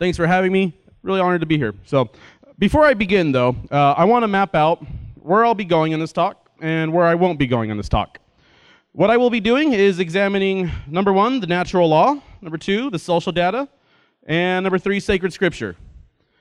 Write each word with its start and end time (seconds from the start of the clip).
Thanks 0.00 0.16
for 0.16 0.26
having 0.26 0.50
me. 0.50 0.72
Really 1.02 1.20
honored 1.20 1.42
to 1.42 1.46
be 1.46 1.58
here. 1.58 1.74
So, 1.84 2.08
before 2.58 2.86
I 2.86 2.94
begin, 2.94 3.32
though, 3.32 3.54
uh, 3.70 3.92
I 3.92 4.06
want 4.06 4.22
to 4.22 4.28
map 4.28 4.54
out 4.54 4.82
where 5.20 5.44
I'll 5.44 5.54
be 5.54 5.66
going 5.66 5.92
in 5.92 6.00
this 6.00 6.10
talk 6.10 6.48
and 6.62 6.90
where 6.90 7.04
I 7.04 7.14
won't 7.14 7.38
be 7.38 7.46
going 7.46 7.68
in 7.68 7.76
this 7.76 7.90
talk. 7.90 8.18
What 8.92 9.10
I 9.10 9.18
will 9.18 9.28
be 9.28 9.40
doing 9.40 9.74
is 9.74 9.98
examining 9.98 10.70
number 10.86 11.12
one, 11.12 11.38
the 11.40 11.46
natural 11.46 11.86
law, 11.86 12.16
number 12.40 12.56
two, 12.56 12.88
the 12.88 12.98
social 12.98 13.30
data, 13.30 13.68
and 14.24 14.62
number 14.62 14.78
three, 14.78 15.00
sacred 15.00 15.34
scripture. 15.34 15.76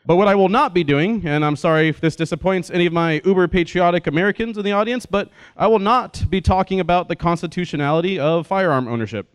But 0.05 0.15
what 0.15 0.29
I 0.29 0.35
will 0.35 0.47
not 0.47 0.73
be 0.73 0.85
doing, 0.85 1.27
and 1.27 1.43
I'm 1.43 1.57
sorry 1.57 1.89
if 1.89 1.99
this 1.99 2.15
disappoints 2.15 2.69
any 2.69 2.85
of 2.85 2.93
my 2.93 3.21
uber 3.25 3.49
patriotic 3.49 4.07
Americans 4.07 4.57
in 4.57 4.63
the 4.63 4.71
audience, 4.71 5.05
but 5.05 5.31
I 5.57 5.67
will 5.67 5.79
not 5.79 6.23
be 6.29 6.39
talking 6.39 6.79
about 6.79 7.09
the 7.09 7.15
constitutionality 7.17 8.19
of 8.19 8.47
firearm 8.47 8.87
ownership. 8.87 9.27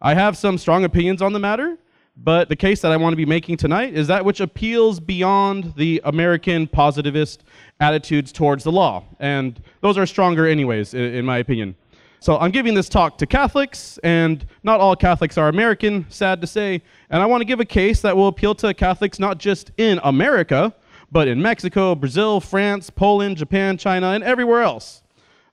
I 0.00 0.14
have 0.14 0.36
some 0.36 0.56
strong 0.56 0.84
opinions 0.84 1.20
on 1.20 1.32
the 1.32 1.40
matter, 1.40 1.78
but 2.16 2.48
the 2.48 2.56
case 2.56 2.80
that 2.80 2.92
I 2.92 2.96
want 2.96 3.12
to 3.12 3.16
be 3.16 3.26
making 3.26 3.58
tonight 3.58 3.94
is 3.94 4.06
that 4.06 4.24
which 4.24 4.40
appeals 4.40 5.00
beyond 5.00 5.74
the 5.76 6.00
American 6.04 6.66
positivist 6.66 7.44
attitudes 7.78 8.32
towards 8.32 8.64
the 8.64 8.72
law. 8.72 9.04
And 9.20 9.60
those 9.82 9.98
are 9.98 10.06
stronger, 10.06 10.46
anyways, 10.46 10.94
in, 10.94 11.02
in, 11.14 11.24
my 11.26 11.38
opinion. 11.38 11.76
So 12.20 12.38
I'm 12.38 12.50
giving 12.50 12.74
this 12.74 12.88
talk 12.88 13.18
to 13.18 13.26
Catholics, 13.26 13.98
and 14.02 14.46
not 14.62 14.80
all 14.80 14.96
Catholics 14.96 15.36
are 15.36 15.48
American, 15.48 16.06
sad 16.08 16.40
to 16.40 16.46
say. 16.46 16.80
And 17.10 17.22
I 17.22 17.26
want 17.26 17.42
to 17.42 17.44
give 17.44 17.60
a 17.60 17.66
case 17.66 18.00
that 18.00 18.16
will 18.16 18.28
appeal 18.28 18.54
to 18.56 18.72
Catholics 18.72 19.18
not 19.18 19.38
just 19.38 19.70
in 19.76 20.00
America, 20.02 20.74
but 21.12 21.28
in 21.28 21.40
Mexico, 21.40 21.94
Brazil, 21.94 22.40
France, 22.40 22.88
Poland, 22.88 23.36
Japan, 23.36 23.76
China, 23.76 24.08
and 24.08 24.24
everywhere 24.24 24.62
else. 24.62 25.02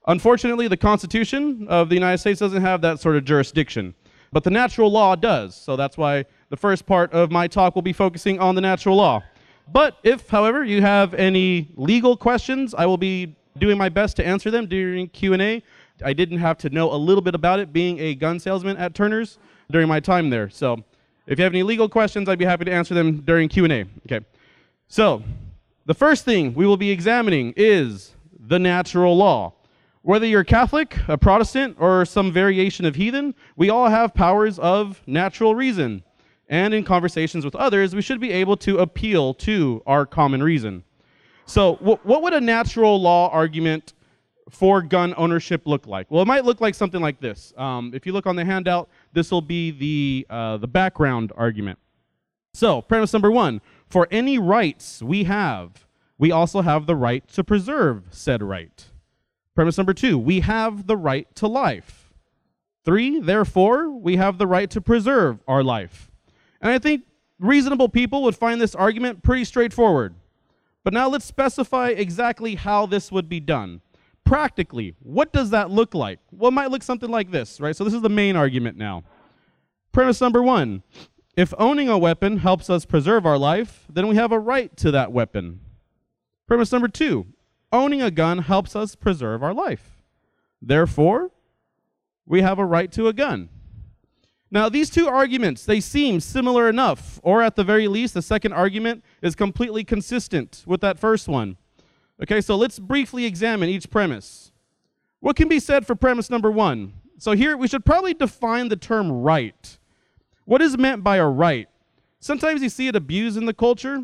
Unfortunately, 0.07 0.67
the 0.67 0.77
Constitution 0.77 1.67
of 1.69 1.89
the 1.89 1.95
United 1.95 2.17
States 2.19 2.39
doesn't 2.39 2.61
have 2.61 2.81
that 2.81 2.99
sort 2.99 3.15
of 3.17 3.25
jurisdiction, 3.25 3.93
but 4.31 4.43
the 4.43 4.49
natural 4.49 4.91
law 4.91 5.15
does. 5.15 5.55
So 5.55 5.75
that's 5.75 5.97
why 5.97 6.25
the 6.53 6.57
first 6.57 6.85
part 6.85 7.11
of 7.13 7.31
my 7.31 7.47
talk 7.47 7.73
will 7.73 7.81
be 7.81 7.93
focusing 7.93 8.39
on 8.39 8.53
the 8.53 8.61
natural 8.61 8.95
law. 8.95 9.23
But 9.71 9.97
if, 10.03 10.29
however, 10.29 10.63
you 10.63 10.83
have 10.83 11.15
any 11.15 11.71
legal 11.75 12.15
questions, 12.15 12.75
I 12.75 12.85
will 12.85 12.99
be 12.99 13.35
doing 13.57 13.75
my 13.75 13.89
best 13.89 14.17
to 14.17 14.23
answer 14.23 14.51
them 14.51 14.67
during 14.67 15.07
Q&A. 15.07 15.63
I 16.05 16.13
didn't 16.13 16.37
have 16.37 16.59
to 16.59 16.69
know 16.69 16.93
a 16.93 16.95
little 16.95 17.23
bit 17.23 17.33
about 17.33 17.59
it 17.59 17.73
being 17.73 17.97
a 17.97 18.13
gun 18.13 18.39
salesman 18.39 18.77
at 18.77 18.93
Turner's 18.93 19.39
during 19.71 19.87
my 19.87 19.99
time 19.99 20.29
there. 20.29 20.47
So, 20.47 20.83
if 21.25 21.39
you 21.39 21.43
have 21.43 21.53
any 21.53 21.63
legal 21.63 21.89
questions, 21.89 22.29
I'd 22.29 22.37
be 22.37 22.45
happy 22.45 22.65
to 22.65 22.71
answer 22.71 22.93
them 22.93 23.21
during 23.21 23.49
Q&A. 23.49 23.85
Okay. 24.05 24.23
So, 24.87 25.23
the 25.87 25.95
first 25.95 26.23
thing 26.23 26.53
we 26.53 26.67
will 26.67 26.77
be 26.77 26.91
examining 26.91 27.55
is 27.57 28.13
the 28.39 28.59
natural 28.59 29.17
law. 29.17 29.53
Whether 30.03 30.27
you're 30.27 30.43
Catholic, 30.43 30.99
a 31.07 31.17
Protestant, 31.17 31.77
or 31.79 32.05
some 32.05 32.31
variation 32.31 32.85
of 32.85 32.93
heathen, 32.93 33.33
we 33.55 33.71
all 33.71 33.89
have 33.89 34.13
powers 34.13 34.59
of 34.59 35.01
natural 35.07 35.55
reason 35.55 36.03
and 36.49 36.73
in 36.73 36.83
conversations 36.83 37.45
with 37.45 37.55
others, 37.55 37.95
we 37.95 38.01
should 38.01 38.19
be 38.19 38.31
able 38.31 38.57
to 38.57 38.79
appeal 38.79 39.33
to 39.35 39.81
our 39.85 40.05
common 40.05 40.43
reason. 40.43 40.83
So, 41.45 41.75
wh- 41.75 42.05
what 42.05 42.21
would 42.21 42.33
a 42.33 42.41
natural 42.41 43.01
law 43.01 43.29
argument 43.29 43.93
for 44.49 44.81
gun 44.81 45.13
ownership 45.17 45.63
look 45.65 45.87
like? 45.87 46.09
Well, 46.09 46.21
it 46.21 46.27
might 46.27 46.45
look 46.45 46.61
like 46.61 46.75
something 46.75 47.01
like 47.01 47.19
this. 47.19 47.53
Um, 47.57 47.91
if 47.93 48.05
you 48.05 48.13
look 48.13 48.27
on 48.27 48.35
the 48.35 48.45
handout, 48.45 48.89
this 49.13 49.31
will 49.31 49.41
be 49.41 49.71
the, 49.71 50.27
uh, 50.29 50.57
the 50.57 50.67
background 50.67 51.31
argument. 51.35 51.79
So, 52.53 52.81
premise 52.81 53.13
number 53.13 53.31
one 53.31 53.61
for 53.87 54.07
any 54.11 54.37
rights 54.37 55.01
we 55.01 55.23
have, 55.25 55.85
we 56.17 56.31
also 56.31 56.61
have 56.61 56.85
the 56.85 56.95
right 56.95 57.27
to 57.29 57.43
preserve 57.43 58.03
said 58.11 58.43
right. 58.43 58.85
Premise 59.55 59.77
number 59.77 59.93
two 59.93 60.17
we 60.17 60.41
have 60.41 60.87
the 60.87 60.97
right 60.97 61.33
to 61.35 61.47
life. 61.47 62.13
Three, 62.85 63.19
therefore, 63.19 63.89
we 63.89 64.17
have 64.17 64.37
the 64.37 64.47
right 64.47 64.69
to 64.71 64.81
preserve 64.81 65.39
our 65.47 65.63
life. 65.63 66.11
And 66.63 66.71
I 66.71 66.79
think 66.79 67.03
reasonable 67.39 67.89
people 67.89 68.23
would 68.23 68.35
find 68.35 68.59
this 68.59 68.73
argument 68.73 69.21
pretty 69.21 69.43
straightforward. 69.43 70.15
But 70.83 70.93
now 70.93 71.09
let's 71.09 71.25
specify 71.25 71.89
exactly 71.89 72.55
how 72.55 72.85
this 72.85 73.11
would 73.11 73.29
be 73.29 73.41
done. 73.41 73.81
Practically, 74.23 74.95
what 74.99 75.33
does 75.33 75.49
that 75.49 75.69
look 75.69 75.93
like? 75.93 76.19
Well, 76.31 76.47
it 76.47 76.53
might 76.53 76.71
look 76.71 76.81
something 76.81 77.09
like 77.09 77.31
this, 77.31 77.59
right? 77.59 77.75
So 77.75 77.83
this 77.83 77.93
is 77.93 78.01
the 78.01 78.09
main 78.09 78.37
argument 78.37 78.77
now. 78.77 79.03
Premise 79.91 80.21
number 80.21 80.41
one 80.41 80.81
if 81.35 81.53
owning 81.57 81.89
a 81.89 81.97
weapon 81.97 82.37
helps 82.37 82.69
us 82.69 82.85
preserve 82.85 83.25
our 83.25 83.37
life, 83.37 83.85
then 83.91 84.07
we 84.07 84.15
have 84.15 84.31
a 84.31 84.39
right 84.39 84.75
to 84.77 84.91
that 84.91 85.11
weapon. 85.11 85.59
Premise 86.47 86.71
number 86.71 86.87
two 86.87 87.27
owning 87.73 88.01
a 88.01 88.11
gun 88.11 88.37
helps 88.37 88.75
us 88.75 88.95
preserve 88.95 89.43
our 89.43 89.53
life. 89.53 89.97
Therefore, 90.61 91.31
we 92.25 92.41
have 92.41 92.57
a 92.57 92.65
right 92.65 92.91
to 92.93 93.07
a 93.07 93.13
gun. 93.13 93.49
Now, 94.53 94.69
these 94.69 94.91
two 94.91 95.07
arguments, 95.07 95.65
they 95.65 95.79
seem 95.79 96.19
similar 96.19 96.69
enough, 96.69 97.19
or 97.23 97.41
at 97.41 97.55
the 97.55 97.63
very 97.63 97.87
least, 97.87 98.13
the 98.13 98.21
second 98.21 98.53
argument 98.53 99.03
is 99.19 99.33
completely 99.33 99.83
consistent 99.83 100.63
with 100.67 100.79
that 100.81 100.99
first 100.99 101.27
one. 101.27 101.57
Okay, 102.21 102.39
so 102.39 102.55
let's 102.55 102.77
briefly 102.77 103.25
examine 103.25 103.67
each 103.67 103.89
premise. 103.89 104.51
What 105.21 105.35
can 105.35 105.47
be 105.47 105.59
said 105.59 105.87
for 105.87 105.95
premise 105.95 106.29
number 106.29 106.51
one? 106.51 106.93
So 107.17 107.31
here 107.31 107.57
we 107.57 107.67
should 107.67 107.83
probably 107.83 108.13
define 108.13 108.69
the 108.69 108.75
term 108.75 109.11
right. 109.11 109.79
What 110.45 110.61
is 110.61 110.77
meant 110.77 111.03
by 111.03 111.17
a 111.17 111.27
right? 111.27 111.67
Sometimes 112.19 112.61
you 112.61 112.69
see 112.69 112.87
it 112.87 112.95
abused 112.95 113.37
in 113.37 113.47
the 113.47 113.55
culture, 113.55 114.03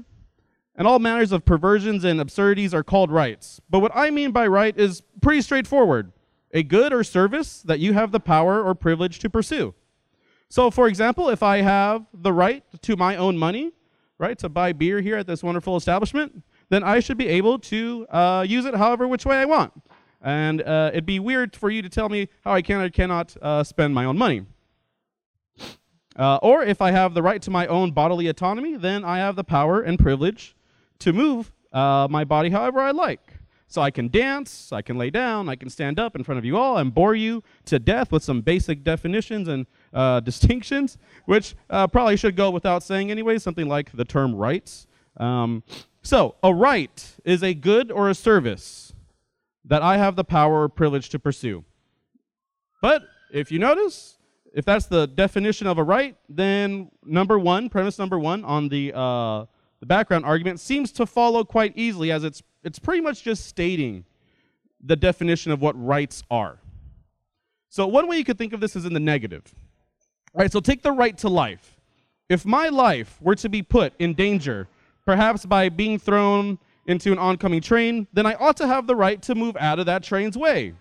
and 0.75 0.87
all 0.87 0.97
manners 0.97 1.31
of 1.31 1.45
perversions 1.45 2.03
and 2.03 2.19
absurdities 2.19 2.73
are 2.73 2.83
called 2.83 3.11
rights. 3.11 3.61
But 3.69 3.81
what 3.81 3.91
I 3.93 4.09
mean 4.09 4.31
by 4.31 4.47
right 4.47 4.75
is 4.75 5.03
pretty 5.21 5.43
straightforward 5.43 6.11
a 6.51 6.63
good 6.63 6.91
or 6.91 7.03
service 7.03 7.61
that 7.61 7.77
you 7.77 7.93
have 7.93 8.11
the 8.11 8.19
power 8.19 8.63
or 8.63 8.73
privilege 8.73 9.19
to 9.19 9.29
pursue. 9.29 9.75
So, 10.49 10.71
for 10.71 10.87
example, 10.87 11.29
if 11.29 11.43
I 11.43 11.61
have 11.61 12.05
the 12.13 12.33
right 12.33 12.63
to 12.81 12.97
my 12.97 13.15
own 13.15 13.37
money, 13.37 13.71
right, 14.17 14.37
to 14.39 14.49
buy 14.49 14.73
beer 14.73 14.99
here 14.99 15.17
at 15.17 15.27
this 15.27 15.43
wonderful 15.43 15.77
establishment, 15.77 16.43
then 16.69 16.83
I 16.83 16.99
should 16.99 17.17
be 17.17 17.27
able 17.27 17.59
to 17.59 18.07
uh, 18.09 18.45
use 18.47 18.65
it 18.65 18.75
however 18.75 19.07
which 19.07 19.25
way 19.25 19.37
I 19.37 19.45
want. 19.45 19.73
And 20.21 20.61
uh, 20.61 20.89
it'd 20.91 21.05
be 21.05 21.19
weird 21.19 21.55
for 21.55 21.69
you 21.69 21.81
to 21.81 21.89
tell 21.89 22.09
me 22.09 22.29
how 22.43 22.53
I 22.53 22.61
can 22.61 22.81
or 22.81 22.89
cannot 22.89 23.37
uh, 23.41 23.63
spend 23.63 23.93
my 23.93 24.05
own 24.05 24.17
money. 24.17 24.45
Uh, 26.15 26.37
or 26.41 26.63
if 26.63 26.81
I 26.81 26.91
have 26.91 27.13
the 27.13 27.21
right 27.21 27.41
to 27.43 27.51
my 27.51 27.65
own 27.67 27.91
bodily 27.91 28.27
autonomy, 28.27 28.75
then 28.75 29.05
I 29.05 29.19
have 29.19 29.35
the 29.35 29.43
power 29.43 29.81
and 29.81 29.97
privilege 29.97 30.55
to 30.99 31.13
move 31.13 31.53
uh, 31.71 32.07
my 32.09 32.25
body 32.25 32.49
however 32.49 32.81
I 32.81 32.91
like. 32.91 33.28
So 33.71 33.83
I 33.83 33.91
can 33.91 34.09
dance, 34.09 34.73
I 34.73 34.81
can 34.81 34.97
lay 34.97 35.11
down, 35.11 35.47
I 35.47 35.55
can 35.55 35.69
stand 35.69 35.99
up 35.99 36.15
in 36.15 36.23
front 36.23 36.39
of 36.39 36.43
you 36.43 36.57
all 36.57 36.77
and 36.77 36.91
bore 36.91 37.13
you 37.13 37.43
to 37.65 37.77
death 37.77 38.11
with 38.11 38.23
some 38.23 38.41
basic 38.41 38.83
definitions 38.83 39.47
and 39.47 39.67
uh, 39.93 40.19
distinctions, 40.31 40.97
which 41.25 41.55
uh, 41.69 41.85
probably 41.85 42.17
should 42.17 42.35
go 42.35 42.49
without 42.49 42.81
saying 42.81 43.11
anyway, 43.11 43.37
something 43.37 43.67
like 43.67 43.91
the 43.91 44.03
term 44.03 44.35
rights. 44.35 44.87
Um, 45.17 45.63
so, 46.01 46.35
a 46.41 46.51
right 46.51 47.15
is 47.23 47.43
a 47.43 47.53
good 47.53 47.91
or 47.91 48.09
a 48.09 48.15
service 48.15 48.93
that 49.65 49.83
I 49.83 49.97
have 49.97 50.15
the 50.15 50.23
power 50.23 50.63
or 50.63 50.69
privilege 50.69 51.09
to 51.09 51.19
pursue. 51.19 51.63
But 52.81 53.03
if 53.31 53.51
you 53.51 53.59
notice, 53.59 54.17
if 54.51 54.65
that's 54.65 54.87
the 54.87 55.05
definition 55.05 55.67
of 55.67 55.77
a 55.77 55.83
right, 55.83 56.15
then 56.27 56.89
number 57.05 57.37
one, 57.37 57.69
premise 57.69 57.99
number 57.99 58.17
one 58.17 58.43
on 58.45 58.69
the, 58.69 58.93
uh, 58.95 59.45
the 59.79 59.85
background 59.85 60.25
argument 60.25 60.59
seems 60.59 60.91
to 60.93 61.05
follow 61.05 61.43
quite 61.43 61.73
easily 61.75 62.11
as 62.11 62.23
it's, 62.23 62.41
it's 62.63 62.79
pretty 62.79 63.01
much 63.01 63.23
just 63.23 63.45
stating 63.45 64.05
the 64.83 64.95
definition 64.95 65.51
of 65.51 65.61
what 65.61 65.81
rights 65.83 66.23
are. 66.29 66.57
So, 67.69 67.85
one 67.87 68.07
way 68.07 68.17
you 68.17 68.23
could 68.23 68.37
think 68.37 68.53
of 68.53 68.59
this 68.59 68.75
is 68.75 68.85
in 68.85 68.93
the 68.93 68.99
negative. 68.99 69.53
Right, 70.33 70.51
so 70.51 70.59
take 70.59 70.83
the 70.83 70.91
right 70.91 71.17
to 71.19 71.29
life. 71.29 71.77
If 72.29 72.45
my 72.45 72.69
life 72.69 73.17
were 73.21 73.35
to 73.35 73.49
be 73.49 73.61
put 73.61 73.93
in 73.99 74.13
danger, 74.13 74.67
perhaps 75.05 75.45
by 75.45 75.69
being 75.69 75.97
thrown 75.97 76.59
into 76.85 77.11
an 77.11 77.19
oncoming 77.19 77.61
train, 77.61 78.07
then 78.13 78.25
I 78.25 78.35
ought 78.35 78.57
to 78.57 78.67
have 78.67 78.87
the 78.87 78.95
right 78.95 79.21
to 79.23 79.35
move 79.35 79.57
out 79.59 79.79
of 79.79 79.85
that 79.87 80.03
train's 80.03 80.37
way. 80.37 80.73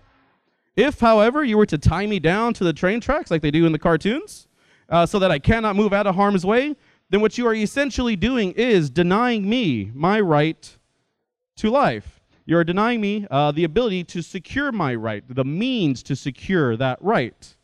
If, 0.77 1.01
however, 1.01 1.43
you 1.45 1.59
were 1.59 1.67
to 1.67 1.79
tie 1.79 2.07
me 2.07 2.19
down 2.19 2.55
to 2.55 2.65
the 2.65 2.73
train 2.73 3.01
tracks 3.01 3.31
like 3.31 3.43
they 3.43 3.51
do 3.51 3.67
in 3.67 3.73
the 3.73 3.79
cartoons, 3.79 4.47
uh, 4.89 5.07
so 5.07 5.19
that 5.19 5.31
I 5.31 5.39
cannot 5.39 5.77
move 5.77 5.93
out 5.93 6.07
of 6.07 6.15
harm's 6.15 6.47
way, 6.47 6.77
then 7.11 7.21
what 7.21 7.37
you 7.37 7.47
are 7.47 7.55
essentially 7.55 8.17
doing 8.17 8.53
is 8.53 8.91
denying 8.91 9.49
me 9.49 9.91
my 9.95 10.21
right 10.21 10.78
to 11.59 11.71
life. 11.71 12.21
You 12.47 12.57
are 12.57 12.65
denying 12.65 13.01
me 13.01 13.27
uh, 13.31 13.53
the 13.53 13.65
ability 13.65 14.05
to 14.05 14.23
secure 14.23 14.73
my 14.73 14.95
right, 14.95 15.23
the 15.29 15.45
means 15.45 16.03
to 16.05 16.17
secure 16.17 16.77
that 16.77 16.99
right. 17.03 17.57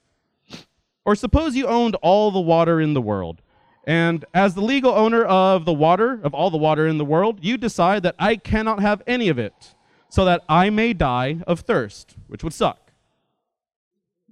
Or 1.07 1.15
suppose 1.15 1.57
you 1.57 1.67
owned 1.67 1.95
all 1.97 2.31
the 2.31 2.41
water 2.41 2.81
in 2.81 2.95
the 2.95 3.01
world. 3.01 3.41
And 3.87 4.25
as 4.35 4.55
the 4.55 4.63
legal 4.63 4.93
owner 4.93 5.25
of 5.25 5.65
the 5.65 5.73
water, 5.73 6.21
of 6.23 6.35
all 6.35 6.51
the 6.51 6.57
water 6.59 6.87
in 6.87 6.99
the 6.99 7.05
world, 7.05 7.39
you 7.43 7.57
decide 7.57 8.03
that 8.03 8.15
I 8.19 8.37
cannot 8.37 8.81
have 8.81 9.03
any 9.07 9.29
of 9.29 9.39
it, 9.39 9.75
so 10.09 10.25
that 10.25 10.43
I 10.49 10.71
may 10.71 10.93
die 10.93 11.43
of 11.47 11.61
thirst, 11.61 12.17
which 12.27 12.43
would 12.43 12.55
suck. 12.55 12.93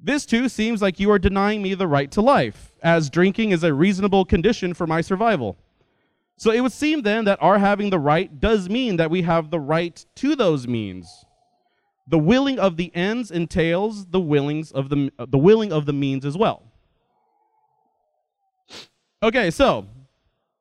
This 0.02 0.26
too 0.26 0.48
seems 0.48 0.82
like 0.82 0.98
you 0.98 1.10
are 1.12 1.18
denying 1.18 1.62
me 1.62 1.74
the 1.74 1.86
right 1.86 2.10
to 2.12 2.20
life, 2.20 2.72
as 2.82 3.10
drinking 3.10 3.50
is 3.50 3.62
a 3.62 3.72
reasonable 3.72 4.24
condition 4.24 4.74
for 4.74 4.86
my 4.86 5.00
survival. 5.00 5.56
So 6.36 6.50
it 6.50 6.60
would 6.60 6.72
seem 6.72 7.02
then 7.02 7.24
that 7.26 7.40
our 7.42 7.58
having 7.58 7.90
the 7.90 7.98
right 7.98 8.40
does 8.40 8.68
mean 8.68 8.96
that 8.96 9.10
we 9.10 9.22
have 9.22 9.50
the 9.50 9.60
right 9.60 10.04
to 10.16 10.34
those 10.34 10.66
means. 10.66 11.24
The 12.08 12.18
willing 12.18 12.58
of 12.58 12.76
the 12.76 12.90
ends 12.94 13.30
entails 13.30 14.06
the 14.06 14.20
willings 14.20 14.72
of 14.72 14.88
the 14.88 15.12
the 15.28 15.38
willing 15.38 15.72
of 15.72 15.86
the 15.86 15.92
means 15.92 16.24
as 16.24 16.36
well. 16.36 16.64
Okay, 19.22 19.50
so 19.50 19.86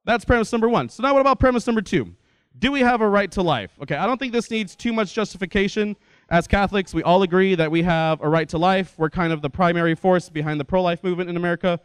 That's 0.05 0.25
premise 0.25 0.51
number 0.51 0.69
one. 0.69 0.89
So 0.89 1.03
now 1.03 1.13
what 1.13 1.21
about 1.21 1.39
premise 1.39 1.67
number 1.67 1.81
two? 1.81 2.15
Do 2.59 2.71
we 2.71 2.81
have 2.81 3.01
a 3.01 3.07
right 3.07 3.31
to 3.31 3.41
life? 3.41 3.71
Okay, 3.81 3.95
I 3.95 4.05
don't 4.05 4.17
think 4.17 4.33
this 4.33 4.51
needs 4.51 4.75
too 4.75 4.91
much 4.91 5.13
justification. 5.13 5.95
As 6.29 6.47
Catholics, 6.47 6.93
we 6.93 7.03
all 7.03 7.23
agree 7.23 7.55
that 7.55 7.71
we 7.71 7.81
have 7.83 8.19
a 8.21 8.27
right 8.27 8.49
to 8.49 8.57
life. 8.57 8.95
We're 8.97 9.09
kind 9.09 9.31
of 9.31 9.41
the 9.41 9.49
primary 9.49 9.95
force 9.95 10.29
behind 10.29 10.59
the 10.59 10.65
pro 10.65 10.81
life 10.81 11.03
movement 11.03 11.29
in 11.29 11.37
America. 11.37 11.79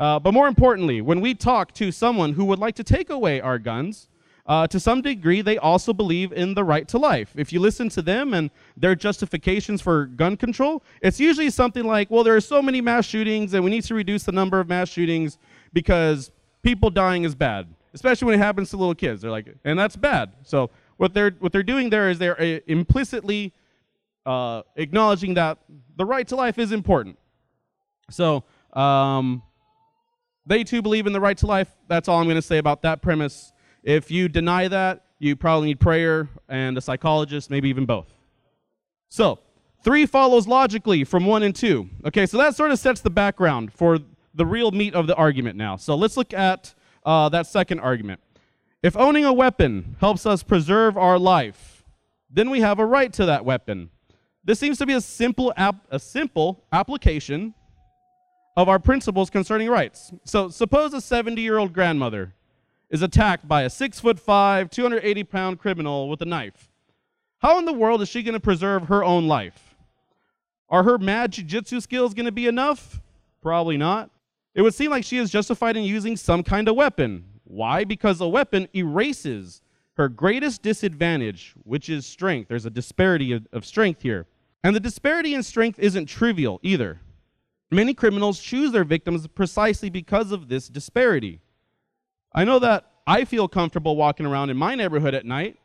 Uh, 0.00 0.18
but 0.18 0.32
more 0.32 0.48
importantly, 0.48 1.02
when 1.02 1.20
we 1.20 1.34
talk 1.34 1.72
to 1.74 1.92
someone 1.92 2.32
who 2.32 2.46
would 2.46 2.58
like 2.58 2.74
to 2.74 2.82
take 2.82 3.10
away 3.10 3.38
our 3.40 3.58
guns, 3.58 4.08
uh, 4.46 4.66
to 4.66 4.80
some 4.80 5.02
degree, 5.02 5.42
they 5.42 5.58
also 5.58 5.92
believe 5.92 6.32
in 6.32 6.54
the 6.54 6.64
right 6.64 6.88
to 6.88 6.98
life. 6.98 7.32
If 7.36 7.52
you 7.52 7.60
listen 7.60 7.90
to 7.90 8.02
them 8.02 8.32
and 8.32 8.50
their 8.76 8.94
justifications 8.94 9.82
for 9.82 10.06
gun 10.06 10.38
control, 10.38 10.82
it's 11.02 11.20
usually 11.20 11.50
something 11.50 11.84
like, 11.84 12.10
well, 12.10 12.24
there 12.24 12.34
are 12.34 12.40
so 12.40 12.62
many 12.62 12.80
mass 12.80 13.04
shootings 13.04 13.52
and 13.52 13.62
we 13.62 13.70
need 13.70 13.84
to 13.84 13.94
reduce 13.94 14.24
the 14.24 14.32
number 14.32 14.58
of 14.58 14.68
mass 14.68 14.88
shootings 14.88 15.38
because 15.74 16.32
people 16.62 16.88
dying 16.88 17.24
is 17.24 17.34
bad, 17.34 17.68
especially 17.92 18.26
when 18.26 18.34
it 18.34 18.42
happens 18.42 18.70
to 18.70 18.78
little 18.78 18.94
kids. 18.94 19.20
They're 19.20 19.30
like, 19.30 19.54
and 19.64 19.78
that's 19.78 19.96
bad. 19.96 20.32
So 20.42 20.70
what 20.96 21.12
they're 21.12 21.32
what 21.38 21.52
they're 21.52 21.62
doing 21.62 21.90
there 21.90 22.08
is 22.08 22.18
they're 22.18 22.40
uh, 22.40 22.60
implicitly 22.66 23.52
uh, 24.24 24.62
acknowledging 24.76 25.34
that 25.34 25.58
the 25.96 26.06
right 26.06 26.26
to 26.26 26.36
life 26.36 26.58
is 26.58 26.72
important. 26.72 27.18
So 28.10 28.44
um, 28.72 29.42
they 30.46 30.64
too 30.64 30.82
believe 30.82 31.06
in 31.06 31.12
the 31.12 31.20
right 31.20 31.36
to 31.38 31.46
life. 31.46 31.68
That's 31.88 32.08
all 32.08 32.18
I'm 32.18 32.26
going 32.26 32.36
to 32.36 32.42
say 32.42 32.58
about 32.58 32.82
that 32.82 33.02
premise. 33.02 33.52
If 33.82 34.10
you 34.10 34.28
deny 34.28 34.68
that, 34.68 35.04
you 35.18 35.36
probably 35.36 35.68
need 35.68 35.80
prayer 35.80 36.28
and 36.48 36.76
a 36.78 36.80
psychologist, 36.80 37.50
maybe 37.50 37.68
even 37.68 37.86
both. 37.86 38.08
So, 39.08 39.38
three 39.84 40.06
follows 40.06 40.48
logically 40.48 41.04
from 41.04 41.26
one 41.26 41.42
and 41.42 41.54
two. 41.54 41.88
Okay, 42.06 42.26
so 42.26 42.38
that 42.38 42.56
sort 42.56 42.70
of 42.70 42.78
sets 42.78 43.00
the 43.00 43.10
background 43.10 43.72
for 43.72 43.98
the 44.34 44.46
real 44.46 44.70
meat 44.70 44.94
of 44.94 45.06
the 45.06 45.14
argument 45.14 45.56
now. 45.56 45.76
So, 45.76 45.94
let's 45.94 46.16
look 46.16 46.32
at 46.32 46.74
uh, 47.04 47.28
that 47.30 47.46
second 47.46 47.80
argument. 47.80 48.20
If 48.82 48.96
owning 48.96 49.26
a 49.26 49.32
weapon 49.32 49.96
helps 50.00 50.24
us 50.24 50.42
preserve 50.42 50.96
our 50.96 51.18
life, 51.18 51.84
then 52.30 52.48
we 52.48 52.60
have 52.60 52.78
a 52.78 52.86
right 52.86 53.12
to 53.14 53.26
that 53.26 53.44
weapon. 53.44 53.90
This 54.42 54.58
seems 54.58 54.78
to 54.78 54.86
be 54.86 54.94
a 54.94 55.00
simple, 55.00 55.52
ap- 55.56 55.86
a 55.90 55.98
simple 55.98 56.64
application 56.72 57.54
of 58.56 58.68
our 58.68 58.78
principles 58.78 59.30
concerning 59.30 59.68
rights. 59.68 60.12
So, 60.24 60.48
suppose 60.48 60.92
a 60.92 61.00
70 61.00 61.40
year 61.40 61.58
old 61.58 61.72
grandmother 61.72 62.34
is 62.90 63.02
attacked 63.02 63.46
by 63.46 63.62
a 63.62 63.70
six 63.70 64.00
foot 64.00 64.18
five, 64.18 64.70
280 64.70 65.24
pound 65.24 65.58
criminal 65.58 66.08
with 66.08 66.20
a 66.22 66.26
knife. 66.26 66.68
How 67.38 67.58
in 67.58 67.64
the 67.64 67.72
world 67.72 68.02
is 68.02 68.08
she 68.08 68.22
going 68.22 68.34
to 68.34 68.40
preserve 68.40 68.88
her 68.88 69.02
own 69.02 69.26
life? 69.26 69.74
Are 70.68 70.82
her 70.82 70.98
mad 70.98 71.32
jiu-jitsu 71.32 71.80
skills 71.80 72.14
going 72.14 72.26
to 72.26 72.32
be 72.32 72.46
enough? 72.46 73.00
Probably 73.42 73.76
not. 73.76 74.10
It 74.54 74.62
would 74.62 74.74
seem 74.74 74.90
like 74.90 75.04
she 75.04 75.18
is 75.18 75.30
justified 75.30 75.76
in 75.76 75.84
using 75.84 76.16
some 76.16 76.42
kind 76.42 76.68
of 76.68 76.76
weapon. 76.76 77.24
Why? 77.44 77.84
Because 77.84 78.20
a 78.20 78.28
weapon 78.28 78.68
erases 78.74 79.62
her 79.94 80.08
greatest 80.08 80.62
disadvantage, 80.62 81.54
which 81.64 81.88
is 81.88 82.06
strength. 82.06 82.48
There's 82.48 82.66
a 82.66 82.70
disparity 82.70 83.32
of, 83.32 83.46
of 83.52 83.66
strength 83.66 84.02
here. 84.02 84.26
And 84.62 84.74
the 84.74 84.80
disparity 84.80 85.34
in 85.34 85.42
strength 85.42 85.78
isn't 85.78 86.06
trivial 86.06 86.60
either. 86.62 87.00
Many 87.70 87.94
criminals 87.94 88.40
choose 88.40 88.72
their 88.72 88.84
victims 88.84 89.26
precisely 89.28 89.90
because 89.90 90.32
of 90.32 90.48
this 90.48 90.68
disparity. 90.68 91.40
I 92.34 92.44
know 92.44 92.58
that 92.58 92.90
I 93.06 93.24
feel 93.24 93.46
comfortable 93.46 93.96
walking 93.96 94.26
around 94.26 94.50
in 94.50 94.56
my 94.56 94.74
neighborhood 94.74 95.14
at 95.14 95.24
night, 95.24 95.56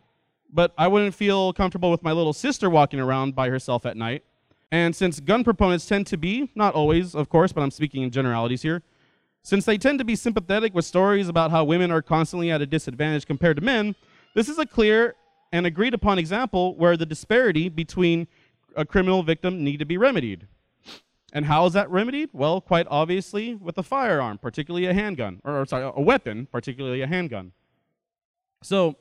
but 0.52 0.74
I 0.78 0.88
wouldn't 0.88 1.16
feel 1.16 1.52
comfortable 1.54 1.90
with 1.90 2.04
my 2.04 2.12
little 2.12 2.34
sister 2.34 2.70
walking 2.70 3.00
around 3.00 3.36
by 3.36 3.50
herself 3.50 3.86
at 3.86 3.98
night. 3.98 4.24
And 4.72 4.96
since 4.96 5.20
gun 5.20 5.44
proponents 5.44 5.86
tend 5.86 6.08
to 6.08 6.18
be, 6.18 6.52
not 6.56 6.76
always, 6.76 7.16
of 7.16 7.30
course, 7.30 7.52
but 7.52 7.62
I'm 7.62 7.72
speaking 7.72 8.04
in 8.04 8.12
generalities 8.12 8.62
here, 8.62 8.84
since 9.44 9.66
they 9.66 9.78
tend 9.78 10.00
to 10.00 10.06
be 10.06 10.16
sympathetic 10.16 10.74
with 10.74 10.86
stories 10.86 11.28
about 11.28 11.52
how 11.52 11.64
women 11.64 11.92
are 11.92 12.02
constantly 12.02 12.52
at 12.52 12.62
a 12.62 12.66
disadvantage 12.66 13.26
compared 13.26 13.58
to 13.58 13.64
men, 13.64 13.96
this 14.34 14.50
is 14.50 14.58
a 14.58 14.66
clear 14.66 15.16
and 15.52 15.66
agreed 15.66 15.94
upon 15.94 16.20
example 16.20 16.76
where 16.76 16.98
the 16.98 17.06
disparity 17.06 17.70
between 17.70 18.28
a 18.76 18.86
criminal 18.86 19.24
victim 19.24 19.64
need 19.64 19.78
to 19.78 19.86
be 19.86 19.98
remedied. 19.98 20.48
And 21.36 21.46
how 21.46 21.66
is 21.66 21.74
that 21.74 21.92
remedied? 21.92 22.30
Well, 22.32 22.62
quite 22.62 22.88
obviously 22.90 23.56
with 23.56 23.78
a 23.78 23.84
firearm, 23.84 24.38
particularly 24.38 24.86
a 24.86 24.94
handgun, 24.94 25.42
or, 25.44 25.60
or 25.62 25.66
sorry, 25.66 25.92
a 25.94 26.02
weapon, 26.02 26.48
particularly 26.50 27.02
a 27.02 27.08
handgun. 27.08 27.52
So 28.64 28.96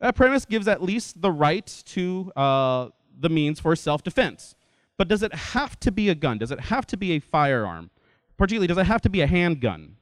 that 0.00 0.16
premise 0.16 0.46
gives 0.46 0.66
at 0.66 0.82
least 0.82 1.20
the 1.20 1.30
right 1.30 1.66
to 1.88 2.32
uh, 2.34 2.88
the 3.20 3.28
means 3.28 3.60
for 3.60 3.76
self-defense. 3.76 4.54
But 4.96 5.08
does 5.08 5.22
it 5.22 5.34
have 5.34 5.78
to 5.80 5.92
be 5.92 6.08
a 6.08 6.14
gun? 6.14 6.38
Does 6.38 6.50
it 6.50 6.60
have 6.60 6.86
to 6.86 6.96
be 6.96 7.12
a 7.12 7.18
firearm? 7.18 7.90
Particularly, 8.38 8.66
does 8.66 8.78
it 8.78 8.86
have 8.86 9.02
to 9.02 9.10
be 9.10 9.20
a 9.20 9.26
handgun? 9.26 9.96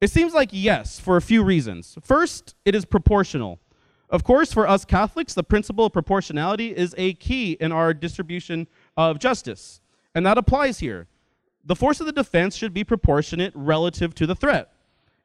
It 0.00 0.10
seems 0.10 0.34
like 0.34 0.48
yes, 0.50 0.98
for 0.98 1.16
a 1.16 1.22
few 1.22 1.44
reasons. 1.44 1.96
First, 2.02 2.56
it 2.64 2.74
is 2.74 2.84
proportional. 2.84 3.60
Of 4.10 4.24
course, 4.24 4.52
for 4.52 4.66
us 4.66 4.84
Catholics, 4.84 5.32
the 5.32 5.44
principle 5.44 5.86
of 5.86 5.92
proportionality 5.92 6.76
is 6.76 6.92
a 6.98 7.14
key 7.14 7.52
in 7.60 7.70
our 7.70 7.94
distribution 7.94 8.66
of 8.96 9.20
justice. 9.20 9.80
And 10.14 10.26
that 10.26 10.38
applies 10.38 10.78
here. 10.78 11.06
The 11.64 11.76
force 11.76 12.00
of 12.00 12.06
the 12.06 12.12
defense 12.12 12.56
should 12.56 12.74
be 12.74 12.84
proportionate 12.84 13.52
relative 13.54 14.14
to 14.16 14.26
the 14.26 14.34
threat. 14.34 14.72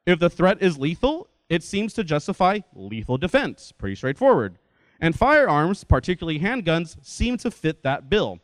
If 0.06 0.18
the 0.18 0.30
threat 0.30 0.62
is 0.62 0.78
lethal, 0.78 1.28
it 1.48 1.62
seems 1.62 1.92
to 1.94 2.04
justify 2.04 2.60
lethal 2.74 3.18
defense. 3.18 3.72
Pretty 3.72 3.96
straightforward. 3.96 4.58
And 5.00 5.16
firearms, 5.16 5.84
particularly 5.84 6.40
handguns, 6.40 6.96
seem 7.04 7.36
to 7.38 7.50
fit 7.50 7.82
that 7.82 8.08
bill. 8.08 8.40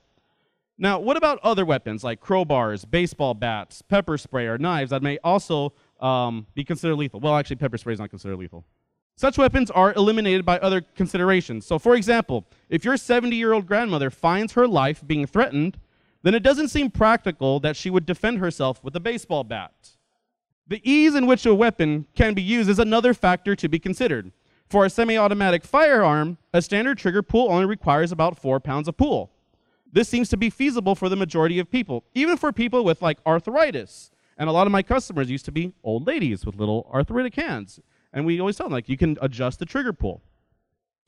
Now, 0.77 0.99
what 0.99 1.17
about 1.17 1.39
other 1.43 1.65
weapons 1.65 2.03
like 2.03 2.21
crowbars, 2.21 2.89
baseball 2.89 3.35
bats, 3.35 3.83
pepper 3.83 4.19
spray, 4.19 4.47
or 4.47 4.59
knives 4.59 4.91
that 4.91 5.03
may 5.03 5.19
also 5.23 5.73
um, 6.01 6.47
be 6.55 6.65
considered 6.65 6.97
lethal? 6.97 7.21
Well, 7.21 7.37
actually, 7.37 7.57
pepper 7.57 7.79
spray 7.79 7.93
is 7.93 8.01
not 8.01 8.11
considered 8.11 8.37
lethal. 8.37 8.65
Such 9.17 9.39
weapons 9.39 9.71
are 9.71 9.93
eliminated 9.95 10.45
by 10.45 10.59
other 10.59 10.81
considerations. 10.81 11.65
So, 11.65 11.79
for 11.79 11.95
example, 11.95 12.45
if 12.69 12.85
your 12.85 12.97
70 12.97 13.37
year 13.37 13.53
old 13.53 13.67
grandmother 13.67 14.11
finds 14.11 14.55
her 14.55 14.67
life 14.67 15.07
being 15.07 15.27
threatened, 15.27 15.79
then 16.25 16.35
it 16.35 16.43
doesn't 16.43 16.69
seem 16.69 16.91
practical 16.91 17.61
that 17.61 17.77
she 17.77 17.91
would 17.91 18.07
defend 18.07 18.39
herself 18.39 18.83
with 18.83 18.97
a 18.97 19.01
baseball 19.01 19.45
bat. 19.45 19.91
The 20.67 20.81
ease 20.83 21.15
in 21.15 21.27
which 21.27 21.45
a 21.45 21.55
weapon 21.55 22.07
can 22.17 22.33
be 22.33 22.41
used 22.41 22.71
is 22.71 22.79
another 22.79 23.13
factor 23.13 23.55
to 23.55 23.69
be 23.69 23.79
considered. 23.79 24.33
For 24.67 24.87
a 24.87 24.91
semi 24.91 25.19
automatic 25.19 25.65
firearm, 25.65 26.39
a 26.55 26.63
standard 26.63 26.97
trigger 26.97 27.23
pull 27.23 27.53
only 27.53 27.67
requires 27.67 28.11
about 28.11 28.39
four 28.39 28.59
pounds 28.59 28.89
of 28.89 28.97
pull. 28.97 29.33
This 29.93 30.09
seems 30.09 30.31
to 30.31 30.39
be 30.39 30.49
feasible 30.49 30.95
for 30.95 31.11
the 31.11 31.15
majority 31.15 31.59
of 31.59 31.71
people, 31.71 32.05
even 32.15 32.39
for 32.39 32.53
people 32.53 32.85
with 32.85 33.03
like 33.03 33.19
arthritis. 33.27 34.11
And 34.39 34.49
a 34.49 34.53
lot 34.53 34.67
of 34.67 34.73
my 34.73 34.83
customers 34.83 35.31
used 35.31 35.45
to 35.45 35.53
be 35.53 35.75
old 35.85 36.07
ladies 36.07 36.47
with 36.47 36.57
little 36.57 36.91
arthritic 36.93 37.35
hands. 37.35 37.81
And 38.15 38.25
we 38.25 38.41
always 38.41 38.57
tell 38.57 38.67
them, 38.67 38.73
like, 38.73 38.89
you 38.89 38.97
can 38.97 39.19
adjust 39.21 39.59
the 39.59 39.67
trigger 39.67 39.93
pull. 39.93 40.23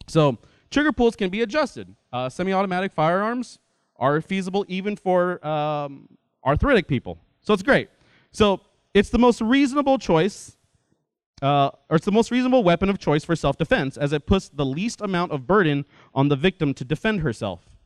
So, 0.07 0.39
trigger 0.71 0.93
pulls 0.93 1.17
can 1.17 1.31
be 1.31 1.41
adjusted. 1.41 1.95
Uh, 2.13 2.29
semi 2.29 2.53
automatic 2.53 2.93
firearms, 2.93 3.59
are 3.99 4.21
feasible 4.21 4.65
even 4.69 4.97
for 4.97 5.45
um, 5.47 6.09
arthritic 6.45 6.87
people. 6.89 7.19
So 7.41 7.55
it's 7.55 7.63
great. 7.63 7.89
So 8.33 8.61
it's 8.95 9.11
the 9.11 9.19
most 9.19 9.41
reasonable 9.41 9.99
choice, 9.99 10.57
uh, 11.43 11.71
or 11.89 11.97
it's 11.97 12.05
the 12.05 12.13
most 12.13 12.31
reasonable 12.31 12.65
weapon 12.65 12.89
of 12.89 12.99
choice 12.99 13.25
for 13.25 13.37
self 13.37 13.57
defense, 13.59 13.97
as 13.97 14.13
it 14.13 14.27
puts 14.27 14.49
the 14.49 14.65
least 14.65 15.01
amount 15.01 15.33
of 15.33 15.47
burden 15.47 15.85
on 16.15 16.29
the 16.29 16.37
victim 16.37 16.75
to 16.75 16.85
defend 16.85 17.21
herself. 17.21 17.77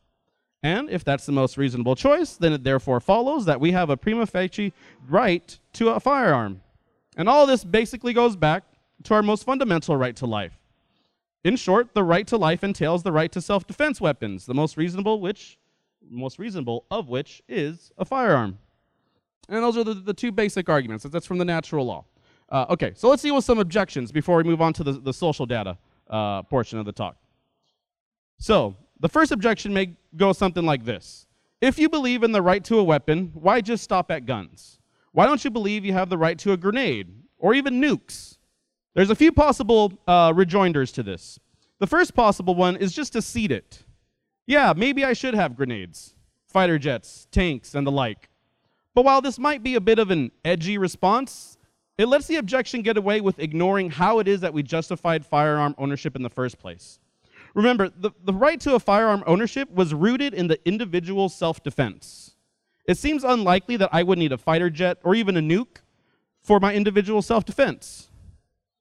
And 0.63 0.89
if 0.89 1.03
that's 1.03 1.25
the 1.25 1.31
most 1.31 1.57
reasonable 1.57 1.95
choice, 1.95 2.37
then 2.37 2.53
it 2.53 2.63
therefore 2.63 2.99
follows 2.99 3.45
that 3.45 3.59
we 3.59 3.71
have 3.71 3.89
a 3.89 3.97
prima 3.97 4.27
facie 4.27 4.73
right 5.07 5.57
to 5.73 5.89
a 5.89 5.99
firearm. 5.99 6.61
And 7.17 7.27
all 7.27 7.45
this 7.47 7.63
basically 7.63 8.13
goes 8.13 8.35
back 8.35 8.63
to 9.03 9.13
our 9.15 9.23
most 9.23 9.43
fundamental 9.43 9.97
right 9.97 10.15
to 10.17 10.25
life. 10.25 10.59
In 11.43 11.55
short, 11.55 11.95
the 11.95 12.03
right 12.03 12.27
to 12.27 12.37
life 12.37 12.63
entails 12.63 13.01
the 13.01 13.11
right 13.11 13.31
to 13.31 13.41
self 13.41 13.65
defense 13.65 13.99
weapons, 13.99 14.45
the 14.45 14.53
most 14.53 14.77
reasonable, 14.77 15.19
which 15.19 15.57
most 16.09 16.39
reasonable 16.39 16.85
of 16.91 17.09
which 17.09 17.41
is 17.47 17.91
a 17.97 18.05
firearm. 18.05 18.57
And 19.49 19.63
those 19.63 19.77
are 19.77 19.83
the, 19.83 19.93
the 19.93 20.13
two 20.13 20.31
basic 20.31 20.69
arguments. 20.69 21.05
That's 21.05 21.25
from 21.25 21.37
the 21.37 21.45
natural 21.45 21.85
law. 21.85 22.05
Uh, 22.49 22.65
okay, 22.69 22.93
so 22.95 23.09
let's 23.09 23.21
deal 23.21 23.35
with 23.35 23.45
some 23.45 23.59
objections 23.59 24.11
before 24.11 24.37
we 24.37 24.43
move 24.43 24.61
on 24.61 24.73
to 24.73 24.83
the, 24.83 24.93
the 24.93 25.13
social 25.13 25.45
data 25.45 25.77
uh, 26.09 26.43
portion 26.43 26.79
of 26.79 26.85
the 26.85 26.91
talk. 26.91 27.15
So, 28.37 28.75
the 28.99 29.09
first 29.09 29.31
objection 29.31 29.73
may 29.73 29.95
go 30.15 30.33
something 30.33 30.65
like 30.65 30.85
this 30.85 31.25
If 31.61 31.79
you 31.79 31.89
believe 31.89 32.23
in 32.23 32.31
the 32.31 32.41
right 32.41 32.63
to 32.65 32.79
a 32.79 32.83
weapon, 32.83 33.31
why 33.33 33.61
just 33.61 33.83
stop 33.83 34.11
at 34.11 34.25
guns? 34.25 34.79
Why 35.11 35.25
don't 35.25 35.43
you 35.43 35.51
believe 35.51 35.85
you 35.85 35.93
have 35.93 36.09
the 36.09 36.17
right 36.17 36.37
to 36.39 36.53
a 36.53 36.57
grenade 36.57 37.13
or 37.37 37.53
even 37.53 37.81
nukes? 37.81 38.37
There's 38.93 39.09
a 39.09 39.15
few 39.15 39.31
possible 39.31 39.93
uh, 40.07 40.33
rejoinders 40.35 40.91
to 40.93 41.03
this. 41.03 41.39
The 41.79 41.87
first 41.87 42.13
possible 42.13 42.55
one 42.55 42.75
is 42.75 42.93
just 42.93 43.13
to 43.13 43.21
cede 43.21 43.51
it. 43.51 43.83
Yeah, 44.45 44.73
maybe 44.75 45.05
I 45.05 45.13
should 45.13 45.33
have 45.33 45.55
grenades, 45.55 46.15
fighter 46.47 46.79
jets, 46.79 47.27
tanks, 47.31 47.75
and 47.75 47.85
the 47.85 47.91
like. 47.91 48.29
But 48.93 49.05
while 49.05 49.21
this 49.21 49.39
might 49.39 49.63
be 49.63 49.75
a 49.75 49.81
bit 49.81 49.99
of 49.99 50.11
an 50.11 50.31
edgy 50.43 50.77
response, 50.77 51.57
it 51.97 52.07
lets 52.07 52.27
the 52.27 52.37
objection 52.37 52.81
get 52.81 52.97
away 52.97 53.21
with 53.21 53.39
ignoring 53.39 53.91
how 53.91 54.19
it 54.19 54.27
is 54.27 54.41
that 54.41 54.53
we 54.53 54.63
justified 54.63 55.25
firearm 55.25 55.75
ownership 55.77 56.15
in 56.15 56.23
the 56.23 56.29
first 56.29 56.57
place. 56.57 56.99
Remember, 57.53 57.89
the, 57.89 58.11
the 58.23 58.33
right 58.33 58.59
to 58.61 58.75
a 58.75 58.79
firearm 58.79 59.23
ownership 59.27 59.69
was 59.71 59.93
rooted 59.93 60.33
in 60.33 60.47
the 60.47 60.59
individual 60.67 61.29
self 61.29 61.63
defense. 61.63 62.35
It 62.85 62.97
seems 62.97 63.23
unlikely 63.23 63.77
that 63.77 63.89
I 63.91 64.03
would 64.03 64.17
need 64.17 64.31
a 64.31 64.37
fighter 64.37 64.69
jet 64.69 64.97
or 65.03 65.15
even 65.15 65.37
a 65.37 65.41
nuke 65.41 65.77
for 66.41 66.59
my 66.59 66.73
individual 66.73 67.21
self 67.21 67.45
defense. 67.45 68.09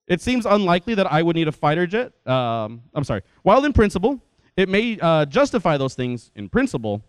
It 0.07 0.21
seems 0.21 0.47
unlikely 0.47 0.95
that 0.97 1.11
I 1.11 1.23
would 1.23 1.37
need 1.37 1.47
a 1.49 1.53
fighter 1.53 1.87
jet. 1.87 2.13
Um, 2.27 2.83
I'm 2.95 3.05
sorry. 3.05 3.23
While 3.43 3.65
in 3.65 3.73
principle, 3.73 4.21
it 4.61 4.69
may 4.69 4.99
uh, 5.01 5.25
justify 5.25 5.79
those 5.79 5.95
things 5.95 6.31
in 6.35 6.49
principle. 6.51 7.03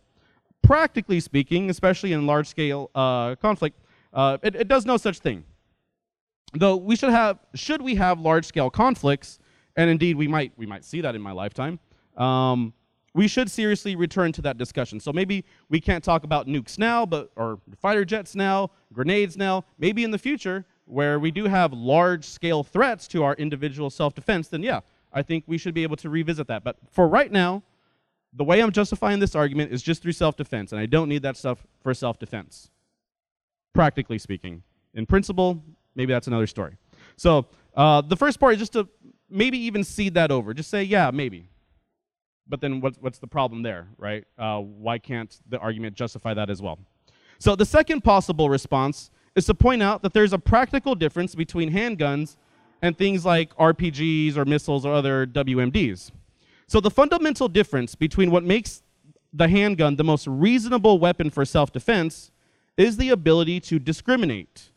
Practically 0.64 1.20
speaking, 1.20 1.70
especially 1.70 2.14
in 2.14 2.26
large 2.26 2.48
scale 2.48 2.90
uh, 2.96 3.36
conflict, 3.36 3.78
uh, 4.14 4.38
it, 4.42 4.56
it 4.56 4.68
does 4.70 4.86
no 4.86 4.96
such 4.96 5.20
thing. 5.20 5.44
Though 6.54 6.78
we 6.78 6.96
should 6.96 7.10
have, 7.10 7.40
should 7.54 7.82
we 7.82 7.96
have 7.96 8.22
large 8.22 8.46
scale 8.46 8.70
conflicts, 8.70 9.40
and 9.76 9.90
indeed 9.90 10.16
we 10.16 10.30
might, 10.30 10.54
we 10.56 10.66
might 10.66 10.86
see 10.86 11.02
that 11.02 11.14
in 11.14 11.22
my 11.22 11.34
lifetime, 11.34 11.80
um, 12.16 12.74
we 13.14 13.28
should 13.28 13.52
seriously 13.52 13.98
return 13.98 14.32
to 14.32 14.42
that 14.44 14.58
discussion. 14.58 15.02
So 15.02 15.12
maybe 15.12 15.44
we 15.68 15.82
can't 15.82 16.04
talk 16.04 16.24
about 16.24 16.48
nukes 16.48 16.80
now, 16.80 17.06
but 17.06 17.32
or 17.36 17.60
fighter 17.82 18.06
jets 18.06 18.34
now, 18.34 18.72
grenades 18.94 19.36
now. 19.36 19.66
Maybe 19.78 20.06
in 20.06 20.12
the 20.12 20.18
future, 20.18 20.64
where 20.86 21.20
we 21.20 21.32
do 21.32 21.46
have 21.46 21.74
large 21.74 22.24
scale 22.24 22.64
threats 22.64 23.10
to 23.10 23.24
our 23.24 23.34
individual 23.36 23.90
self 23.90 24.14
defense, 24.14 24.48
then 24.48 24.64
yeah, 24.64 24.80
I 25.14 25.22
think 25.22 25.44
we 25.48 25.58
should 25.58 25.74
be 25.74 25.84
able 25.84 25.98
to 25.98 26.10
revisit 26.10 26.48
that. 26.48 26.64
But 26.64 26.78
for 26.92 27.08
right 27.08 27.32
now, 27.32 27.64
the 28.34 28.44
way 28.44 28.62
I'm 28.62 28.72
justifying 28.72 29.20
this 29.20 29.36
argument 29.36 29.74
is 29.74 29.82
just 29.82 30.02
through 30.02 30.14
self 30.14 30.38
defense, 30.38 30.72
and 30.72 30.80
I 30.80 30.86
don't 30.86 31.10
need 31.10 31.24
that 31.24 31.38
stuff 31.38 31.66
for 31.82 31.94
self 31.94 32.20
defense, 32.20 32.70
practically 33.74 34.18
speaking. 34.18 34.64
In 34.94 35.06
principle, 35.06 35.64
maybe 35.96 36.14
that's 36.14 36.28
another 36.28 36.48
story. 36.48 36.78
So 37.18 37.48
uh, 37.76 38.02
the 38.02 38.16
first 38.16 38.40
part 38.40 38.54
is 38.54 38.60
just 38.60 38.74
to 38.74 38.88
maybe 39.30 39.58
even 39.58 39.84
cede 39.84 40.14
that 40.16 40.32
over. 40.32 40.54
Just 40.54 40.70
say, 40.70 40.84
yeah, 40.84 41.12
maybe. 41.12 41.48
But 42.48 42.60
then 42.60 42.82
what's, 42.82 42.98
what's 43.00 43.20
the 43.20 43.28
problem 43.28 43.64
there, 43.64 43.88
right? 43.98 44.26
Uh, 44.38 44.60
why 44.60 44.98
can't 44.98 45.40
the 45.48 45.58
argument 45.60 45.96
justify 45.96 46.34
that 46.34 46.50
as 46.50 46.62
well? 46.62 46.80
So 47.40 47.56
the 47.56 47.66
second 47.66 48.02
possible 48.02 48.50
response 48.50 49.10
is 49.36 49.46
to 49.46 49.54
point 49.54 49.82
out 49.82 50.04
that 50.04 50.14
there's 50.14 50.34
a 50.34 50.38
practical 50.40 50.96
difference 50.96 51.34
between 51.34 51.72
handguns 51.72 52.36
and 52.82 52.98
things 52.98 53.26
like 53.26 53.56
RPGs 53.58 54.38
or 54.38 54.46
missiles 54.46 54.86
or 54.86 54.94
other 54.94 55.26
WMDs. 55.26 56.12
So 56.68 56.80
the 56.80 56.92
fundamental 56.92 57.48
difference 57.48 57.96
between 57.96 58.32
what 58.32 58.44
makes 58.44 58.82
the 59.34 59.48
handgun 59.48 59.96
the 59.96 60.04
most 60.04 60.28
reasonable 60.28 61.00
weapon 61.00 61.30
for 61.30 61.46
self-defense 61.46 62.32
is 62.78 62.98
the 62.98 63.10
ability 63.10 63.60
to 63.60 63.80
discriminate. 63.80 64.72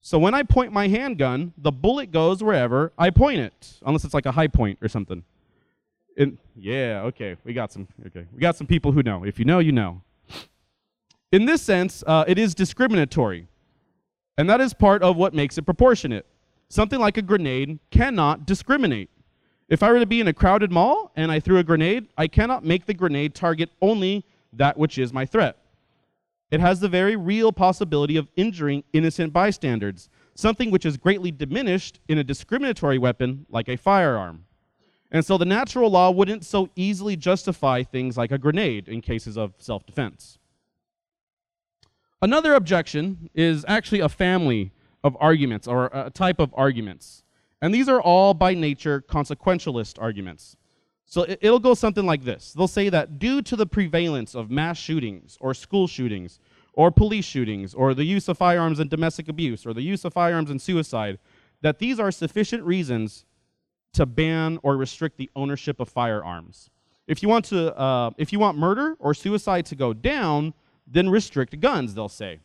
So 0.00 0.18
when 0.18 0.34
I 0.34 0.42
point 0.42 0.72
my 0.72 0.88
handgun, 0.88 1.52
the 1.58 1.72
bullet 1.72 2.12
goes 2.12 2.42
wherever 2.42 2.92
I 2.96 3.10
point 3.10 3.40
it, 3.40 3.78
unless 3.84 4.04
it's 4.04 4.14
like 4.14 4.26
a 4.26 4.32
Hi-Point 4.32 4.78
or 4.80 4.88
something. 4.88 5.24
In, 6.16 6.38
yeah, 6.56 7.02
okay, 7.06 7.36
we 7.44 7.52
got 7.52 7.72
some. 7.72 7.86
Okay, 8.06 8.26
we 8.32 8.40
got 8.40 8.56
some 8.56 8.66
people 8.66 8.90
who 8.90 9.02
know. 9.02 9.24
If 9.24 9.38
you 9.38 9.44
know, 9.44 9.60
you 9.60 9.70
know. 9.70 10.02
In 11.30 11.44
this 11.44 11.62
sense, 11.62 12.02
uh, 12.06 12.24
it 12.26 12.38
is 12.38 12.54
discriminatory, 12.54 13.46
and 14.36 14.48
that 14.50 14.60
is 14.60 14.74
part 14.74 15.02
of 15.02 15.16
what 15.16 15.34
makes 15.34 15.58
it 15.58 15.62
proportionate. 15.62 16.26
Something 16.68 17.00
like 17.00 17.16
a 17.16 17.22
grenade 17.22 17.78
cannot 17.90 18.46
discriminate. 18.46 19.10
If 19.68 19.82
I 19.82 19.90
were 19.92 20.00
to 20.00 20.06
be 20.06 20.20
in 20.20 20.28
a 20.28 20.32
crowded 20.32 20.70
mall 20.70 21.12
and 21.16 21.30
I 21.30 21.40
threw 21.40 21.58
a 21.58 21.64
grenade, 21.64 22.08
I 22.16 22.26
cannot 22.26 22.64
make 22.64 22.86
the 22.86 22.94
grenade 22.94 23.34
target 23.34 23.70
only 23.80 24.24
that 24.52 24.78
which 24.78 24.98
is 24.98 25.12
my 25.12 25.26
threat. 25.26 25.56
It 26.50 26.60
has 26.60 26.80
the 26.80 26.88
very 26.88 27.16
real 27.16 27.52
possibility 27.52 28.16
of 28.16 28.28
injuring 28.36 28.84
innocent 28.92 29.32
bystanders, 29.32 30.08
something 30.34 30.70
which 30.70 30.86
is 30.86 30.96
greatly 30.96 31.30
diminished 31.30 32.00
in 32.08 32.16
a 32.18 32.24
discriminatory 32.24 32.98
weapon 32.98 33.44
like 33.50 33.68
a 33.68 33.76
firearm. 33.76 34.44
And 35.10 35.24
so 35.24 35.36
the 35.36 35.44
natural 35.44 35.90
law 35.90 36.10
wouldn't 36.10 36.44
so 36.44 36.68
easily 36.76 37.16
justify 37.16 37.82
things 37.82 38.16
like 38.16 38.32
a 38.32 38.38
grenade 38.38 38.88
in 38.88 39.00
cases 39.00 39.36
of 39.36 39.54
self 39.58 39.84
defense. 39.86 40.38
Another 42.20 42.54
objection 42.54 43.30
is 43.34 43.64
actually 43.68 44.00
a 44.00 44.08
family 44.08 44.72
of 45.04 45.16
arguments 45.20 45.66
or 45.66 45.90
a 45.92 46.10
type 46.10 46.38
of 46.38 46.54
arguments. 46.56 47.24
And 47.60 47.74
these 47.74 47.88
are 47.88 48.00
all 48.00 48.34
by 48.34 48.54
nature 48.54 49.00
consequentialist 49.00 50.00
arguments. 50.00 50.56
So 51.04 51.24
it'll 51.28 51.58
go 51.58 51.72
something 51.72 52.04
like 52.04 52.24
this 52.24 52.52
They'll 52.52 52.68
say 52.68 52.90
that 52.90 53.18
due 53.18 53.40
to 53.42 53.56
the 53.56 53.66
prevalence 53.66 54.34
of 54.34 54.50
mass 54.50 54.76
shootings 54.76 55.38
or 55.40 55.54
school 55.54 55.86
shootings 55.86 56.38
or 56.74 56.90
police 56.90 57.24
shootings 57.24 57.74
or 57.74 57.94
the 57.94 58.04
use 58.04 58.28
of 58.28 58.38
firearms 58.38 58.78
in 58.78 58.88
domestic 58.88 59.28
abuse 59.28 59.64
or 59.66 59.72
the 59.72 59.82
use 59.82 60.04
of 60.04 60.12
firearms 60.12 60.50
in 60.50 60.58
suicide, 60.58 61.18
that 61.62 61.78
these 61.78 61.98
are 61.98 62.12
sufficient 62.12 62.62
reasons 62.62 63.24
to 63.94 64.06
ban 64.06 64.58
or 64.62 64.76
restrict 64.76 65.16
the 65.16 65.30
ownership 65.34 65.80
of 65.80 65.88
firearms. 65.88 66.70
If 67.06 67.22
you 67.22 67.28
want 67.28 67.46
to, 67.46 67.76
uh, 67.76 68.10
if 68.18 68.32
you 68.32 68.38
want 68.38 68.58
murder 68.58 68.94
or 68.98 69.14
suicide 69.14 69.64
to 69.66 69.74
go 69.74 69.94
down, 69.94 70.52
then 70.86 71.08
restrict 71.08 71.58
guns, 71.58 71.94
they'll 71.94 72.08
say. 72.08 72.40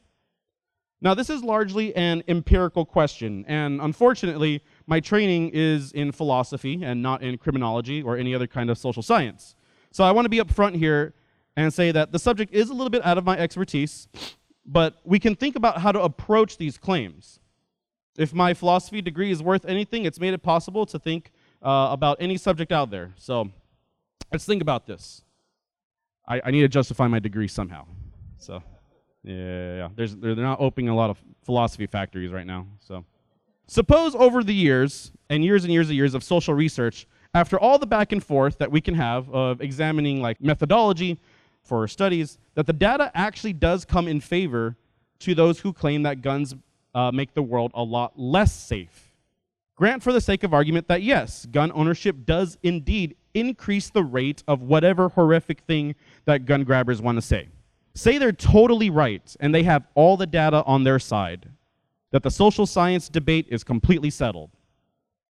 Now, 1.03 1.13
this 1.13 1.29
is 1.29 1.43
largely 1.43 1.93
an 1.97 2.23
empirical 2.29 2.85
question, 2.85 3.43
and 3.49 3.81
unfortunately, 3.81 4.63
my 4.87 5.01
training 5.01 5.51
is 5.53 5.91
in 5.91 6.13
philosophy 6.13 6.81
and 6.81 7.01
not 7.01 7.21
in 7.21 7.37
criminology 7.37 8.01
or 8.01 8.15
any 8.15 8.33
other 8.33 8.47
kind 8.47 8.69
of 8.69 8.77
social 8.77 9.03
science. 9.03 9.55
So 9.91 10.05
I 10.05 10.11
want 10.11 10.23
to 10.23 10.29
be 10.29 10.39
upfront 10.39 10.77
here 10.77 11.13
and 11.57 11.73
say 11.73 11.91
that 11.91 12.13
the 12.13 12.19
subject 12.19 12.53
is 12.53 12.69
a 12.69 12.73
little 12.73 12.89
bit 12.89 13.05
out 13.05 13.17
of 13.17 13.25
my 13.25 13.37
expertise, 13.37 14.07
but 14.65 15.01
we 15.03 15.19
can 15.19 15.35
think 15.35 15.57
about 15.57 15.81
how 15.81 15.91
to 15.91 16.01
approach 16.01 16.55
these 16.55 16.77
claims. 16.77 17.41
If 18.17 18.33
my 18.33 18.53
philosophy 18.53 19.01
degree 19.01 19.29
is 19.31 19.43
worth 19.43 19.65
anything, 19.65 20.05
it's 20.05 20.21
made 20.21 20.33
it 20.33 20.41
possible 20.41 20.85
to 20.85 20.97
think 20.97 21.31
uh, 21.61 21.89
about 21.91 22.15
any 22.21 22.37
subject 22.37 22.71
out 22.71 22.91
there. 22.91 23.11
So 23.17 23.49
let's 24.31 24.45
think 24.45 24.61
about 24.61 24.87
this. 24.87 25.21
I, 26.25 26.41
I 26.45 26.51
need 26.51 26.61
to 26.61 26.69
justify 26.69 27.07
my 27.07 27.19
degree 27.19 27.49
somehow. 27.49 27.87
So, 28.37 28.63
yeah, 29.23 29.75
yeah. 29.77 29.89
There's, 29.95 30.15
they're 30.15 30.35
not 30.35 30.59
opening 30.59 30.89
a 30.89 30.95
lot 30.95 31.09
of 31.09 31.17
philosophy 31.43 31.87
factories 31.87 32.31
right 32.31 32.45
now. 32.45 32.67
So, 32.79 33.05
suppose 33.67 34.15
over 34.15 34.43
the 34.43 34.53
years 34.53 35.11
and 35.29 35.43
years 35.43 35.63
and 35.63 35.71
years 35.71 35.89
and 35.89 35.95
years 35.95 36.13
of 36.13 36.23
social 36.23 36.53
research, 36.53 37.07
after 37.33 37.59
all 37.59 37.79
the 37.79 37.87
back 37.87 38.11
and 38.11 38.23
forth 38.23 38.57
that 38.59 38.71
we 38.71 38.81
can 38.81 38.95
have 38.95 39.29
of 39.33 39.61
examining 39.61 40.21
like 40.21 40.41
methodology 40.41 41.19
for 41.63 41.87
studies, 41.87 42.37
that 42.55 42.67
the 42.67 42.73
data 42.73 43.11
actually 43.15 43.53
does 43.53 43.85
come 43.85 44.07
in 44.07 44.19
favor 44.19 44.75
to 45.19 45.33
those 45.33 45.59
who 45.59 45.71
claim 45.73 46.03
that 46.03 46.21
guns 46.21 46.53
uh, 46.93 47.11
make 47.11 47.33
the 47.33 47.41
world 47.41 47.71
a 47.73 47.83
lot 47.83 48.19
less 48.19 48.53
safe. 48.53 49.11
Grant 49.75 50.03
for 50.03 50.13
the 50.13 50.21
sake 50.21 50.43
of 50.43 50.53
argument 50.53 50.87
that 50.89 51.01
yes, 51.01 51.47
gun 51.47 51.71
ownership 51.73 52.25
does 52.25 52.57
indeed 52.61 53.15
increase 53.33 53.89
the 53.89 54.03
rate 54.03 54.43
of 54.47 54.61
whatever 54.61 55.09
horrific 55.09 55.61
thing 55.61 55.95
that 56.25 56.45
gun 56.45 56.63
grabbers 56.63 57.01
want 57.01 57.17
to 57.17 57.21
say. 57.21 57.47
Say 57.95 58.17
they're 58.17 58.31
totally 58.31 58.89
right 58.89 59.35
and 59.39 59.53
they 59.53 59.63
have 59.63 59.87
all 59.95 60.17
the 60.17 60.25
data 60.25 60.63
on 60.65 60.83
their 60.83 60.99
side, 60.99 61.49
that 62.11 62.23
the 62.23 62.31
social 62.31 62.65
science 62.65 63.09
debate 63.09 63.47
is 63.49 63.63
completely 63.63 64.09
settled. 64.09 64.51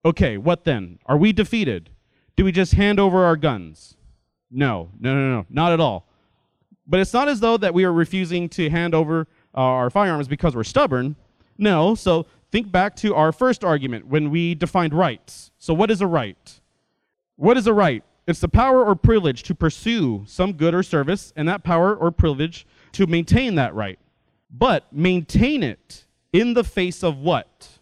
Okay, 0.06 0.38
what 0.38 0.64
then? 0.64 1.00
Are 1.06 1.18
we 1.18 1.34
defeated? 1.34 1.90
Do 2.36 2.46
we 2.46 2.52
just 2.52 2.74
hand 2.74 3.00
over 3.00 3.24
our 3.24 3.36
guns? 3.36 3.96
No, 4.50 4.90
no, 5.00 5.14
no, 5.14 5.30
no, 5.30 5.46
not 5.50 5.72
at 5.72 5.80
all. 5.80 6.08
But 6.86 7.00
it's 7.00 7.14
not 7.14 7.30
as 7.30 7.40
though 7.40 7.58
that 7.58 7.74
we 7.74 7.86
are 7.86 7.94
refusing 7.94 8.50
to 8.50 8.70
hand 8.70 8.94
over 8.94 9.28
uh, 9.56 9.60
our 9.60 9.90
firearms 9.90 10.28
because 10.28 10.56
we're 10.56 10.64
stubborn. 10.64 11.16
No, 11.58 11.96
so 11.96 12.26
think 12.52 12.72
back 12.72 12.96
to 12.98 13.16
our 13.16 13.32
first 13.32 13.64
argument 13.64 14.08
when 14.08 14.30
we 14.30 14.56
defined 14.56 14.94
rights. 14.94 15.52
So, 15.58 15.74
what 15.74 15.90
is 15.90 16.02
a 16.02 16.08
right? 16.08 16.60
What 17.36 17.58
is 17.58 17.68
a 17.68 17.74
right? 17.74 18.04
It's 18.26 18.40
the 18.40 18.48
power 18.48 18.86
or 18.86 18.96
privilege 18.96 19.44
to 19.44 19.56
pursue 19.56 20.24
some 20.26 20.54
good 20.54 20.74
or 20.74 20.84
service, 20.84 21.34
and 21.36 21.48
that 21.50 21.64
power 21.64 21.94
or 21.96 22.12
privilege 22.12 22.66
to 22.94 23.06
maintain 23.06 23.56
that 23.56 23.76
right. 23.76 24.00
But 24.50 24.92
maintain 24.94 25.64
it 25.64 26.06
in 26.32 26.54
the 26.54 26.64
face 26.64 27.04
of 27.04 27.18
what? 27.18 27.80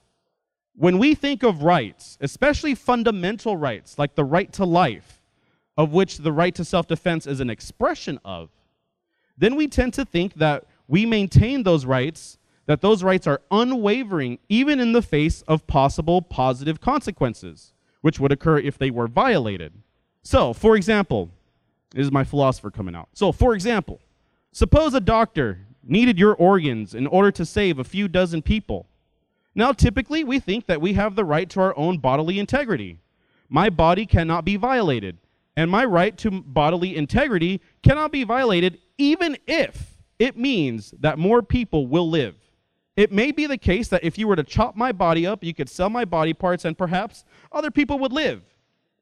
When 0.75 0.97
we 0.97 1.13
think 1.13 1.43
of 1.43 1.61
rights, 1.63 2.17
especially 2.21 2.73
fundamental 2.73 3.55
rights 3.55 3.99
like 3.99 4.15
the 4.15 4.23
right 4.23 4.51
to 4.53 4.65
life, 4.65 5.21
of 5.77 5.91
which 5.91 6.17
the 6.17 6.31
right 6.31 6.55
to 6.55 6.65
self 6.65 6.87
defense 6.87 7.27
is 7.27 7.39
an 7.39 7.49
expression 7.49 8.19
of, 8.25 8.49
then 9.37 9.55
we 9.55 9.67
tend 9.67 9.93
to 9.93 10.05
think 10.05 10.35
that 10.35 10.65
we 10.87 11.05
maintain 11.05 11.63
those 11.63 11.85
rights, 11.85 12.37
that 12.65 12.81
those 12.81 13.03
rights 13.03 13.27
are 13.27 13.41
unwavering 13.51 14.39
even 14.49 14.79
in 14.79 14.93
the 14.93 15.01
face 15.01 15.43
of 15.43 15.67
possible 15.67 16.21
positive 16.21 16.81
consequences, 16.81 17.73
which 18.01 18.19
would 18.19 18.31
occur 18.31 18.57
if 18.57 18.77
they 18.77 18.89
were 18.89 19.07
violated. 19.07 19.73
So, 20.23 20.53
for 20.53 20.75
example, 20.75 21.29
this 21.91 22.05
is 22.05 22.11
my 22.11 22.23
philosopher 22.23 22.71
coming 22.71 22.95
out. 22.95 23.09
So, 23.13 23.31
for 23.31 23.53
example, 23.53 23.99
suppose 24.51 24.93
a 24.93 24.99
doctor 24.99 25.59
needed 25.83 26.19
your 26.19 26.35
organs 26.35 26.93
in 26.93 27.07
order 27.07 27.31
to 27.31 27.45
save 27.45 27.79
a 27.79 27.83
few 27.83 28.07
dozen 28.07 28.41
people. 28.41 28.85
Now, 29.55 29.71
typically, 29.71 30.23
we 30.23 30.39
think 30.39 30.67
that 30.67 30.79
we 30.79 30.93
have 30.93 31.15
the 31.15 31.25
right 31.25 31.49
to 31.49 31.61
our 31.61 31.77
own 31.77 31.97
bodily 31.97 32.39
integrity. 32.39 32.99
My 33.49 33.69
body 33.69 34.05
cannot 34.05 34.45
be 34.45 34.55
violated, 34.55 35.17
and 35.57 35.69
my 35.69 35.83
right 35.83 36.17
to 36.19 36.31
bodily 36.31 36.95
integrity 36.95 37.59
cannot 37.83 38.11
be 38.11 38.23
violated 38.23 38.79
even 38.97 39.37
if 39.47 39.97
it 40.19 40.37
means 40.37 40.93
that 40.99 41.17
more 41.17 41.41
people 41.41 41.87
will 41.87 42.09
live. 42.09 42.35
It 42.95 43.11
may 43.11 43.31
be 43.31 43.47
the 43.47 43.57
case 43.57 43.87
that 43.87 44.03
if 44.03 44.17
you 44.17 44.27
were 44.27 44.35
to 44.35 44.43
chop 44.43 44.75
my 44.75 44.91
body 44.91 45.25
up, 45.25 45.43
you 45.43 45.53
could 45.53 45.69
sell 45.69 45.89
my 45.89 46.05
body 46.05 46.33
parts 46.33 46.63
and 46.63 46.77
perhaps 46.77 47.25
other 47.51 47.71
people 47.71 47.97
would 47.99 48.13
live. 48.13 48.43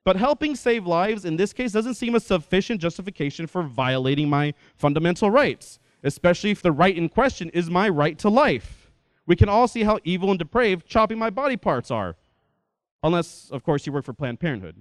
But 0.10 0.18
helping 0.18 0.56
save 0.56 0.88
lives 0.88 1.24
in 1.24 1.38
this 1.38 1.54
case 1.54 1.72
doesn't 1.72 1.94
seem 1.94 2.16
a 2.16 2.20
sufficient 2.20 2.82
justification 2.82 3.46
for 3.46 3.62
violating 3.62 4.28
my 4.28 4.56
fundamental 4.76 5.30
rights, 5.30 5.78
especially 6.02 6.50
if 6.50 6.64
the 6.64 6.72
right 6.72 6.98
in 6.98 7.10
question 7.10 7.50
is 7.50 7.70
my 7.70 7.88
right 7.90 8.18
to 8.18 8.28
life, 8.28 8.90
We 9.30 9.36
can 9.36 9.48
all 9.48 9.68
see 9.68 9.84
how 9.84 10.00
evil 10.04 10.32
and 10.32 10.40
depraved 10.40 10.88
chopping 10.88 11.20
my 11.20 11.30
body 11.30 11.56
parts 11.56 11.92
are. 11.92 12.16
Unless, 13.04 13.52
of 13.52 13.64
course, 13.64 13.86
you 13.86 13.94
work 13.94 14.04
for 14.04 14.12
Planned 14.12 14.40
Parenthood. 14.40 14.76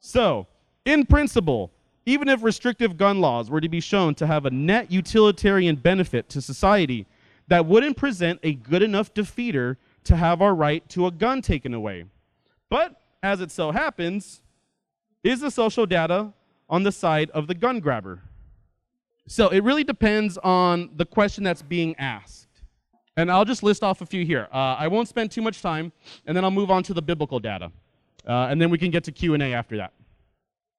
So, 0.00 0.48
in 0.84 1.06
principle, 1.06 1.70
even 2.04 2.28
if 2.28 2.42
restrictive 2.42 2.96
gun 2.96 3.20
laws 3.20 3.48
were 3.48 3.60
to 3.60 3.68
be 3.68 3.78
shown 3.78 4.16
to 4.16 4.26
have 4.26 4.44
a 4.44 4.50
net 4.50 4.90
utilitarian 4.90 5.76
benefit 5.76 6.28
to 6.30 6.42
society, 6.42 7.06
that 7.46 7.66
wouldn't 7.66 7.96
present 7.96 8.40
a 8.42 8.54
good 8.54 8.82
enough 8.82 9.14
defeater 9.14 9.76
to 10.02 10.16
have 10.16 10.42
our 10.42 10.56
right 10.56 10.86
to 10.88 11.06
a 11.06 11.12
gun 11.12 11.40
taken 11.40 11.72
away. 11.72 12.06
But, 12.68 12.96
as 13.22 13.40
it 13.40 13.50
so 13.50 13.70
happens, 13.70 14.42
is 15.22 15.40
the 15.40 15.50
social 15.50 15.86
data 15.86 16.32
on 16.68 16.82
the 16.82 16.92
side 16.92 17.30
of 17.30 17.46
the 17.46 17.54
gun 17.54 17.80
grabber? 17.80 18.22
So 19.28 19.48
it 19.48 19.62
really 19.62 19.84
depends 19.84 20.36
on 20.38 20.90
the 20.96 21.06
question 21.06 21.44
that's 21.44 21.62
being 21.62 21.94
asked. 21.96 22.48
And 23.16 23.30
I'll 23.30 23.44
just 23.44 23.62
list 23.62 23.84
off 23.84 24.00
a 24.00 24.06
few 24.06 24.24
here. 24.24 24.48
Uh, 24.52 24.76
I 24.78 24.88
won't 24.88 25.06
spend 25.06 25.30
too 25.30 25.42
much 25.42 25.62
time, 25.62 25.92
and 26.26 26.36
then 26.36 26.44
I'll 26.44 26.50
move 26.50 26.70
on 26.70 26.82
to 26.84 26.94
the 26.94 27.02
biblical 27.02 27.38
data. 27.38 27.70
Uh, 28.26 28.48
and 28.50 28.60
then 28.60 28.70
we 28.70 28.78
can 28.78 28.90
get 28.90 29.04
to 29.04 29.12
Q&A 29.12 29.52
after 29.52 29.76
that. 29.76 29.92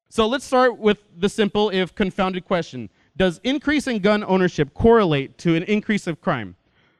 So 0.09 0.27
let's 0.27 0.45
start 0.45 0.77
with 0.77 0.99
the 1.17 1.29
simple, 1.29 1.69
if 1.69 1.95
confounded 1.95 2.45
question. 2.45 2.89
Does 3.15 3.39
increase 3.43 3.87
in 3.87 3.99
gun 3.99 4.23
ownership 4.23 4.73
correlate 4.73 5.37
to 5.39 5.55
an 5.55 5.63
increase 5.63 6.07
of 6.07 6.21
crime? 6.21 6.55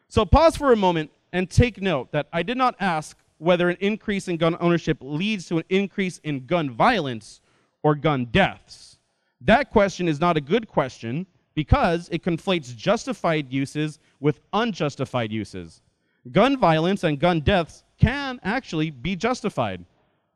So 0.08 0.26
pause 0.26 0.56
for 0.56 0.72
a 0.72 0.76
moment 0.76 1.12
and 1.32 1.50
take 1.50 1.82
note 1.82 2.12
that 2.12 2.28
I 2.32 2.44
did 2.44 2.58
not 2.58 2.76
ask 2.80 3.18
whether 3.38 3.70
an 3.70 3.78
increase 3.80 4.28
in 4.28 4.38
gun 4.38 4.56
ownership 4.60 4.98
leads 5.02 5.48
to 5.48 5.58
an 5.58 5.64
increase 5.70 6.20
in 6.20 6.46
gun 6.46 6.70
violence 6.70 7.42
or 7.84 7.96
gun 7.96 8.26
deaths. 8.26 8.98
That 9.42 9.72
question 9.72 10.08
is 10.08 10.20
not 10.20 10.38
a 10.38 10.42
good 10.42 10.68
question 10.68 11.28
because 11.56 12.10
it 12.10 12.24
conflates 12.24 12.76
justified 12.76 13.52
uses 13.52 14.00
with 14.20 14.40
unjustified 14.54 15.32
uses. 15.32 15.82
Gun 16.32 16.58
violence 16.58 17.04
and 17.04 17.20
gun 17.20 17.42
deaths 17.42 17.84
can 18.00 18.40
actually 18.44 18.90
be 18.90 19.16
justified. 19.16 19.86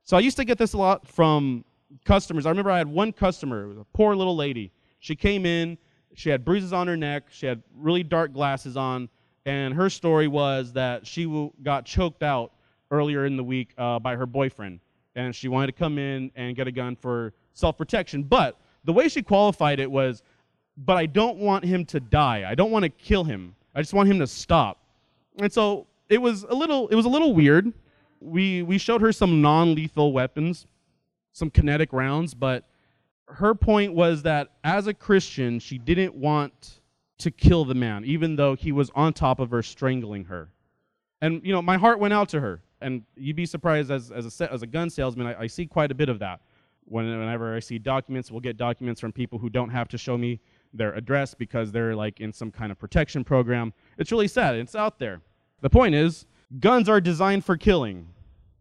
So 0.03 0.17
I 0.17 0.19
used 0.19 0.37
to 0.37 0.45
get 0.45 0.57
this 0.57 0.73
a 0.73 0.77
lot 0.77 1.07
from 1.07 1.63
customers. 2.05 2.45
I 2.45 2.49
remember 2.49 2.71
I 2.71 2.77
had 2.77 2.87
one 2.87 3.13
customer, 3.13 3.79
a 3.79 3.85
poor 3.93 4.15
little 4.15 4.35
lady. 4.35 4.71
She 4.99 5.15
came 5.15 5.45
in, 5.45 5.77
she 6.13 6.29
had 6.29 6.43
bruises 6.43 6.73
on 6.73 6.87
her 6.87 6.97
neck, 6.97 7.23
she 7.29 7.45
had 7.45 7.61
really 7.75 8.03
dark 8.03 8.33
glasses 8.33 8.75
on, 8.75 9.09
and 9.45 9.73
her 9.73 9.89
story 9.89 10.27
was 10.27 10.73
that 10.73 11.07
she 11.07 11.51
got 11.63 11.85
choked 11.85 12.23
out 12.23 12.51
earlier 12.91 13.25
in 13.25 13.37
the 13.37 13.43
week 13.43 13.73
uh, 13.77 13.99
by 13.99 14.15
her 14.15 14.25
boyfriend, 14.25 14.79
and 15.15 15.35
she 15.35 15.47
wanted 15.47 15.67
to 15.67 15.73
come 15.73 15.97
in 15.97 16.31
and 16.35 16.55
get 16.55 16.67
a 16.67 16.71
gun 16.71 16.95
for 16.95 17.33
self-protection. 17.53 18.23
But 18.23 18.59
the 18.83 18.93
way 18.93 19.09
she 19.09 19.21
qualified 19.21 19.79
it 19.79 19.89
was, 19.89 20.23
but 20.77 20.97
I 20.97 21.05
don't 21.05 21.37
want 21.37 21.65
him 21.65 21.85
to 21.85 21.99
die. 21.99 22.49
I 22.49 22.55
don't 22.55 22.71
want 22.71 22.83
to 22.83 22.89
kill 22.89 23.23
him. 23.23 23.55
I 23.73 23.81
just 23.81 23.93
want 23.93 24.09
him 24.09 24.19
to 24.19 24.27
stop. 24.27 24.79
And 25.39 25.51
so 25.51 25.87
it 26.09 26.21
was 26.21 26.43
a 26.43 26.53
little, 26.53 26.87
it 26.87 26.95
was 26.95 27.05
a 27.05 27.09
little 27.09 27.33
weird. 27.33 27.73
We 28.19 28.63
we 28.63 28.77
showed 28.77 29.01
her 29.01 29.11
some 29.11 29.41
non-lethal 29.41 30.11
weapons, 30.11 30.65
some 31.33 31.49
kinetic 31.49 31.93
rounds, 31.93 32.33
but 32.33 32.63
her 33.27 33.53
point 33.53 33.93
was 33.93 34.23
that 34.23 34.49
as 34.63 34.87
a 34.87 34.93
Christian, 34.93 35.59
she 35.59 35.77
didn't 35.77 36.15
want 36.15 36.79
to 37.19 37.31
kill 37.31 37.65
the 37.65 37.75
man, 37.75 38.05
even 38.05 38.35
though 38.35 38.55
he 38.55 38.71
was 38.71 38.89
on 38.95 39.13
top 39.13 39.39
of 39.39 39.51
her, 39.51 39.61
strangling 39.61 40.25
her. 40.25 40.49
And 41.21 41.41
you 41.43 41.51
know, 41.51 41.61
my 41.61 41.77
heart 41.77 41.99
went 41.99 42.13
out 42.13 42.29
to 42.29 42.39
her. 42.39 42.61
And 42.81 43.03
you'd 43.15 43.35
be 43.35 43.45
surprised 43.45 43.91
as, 43.91 44.11
as, 44.11 44.39
a, 44.41 44.51
as 44.51 44.61
a 44.61 44.67
gun 44.67 44.89
salesman, 44.89 45.27
I, 45.27 45.41
I 45.41 45.47
see 45.47 45.65
quite 45.65 45.91
a 45.91 45.95
bit 45.95 46.09
of 46.09 46.19
that. 46.19 46.41
Whenever 46.85 47.55
I 47.55 47.59
see 47.59 47.79
documents, 47.79 48.31
we'll 48.31 48.39
get 48.39 48.55
documents 48.55 49.01
from 49.01 49.11
people 49.11 49.39
who 49.39 49.49
don't 49.49 49.69
have 49.69 49.89
to 49.89 49.97
show 49.97 50.17
me 50.17 50.39
their 50.73 50.93
address 50.93 51.33
because 51.33 51.71
they're 51.71 51.95
like 51.95 52.21
in 52.21 52.31
some 52.31 52.51
kind 52.51 52.71
of 52.71 52.79
protection 52.79 53.23
program. 53.23 53.73
It's 53.97 54.11
really 54.11 54.27
sad. 54.27 54.55
It's 54.55 54.75
out 54.75 54.99
there. 54.99 55.21
The 55.61 55.69
point 55.69 55.95
is, 55.95 56.25
guns 56.59 56.87
are 56.87 57.01
designed 57.01 57.43
for 57.43 57.57
killing. 57.57 58.07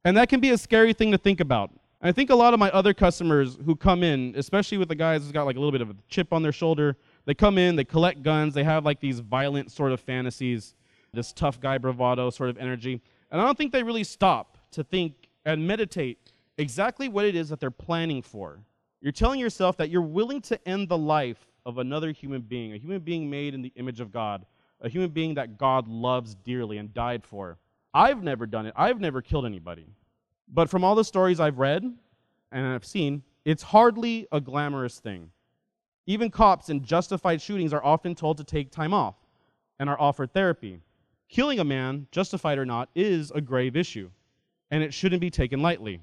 And 0.04 0.16
that 0.16 0.28
can 0.28 0.40
be 0.40 0.50
a 0.50 0.58
scary 0.58 0.92
thing 0.92 1.12
to 1.12 1.18
think 1.18 1.40
about. 1.40 1.70
I 2.02 2.12
think 2.12 2.30
a 2.30 2.34
lot 2.34 2.54
of 2.54 2.60
my 2.60 2.70
other 2.70 2.94
customers 2.94 3.58
who 3.64 3.74
come 3.74 4.02
in, 4.02 4.34
especially 4.36 4.78
with 4.78 4.88
the 4.88 4.94
guys 4.94 5.22
who's 5.22 5.32
got 5.32 5.46
like 5.46 5.56
a 5.56 5.58
little 5.58 5.72
bit 5.72 5.80
of 5.80 5.90
a 5.90 5.96
chip 6.08 6.32
on 6.32 6.42
their 6.42 6.52
shoulder, 6.52 6.96
they 7.24 7.34
come 7.34 7.58
in, 7.58 7.74
they 7.74 7.84
collect 7.84 8.22
guns, 8.22 8.54
they 8.54 8.64
have 8.64 8.84
like 8.84 9.00
these 9.00 9.20
violent 9.20 9.72
sort 9.72 9.92
of 9.92 10.00
fantasies, 10.00 10.74
this 11.12 11.32
tough 11.32 11.60
guy 11.60 11.78
bravado 11.78 12.30
sort 12.30 12.50
of 12.50 12.58
energy. 12.58 13.00
And 13.30 13.40
I 13.40 13.44
don't 13.44 13.58
think 13.58 13.72
they 13.72 13.82
really 13.82 14.04
stop 14.04 14.58
to 14.72 14.84
think 14.84 15.28
and 15.44 15.66
meditate 15.66 16.32
exactly 16.58 17.08
what 17.08 17.24
it 17.24 17.34
is 17.34 17.48
that 17.48 17.60
they're 17.60 17.70
planning 17.70 18.22
for. 18.22 18.60
You're 19.00 19.12
telling 19.12 19.40
yourself 19.40 19.76
that 19.76 19.90
you're 19.90 20.02
willing 20.02 20.40
to 20.42 20.68
end 20.68 20.88
the 20.88 20.98
life 20.98 21.46
of 21.64 21.78
another 21.78 22.12
human 22.12 22.42
being, 22.42 22.72
a 22.72 22.78
human 22.78 23.00
being 23.00 23.28
made 23.28 23.54
in 23.54 23.62
the 23.62 23.72
image 23.76 24.00
of 24.00 24.10
God, 24.10 24.46
a 24.80 24.88
human 24.88 25.10
being 25.10 25.34
that 25.34 25.58
God 25.58 25.88
loves 25.88 26.34
dearly 26.34 26.78
and 26.78 26.92
died 26.92 27.24
for. 27.24 27.58
I've 27.92 28.22
never 28.22 28.46
done 28.46 28.66
it. 28.66 28.74
I've 28.76 29.00
never 29.00 29.22
killed 29.22 29.46
anybody. 29.46 29.86
But 30.48 30.70
from 30.70 30.84
all 30.84 30.94
the 30.94 31.04
stories 31.04 31.40
I've 31.40 31.58
read 31.58 31.82
and 32.52 32.66
I've 32.66 32.84
seen, 32.84 33.22
it's 33.44 33.62
hardly 33.62 34.26
a 34.32 34.40
glamorous 34.40 34.98
thing. 34.98 35.30
Even 36.06 36.30
cops 36.30 36.68
in 36.68 36.84
justified 36.84 37.42
shootings 37.42 37.72
are 37.72 37.84
often 37.84 38.14
told 38.14 38.36
to 38.38 38.44
take 38.44 38.70
time 38.70 38.94
off 38.94 39.16
and 39.78 39.90
are 39.90 40.00
offered 40.00 40.32
therapy. 40.32 40.80
Killing 41.28 41.58
a 41.58 41.64
man, 41.64 42.06
justified 42.12 42.58
or 42.58 42.64
not, 42.64 42.88
is 42.94 43.30
a 43.32 43.40
grave 43.40 43.76
issue, 43.76 44.10
and 44.70 44.82
it 44.82 44.94
shouldn't 44.94 45.20
be 45.20 45.30
taken 45.30 45.60
lightly. 45.60 46.00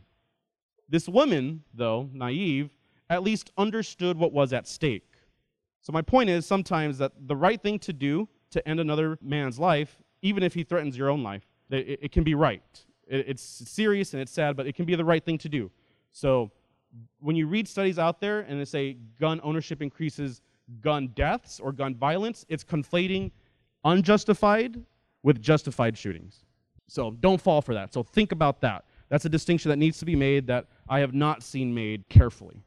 This 0.90 1.08
woman, 1.08 1.64
though 1.74 2.10
naive, 2.14 2.70
at 3.10 3.24
least 3.24 3.52
understood 3.58 4.18
what 4.18 4.34
was 4.34 4.54
at 4.54 4.68
stake. 4.68 5.10
So, 5.82 5.94
my 5.94 6.02
point 6.02 6.30
is 6.30 6.46
sometimes 6.46 6.98
that 6.98 7.12
the 7.28 7.36
right 7.36 7.62
thing 7.62 7.80
to 7.80 7.94
do 7.94 8.28
to 8.52 8.68
end 8.68 8.80
another 8.80 9.18
man's 9.22 9.60
life, 9.60 9.98
even 10.22 10.44
if 10.44 10.54
he 10.54 10.64
threatens 10.64 10.98
your 10.98 11.10
own 11.10 11.24
life, 11.24 11.44
it, 11.70 12.00
it 12.02 12.12
can 12.12 12.24
be 12.24 12.36
right. 12.36 12.64
It, 13.08 13.26
it's 13.28 13.44
serious 13.44 14.14
and 14.14 14.22
it's 14.22 14.32
sad, 14.32 14.56
but 14.56 14.68
it 14.68 14.76
can 14.76 14.86
be 14.86 14.96
the 14.96 15.06
right 15.06 15.24
thing 15.24 15.38
to 15.40 15.50
do. 15.50 15.72
So, 16.12 16.52
when 17.20 17.36
you 17.36 17.48
read 17.48 17.68
studies 17.68 17.98
out 17.98 18.20
there 18.20 18.42
and 18.42 18.60
they 18.60 18.66
say 18.66 18.98
gun 19.20 19.40
ownership 19.44 19.82
increases 19.82 20.42
gun 20.82 21.08
deaths 21.16 21.60
or 21.60 21.72
gun 21.72 21.96
violence, 21.96 22.46
it's 22.50 22.64
conflating 22.64 23.32
unjustified 23.84 24.82
with 25.24 25.42
justified 25.42 25.98
shootings. 25.98 26.44
So 26.88 27.12
don't 27.12 27.42
fall 27.42 27.62
for 27.62 27.74
that. 27.74 27.94
So 27.94 28.04
think 28.04 28.32
about 28.32 28.62
that. 28.62 28.86
That's 29.10 29.26
a 29.26 29.30
distinction 29.30 29.70
that 29.70 29.78
needs 29.78 29.98
to 30.00 30.06
be 30.06 30.16
made 30.16 30.48
that 30.48 30.68
I 30.88 31.00
have 31.00 31.14
not 31.14 31.42
seen 31.42 31.74
made 31.74 32.08
carefully. 32.10 32.62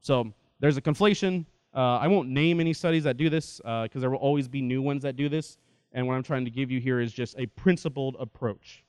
So 0.00 0.32
there's 0.60 0.76
a 0.76 0.82
conflation. 0.82 1.46
Uh, 1.74 1.98
I 1.98 2.06
won't 2.06 2.28
name 2.28 2.60
any 2.60 2.72
studies 2.72 3.04
that 3.04 3.16
do 3.16 3.28
this 3.28 3.58
because 3.58 3.90
uh, 3.96 4.00
there 4.00 4.10
will 4.10 4.18
always 4.18 4.46
be 4.46 4.62
new 4.62 4.80
ones 4.80 5.02
that 5.02 5.16
do 5.16 5.28
this. 5.28 5.58
And 5.92 6.06
what 6.06 6.14
I'm 6.14 6.22
trying 6.22 6.44
to 6.44 6.50
give 6.50 6.70
you 6.70 6.80
here 6.80 7.00
is 7.00 7.12
just 7.12 7.38
a 7.38 7.46
principled 7.46 8.16
approach. 8.18 8.84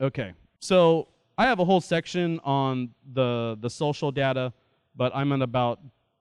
Okay, 0.00 0.32
so 0.60 1.08
I 1.36 1.44
have 1.44 1.58
a 1.58 1.64
whole 1.64 1.80
section 1.80 2.40
on 2.44 2.90
the, 3.12 3.58
the 3.60 3.68
social 3.68 4.10
data, 4.10 4.52
but 4.96 5.14
I'm 5.14 5.32
in 5.32 5.42
about 5.42 5.80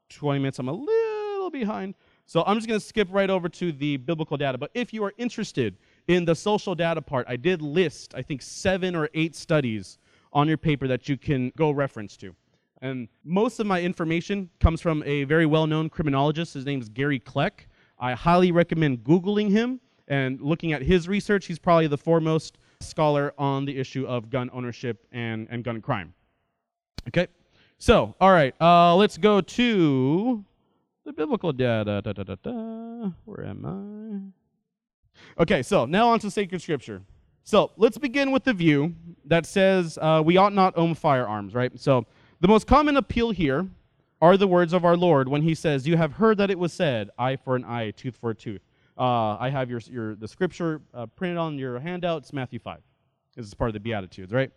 20 0.10 0.40
minutes. 0.40 0.60
I'm 0.60 0.68
a 0.68 0.74
little 0.74 1.50
behind. 1.50 1.96
So 2.30 2.44
I'm 2.46 2.58
just 2.58 2.68
going 2.68 2.80
to 2.80 2.86
skip 2.86 3.08
right 3.10 3.28
over 3.28 3.50
to 3.50 3.72
the 3.72 3.98
biblical 3.98 4.38
data. 4.38 4.56
But 4.56 4.70
if 4.76 4.94
you 4.94 5.04
are 5.04 5.16
interested 5.18 5.78
in 6.08 6.26
the 6.26 6.36
social 6.36 6.76
data 6.76 7.02
part, 7.02 7.26
I 7.28 7.36
did 7.36 7.60
list, 7.60 8.14
I 8.14 8.22
think, 8.22 8.44
seven 8.44 8.96
or 8.96 9.10
eight 9.16 9.36
studies 9.36 9.98
on 10.32 10.48
your 10.48 10.60
paper 10.60 10.88
that 10.90 11.10
you 11.10 11.18
can 11.18 11.52
go 11.58 11.72
reference 11.72 12.16
to. 12.18 12.36
And 12.84 13.08
most 13.24 13.60
of 13.60 13.66
my 13.66 13.82
information 13.82 14.48
comes 14.60 14.80
from 14.80 15.02
a 15.08 15.24
very 15.24 15.48
well 15.48 15.66
known 15.66 15.90
criminologist. 15.90 16.54
His 16.54 16.68
name 16.68 16.80
is 16.80 16.88
Gary 16.88 17.20
Kleck. 17.20 17.62
I 17.98 18.14
highly 18.14 18.52
recommend 18.52 19.04
Googling 19.04 19.50
him 19.50 19.80
and 20.08 20.40
looking 20.40 20.72
at 20.72 20.84
his 20.84 21.08
research. 21.08 21.48
He's 21.48 21.58
probably 21.58 21.88
the 21.88 21.98
foremost 21.98 22.60
scholar 22.80 23.34
on 23.40 23.66
the 23.66 23.76
issue 23.76 24.06
of 24.06 24.30
gun 24.30 24.52
ownership 24.54 25.08
and, 25.12 25.48
and 25.50 25.64
gun 25.64 25.82
crime. 25.82 26.14
Okay? 27.08 27.26
So, 27.80 28.14
all 28.22 28.32
right, 28.32 28.54
uh, 28.62 28.96
let's 28.96 29.18
go 29.18 29.42
to 29.42 30.46
the 31.10 31.14
biblical 31.14 31.52
data. 31.52 32.02
Da, 32.04 32.14
da, 32.14 32.24
da, 32.24 32.36
da. 32.36 33.10
Where 33.26 33.44
am 33.48 34.34
I? 35.38 35.42
Okay, 35.42 35.64
so 35.64 35.86
now 35.86 36.10
on 36.10 36.20
to 36.20 36.30
sacred 36.30 36.62
scripture. 36.62 37.02
So 37.44 37.72
let's 37.78 37.98
begin 37.98 38.30
with 38.30 38.44
the 38.44 38.54
view 38.54 38.94
that 39.26 39.48
says 39.48 39.98
uh, 40.00 40.22
we 40.24 40.38
ought 40.38 40.54
not 40.54 40.78
own 40.78 40.94
firearms, 40.94 41.56
right? 41.56 41.72
So 41.80 42.06
the 42.42 42.48
most 42.48 42.68
common 42.68 42.96
appeal 42.96 43.32
here 43.32 43.68
are 44.22 44.38
the 44.38 44.48
words 44.48 44.72
of 44.72 44.86
our 44.86 44.96
Lord 44.96 45.28
when 45.28 45.42
he 45.42 45.56
says, 45.56 45.88
You 45.88 45.98
have 45.98 46.14
heard 46.14 46.38
that 46.38 46.52
it 46.52 46.60
was 46.60 46.74
said, 46.74 47.10
eye 47.18 47.38
for 47.38 47.56
an 47.56 47.66
eye, 47.66 47.90
tooth 47.90 48.16
for 48.16 48.30
a 48.30 48.36
tooth. 48.36 48.62
Uh, 48.96 49.36
I 49.38 49.50
have 49.50 49.68
your, 49.68 49.80
your, 49.90 50.14
the 50.14 50.28
scripture 50.28 50.82
uh, 50.94 51.08
printed 51.08 51.40
on 51.40 51.58
your 51.58 51.80
handout. 51.80 52.22
It's 52.22 52.34
Matthew 52.34 52.60
5. 52.60 52.78
This 53.36 53.48
is 53.48 53.54
part 53.56 53.70
of 53.70 53.74
the 53.74 53.80
Beatitudes, 53.80 54.32
right? 54.32 54.52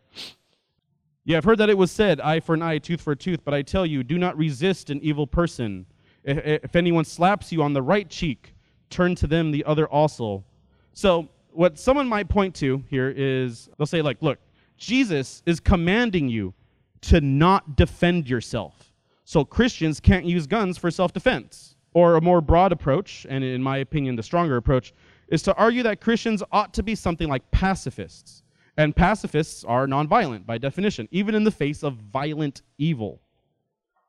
You 1.25 1.35
have 1.35 1.45
heard 1.45 1.59
that 1.59 1.71
it 1.71 1.79
was 1.79 1.91
said, 1.91 2.21
eye 2.21 2.41
for 2.41 2.55
an 2.55 2.61
eye, 2.61 2.77
tooth 2.77 3.01
for 3.01 3.13
a 3.13 3.17
tooth, 3.17 3.41
but 3.43 3.55
I 3.55 3.63
tell 3.63 3.87
you, 3.87 4.03
do 4.03 4.19
not 4.19 4.37
resist 4.37 4.91
an 4.91 5.01
evil 5.01 5.27
person. 5.27 5.87
If 6.25 6.77
anyone 6.77 7.05
slaps 7.05 7.51
you 7.51 7.63
on 7.63 7.73
the 7.73 7.83
right 7.83 8.09
cheek, 8.09 8.55
turn 8.91 9.15
to 9.17 9.27
them 9.27 9.51
the 9.51 9.65
other 9.65 9.89
also. 9.89 10.45
So, 10.93 11.29
what 11.51 11.79
someone 11.79 12.09
might 12.09 12.29
point 12.29 12.55
to 12.57 12.83
here 12.89 13.13
is 13.15 13.69
they'll 13.77 13.87
say, 13.87 14.03
like, 14.03 14.23
look, 14.23 14.39
Jesus 14.77 15.43
is 15.47 15.61
commanding 15.61 16.29
you 16.29 16.55
to 17.03 17.21
not 17.21 17.77
defend 17.77 18.29
yourself. 18.29 18.93
So, 19.25 19.45
Christians 19.45 20.01
can't 20.01 20.25
use 20.25 20.47
guns 20.47 20.79
for 20.79 20.91
self 20.91 21.13
defense. 21.13 21.77
Or 21.95 22.17
a 22.17 22.23
more 22.23 22.41
broad 22.41 22.73
approach, 22.73 23.27
and 23.29 23.45
in 23.45 23.63
my 23.63 23.79
opinion, 23.79 24.17
the 24.17 24.23
stronger 24.23 24.57
approach, 24.57 24.95
is 25.29 25.43
to 25.43 25.55
argue 25.57 25.83
that 25.83 26.01
Christians 26.01 26.43
ought 26.51 26.73
to 26.75 26.83
be 26.83 26.95
something 26.95 27.29
like 27.29 27.51
pacifists. 27.51 28.43
And 28.79 28.97
pacifists 28.97 29.63
are 29.65 29.87
nonviolent 29.87 30.47
by 30.47 30.57
definition, 30.57 31.07
even 31.11 31.35
in 31.35 31.45
the 31.45 31.51
face 31.51 31.83
of 31.83 31.97
violent 31.97 32.63
evil. 32.79 33.21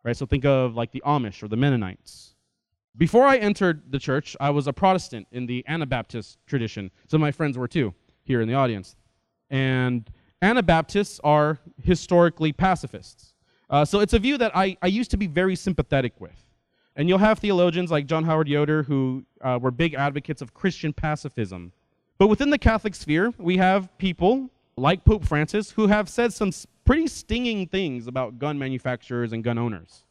Right? 0.04 0.16
So 0.16 0.26
think 0.26 0.46
of 0.46 0.76
like 0.76 0.92
the 0.92 1.02
Amish 1.06 1.42
or 1.44 1.48
the 1.48 1.56
Mennonites. 1.56 2.36
Before 2.96 3.26
I 3.26 3.38
entered 3.38 3.92
the 3.92 4.00
church, 4.00 4.36
I 4.40 4.52
was 4.52 4.68
a 4.68 4.74
Protestant 4.74 5.28
in 5.32 5.46
the 5.46 5.64
Anabaptist 5.68 6.38
tradition. 6.46 6.92
Some 7.08 7.22
of 7.22 7.22
my 7.22 7.32
friends 7.32 7.58
were 7.58 7.68
too 7.68 7.94
here 8.24 8.42
in 8.42 8.48
the 8.48 8.54
audience. 8.54 8.96
And 9.50 10.10
Anabaptists 10.42 11.20
are 11.24 11.60
historically 11.82 12.52
pacifists. 12.52 13.34
Uh, 13.70 13.86
so 13.86 14.02
it's 14.02 14.14
a 14.14 14.20
view 14.20 14.38
that 14.38 14.56
I, 14.56 14.78
I 14.82 14.88
used 14.88 15.10
to 15.12 15.18
be 15.18 15.26
very 15.26 15.56
sympathetic 15.56 16.20
with. 16.20 16.38
And 16.96 17.10
you'll 17.10 17.18
have 17.18 17.40
theologians 17.40 17.90
like 17.90 18.06
John 18.06 18.26
Howard 18.26 18.48
Yoder 18.48 18.84
who 18.84 19.24
uh, 19.42 19.58
were 19.62 19.72
big 19.72 19.96
advocates 19.96 20.42
of 20.42 20.54
Christian 20.54 20.94
pacifism. 20.94 21.72
But 22.18 22.28
within 22.28 22.50
the 22.50 22.58
Catholic 22.58 22.94
sphere, 22.94 23.34
we 23.38 23.58
have 23.58 23.98
people 23.98 24.50
like 24.76 25.04
Pope 25.06 25.26
Francis 25.26 25.72
who 25.72 25.88
have 25.88 26.10
said 26.10 26.34
some 26.34 26.52
pretty 26.86 27.08
stinging 27.08 27.68
things 27.68 28.08
about 28.08 28.40
gun 28.40 28.58
manufacturers 28.60 29.34
and 29.34 29.44
gun 29.44 29.58
owners. 29.58 30.04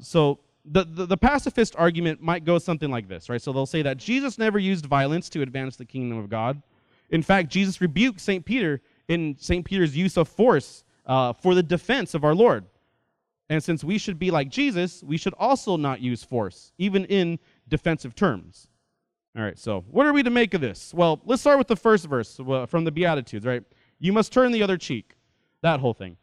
So 0.00 0.40
the, 0.64 0.84
the, 0.84 1.06
the, 1.06 1.16
pacifist 1.16 1.74
argument 1.76 2.20
might 2.22 2.44
go 2.44 2.58
something 2.58 2.90
like 2.90 3.08
this, 3.08 3.28
right? 3.28 3.40
So 3.40 3.52
they'll 3.52 3.66
say 3.66 3.82
that 3.82 3.96
Jesus 3.96 4.38
never 4.38 4.58
used 4.58 4.86
violence 4.86 5.28
to 5.30 5.42
advance 5.42 5.76
the 5.76 5.84
kingdom 5.84 6.18
of 6.18 6.28
God. 6.28 6.62
In 7.10 7.22
fact, 7.22 7.48
Jesus 7.48 7.80
rebuked 7.80 8.20
St. 8.20 8.44
Peter 8.44 8.80
in 9.08 9.36
St. 9.38 9.64
Peter's 9.64 9.96
use 9.96 10.16
of 10.16 10.28
force 10.28 10.84
uh, 11.06 11.32
for 11.32 11.54
the 11.54 11.62
defense 11.62 12.14
of 12.14 12.24
our 12.24 12.34
Lord. 12.34 12.66
And 13.48 13.62
since 13.62 13.82
we 13.82 13.98
should 13.98 14.18
be 14.18 14.30
like 14.30 14.48
Jesus, 14.48 15.02
we 15.02 15.16
should 15.16 15.34
also 15.36 15.76
not 15.76 16.00
use 16.00 16.22
force, 16.22 16.72
even 16.78 17.04
in 17.06 17.40
defensive 17.68 18.14
terms. 18.14 18.68
All 19.36 19.42
right, 19.42 19.58
so 19.58 19.84
what 19.90 20.06
are 20.06 20.12
we 20.12 20.22
to 20.22 20.30
make 20.30 20.54
of 20.54 20.60
this? 20.60 20.94
Well, 20.94 21.20
let's 21.24 21.40
start 21.40 21.58
with 21.58 21.66
the 21.66 21.76
first 21.76 22.06
verse 22.06 22.36
from 22.68 22.84
the 22.84 22.92
Beatitudes, 22.92 23.44
right? 23.44 23.62
You 23.98 24.12
must 24.12 24.32
turn 24.32 24.52
the 24.52 24.62
other 24.62 24.76
cheek. 24.76 25.16
That 25.62 25.80
whole 25.80 25.94
thing. 25.94 26.16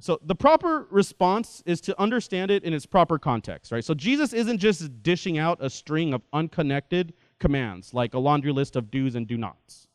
So 0.00 0.18
the 0.24 0.34
proper 0.34 0.86
response 0.90 1.62
is 1.66 1.80
to 1.82 2.00
understand 2.00 2.50
it 2.50 2.64
in 2.64 2.72
its 2.72 2.86
proper 2.86 3.18
context, 3.18 3.70
right? 3.70 3.84
So 3.84 3.94
Jesus 3.94 4.32
isn't 4.32 4.58
just 4.58 5.02
dishing 5.02 5.38
out 5.38 5.58
a 5.60 5.70
string 5.70 6.12
of 6.12 6.22
unconnected 6.32 7.12
commands, 7.38 7.94
like 7.94 8.14
a 8.14 8.18
laundry 8.18 8.52
list 8.52 8.74
of 8.74 8.90
do's 8.90 9.14
and 9.14 9.26
do 9.26 9.36
nots. 9.36 9.88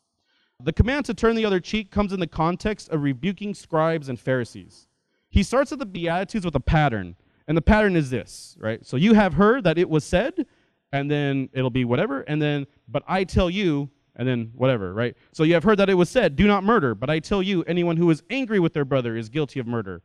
The 0.62 0.72
command 0.72 1.04
to 1.06 1.14
turn 1.14 1.36
the 1.36 1.44
other 1.44 1.60
cheek 1.60 1.90
comes 1.90 2.12
in 2.12 2.20
the 2.20 2.26
context 2.26 2.88
of 2.88 3.02
rebuking 3.02 3.54
scribes 3.54 4.08
and 4.08 4.18
Pharisees. 4.18 4.88
He 5.28 5.42
starts 5.42 5.72
at 5.72 5.78
the 5.78 5.86
Beatitudes 5.86 6.44
with 6.44 6.54
a 6.54 6.60
pattern, 6.60 7.16
and 7.46 7.56
the 7.56 7.62
pattern 7.62 7.94
is 7.94 8.10
this, 8.10 8.56
right? 8.58 8.84
So 8.84 8.96
you 8.96 9.14
have 9.14 9.34
heard 9.34 9.64
that 9.64 9.78
it 9.78 9.90
was 9.90 10.04
said, 10.04 10.46
and 10.90 11.10
then 11.10 11.50
it'll 11.52 11.70
be 11.70 11.84
whatever, 11.84 12.22
and 12.22 12.40
then, 12.40 12.66
but 12.88 13.02
I 13.06 13.24
tell 13.24 13.50
you, 13.50 13.90
and 14.18 14.26
then 14.26 14.50
whatever, 14.54 14.92
right? 14.92 15.16
So 15.32 15.44
you 15.44 15.54
have 15.54 15.64
heard 15.64 15.78
that 15.78 15.88
it 15.88 15.94
was 15.94 16.10
said, 16.10 16.36
do 16.36 16.46
not 16.46 16.64
murder, 16.64 16.94
but 16.94 17.08
I 17.08 17.20
tell 17.20 17.42
you, 17.42 17.62
anyone 17.62 17.96
who 17.96 18.10
is 18.10 18.22
angry 18.28 18.58
with 18.58 18.74
their 18.74 18.84
brother 18.84 19.16
is 19.16 19.28
guilty 19.28 19.60
of 19.60 19.66
murder. 19.66 20.02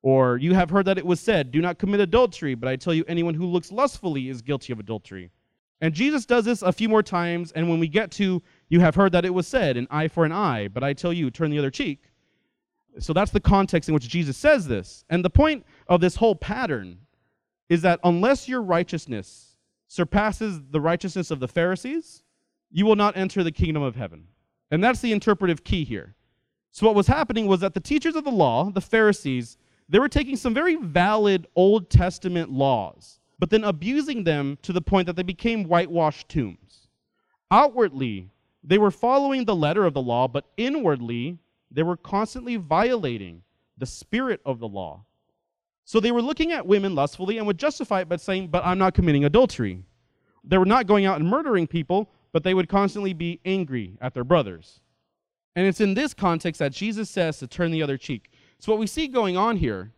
Or 0.00 0.38
you 0.38 0.54
have 0.54 0.70
heard 0.70 0.86
that 0.86 0.98
it 0.98 1.06
was 1.06 1.20
said, 1.20 1.52
do 1.52 1.60
not 1.60 1.78
commit 1.78 2.00
adultery, 2.00 2.54
but 2.54 2.68
I 2.68 2.76
tell 2.76 2.94
you, 2.94 3.04
anyone 3.06 3.34
who 3.34 3.46
looks 3.46 3.70
lustfully 3.70 4.28
is 4.30 4.42
guilty 4.42 4.72
of 4.72 4.80
adultery. 4.80 5.30
And 5.82 5.92
Jesus 5.94 6.26
does 6.26 6.44
this 6.44 6.62
a 6.62 6.72
few 6.72 6.88
more 6.88 7.02
times, 7.02 7.52
and 7.52 7.68
when 7.68 7.78
we 7.78 7.88
get 7.88 8.10
to, 8.12 8.42
you 8.68 8.80
have 8.80 8.94
heard 8.94 9.12
that 9.12 9.24
it 9.24 9.34
was 9.34 9.46
said, 9.46 9.76
an 9.76 9.86
eye 9.90 10.08
for 10.08 10.24
an 10.24 10.32
eye, 10.32 10.68
but 10.68 10.82
I 10.82 10.92
tell 10.92 11.12
you, 11.12 11.30
turn 11.30 11.50
the 11.50 11.58
other 11.58 11.70
cheek. 11.70 12.04
So 12.98 13.12
that's 13.12 13.32
the 13.32 13.40
context 13.40 13.88
in 13.88 13.94
which 13.94 14.08
Jesus 14.08 14.36
says 14.36 14.66
this. 14.66 15.04
And 15.10 15.24
the 15.24 15.30
point 15.30 15.66
of 15.88 16.00
this 16.00 16.16
whole 16.16 16.34
pattern 16.34 16.98
is 17.68 17.82
that 17.82 18.00
unless 18.04 18.48
your 18.48 18.62
righteousness 18.62 19.56
surpasses 19.88 20.60
the 20.70 20.80
righteousness 20.80 21.30
of 21.30 21.40
the 21.40 21.48
Pharisees, 21.48 22.22
you 22.72 22.86
will 22.86 22.96
not 22.96 23.16
enter 23.16 23.44
the 23.44 23.52
kingdom 23.52 23.82
of 23.82 23.94
heaven. 23.96 24.26
And 24.70 24.82
that's 24.82 25.00
the 25.00 25.12
interpretive 25.12 25.62
key 25.62 25.84
here. 25.84 26.14
So 26.70 26.86
what 26.86 26.94
was 26.94 27.06
happening 27.06 27.46
was 27.46 27.60
that 27.60 27.74
the 27.74 27.80
teachers 27.80 28.16
of 28.16 28.24
the 28.24 28.30
law, 28.30 28.70
the 28.70 28.80
Pharisees, 28.80 29.58
they 29.88 29.98
were 29.98 30.08
taking 30.08 30.36
some 30.36 30.54
very 30.54 30.76
valid 30.76 31.46
Old 31.54 31.90
Testament 31.90 32.50
laws, 32.50 33.20
but 33.38 33.50
then 33.50 33.64
abusing 33.64 34.24
them 34.24 34.58
to 34.62 34.72
the 34.72 34.80
point 34.80 35.06
that 35.06 35.16
they 35.16 35.22
became 35.22 35.64
whitewashed 35.64 36.30
tombs. 36.30 36.88
Outwardly, 37.50 38.30
they 38.64 38.78
were 38.78 38.90
following 38.90 39.44
the 39.44 39.54
letter 39.54 39.84
of 39.84 39.92
the 39.92 40.00
law, 40.00 40.26
but 40.26 40.46
inwardly, 40.56 41.38
they 41.70 41.82
were 41.82 41.96
constantly 41.96 42.56
violating 42.56 43.42
the 43.76 43.86
spirit 43.86 44.40
of 44.46 44.58
the 44.58 44.68
law. 44.68 45.04
So 45.84 46.00
they 46.00 46.12
were 46.12 46.22
looking 46.22 46.52
at 46.52 46.66
women 46.66 46.94
lustfully 46.94 47.36
and 47.36 47.46
would 47.46 47.58
justify 47.58 48.00
it 48.00 48.08
by 48.08 48.16
saying, 48.16 48.48
But 48.48 48.64
I'm 48.64 48.78
not 48.78 48.94
committing 48.94 49.24
adultery. 49.24 49.82
They 50.44 50.56
were 50.56 50.64
not 50.64 50.86
going 50.86 51.04
out 51.04 51.20
and 51.20 51.28
murdering 51.28 51.66
people, 51.66 52.08
but 52.32 52.44
they 52.44 52.54
would 52.54 52.68
constantly 52.68 53.12
be 53.12 53.40
angry 53.44 53.96
at 54.00 54.14
their 54.14 54.24
brothers. 54.24 54.80
And 55.54 55.66
it's 55.66 55.80
in 55.80 55.94
this 55.94 56.14
context 56.14 56.58
that 56.60 56.72
Jesus 56.72 57.10
says 57.10 57.38
to 57.38 57.46
turn 57.46 57.70
the 57.70 57.82
other 57.82 57.98
cheek. 57.98 58.30
So 58.58 58.72
what 58.72 58.78
we 58.78 58.86
see 58.86 59.06
going 59.06 59.36
on 59.36 59.56
here 59.56 59.92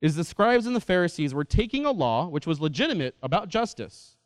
is 0.00 0.16
the 0.16 0.24
scribes 0.24 0.66
and 0.66 0.74
the 0.74 0.80
Pharisees 0.80 1.32
were 1.32 1.44
taking 1.44 1.86
a 1.86 1.90
law 1.90 2.26
which 2.26 2.46
was 2.46 2.60
legitimate 2.60 3.14
about 3.22 3.48
justice 3.48 4.16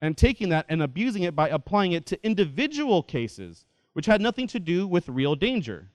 and 0.00 0.16
taking 0.16 0.48
that 0.48 0.66
and 0.68 0.82
abusing 0.82 1.22
it 1.22 1.36
by 1.36 1.48
applying 1.48 1.92
it 1.92 2.06
to 2.06 2.26
individual 2.26 3.02
cases 3.02 3.66
which 3.92 4.06
had 4.06 4.20
nothing 4.20 4.46
to 4.48 4.58
do 4.58 4.86
with 4.86 5.08
real 5.08 5.34
danger. 5.34 5.88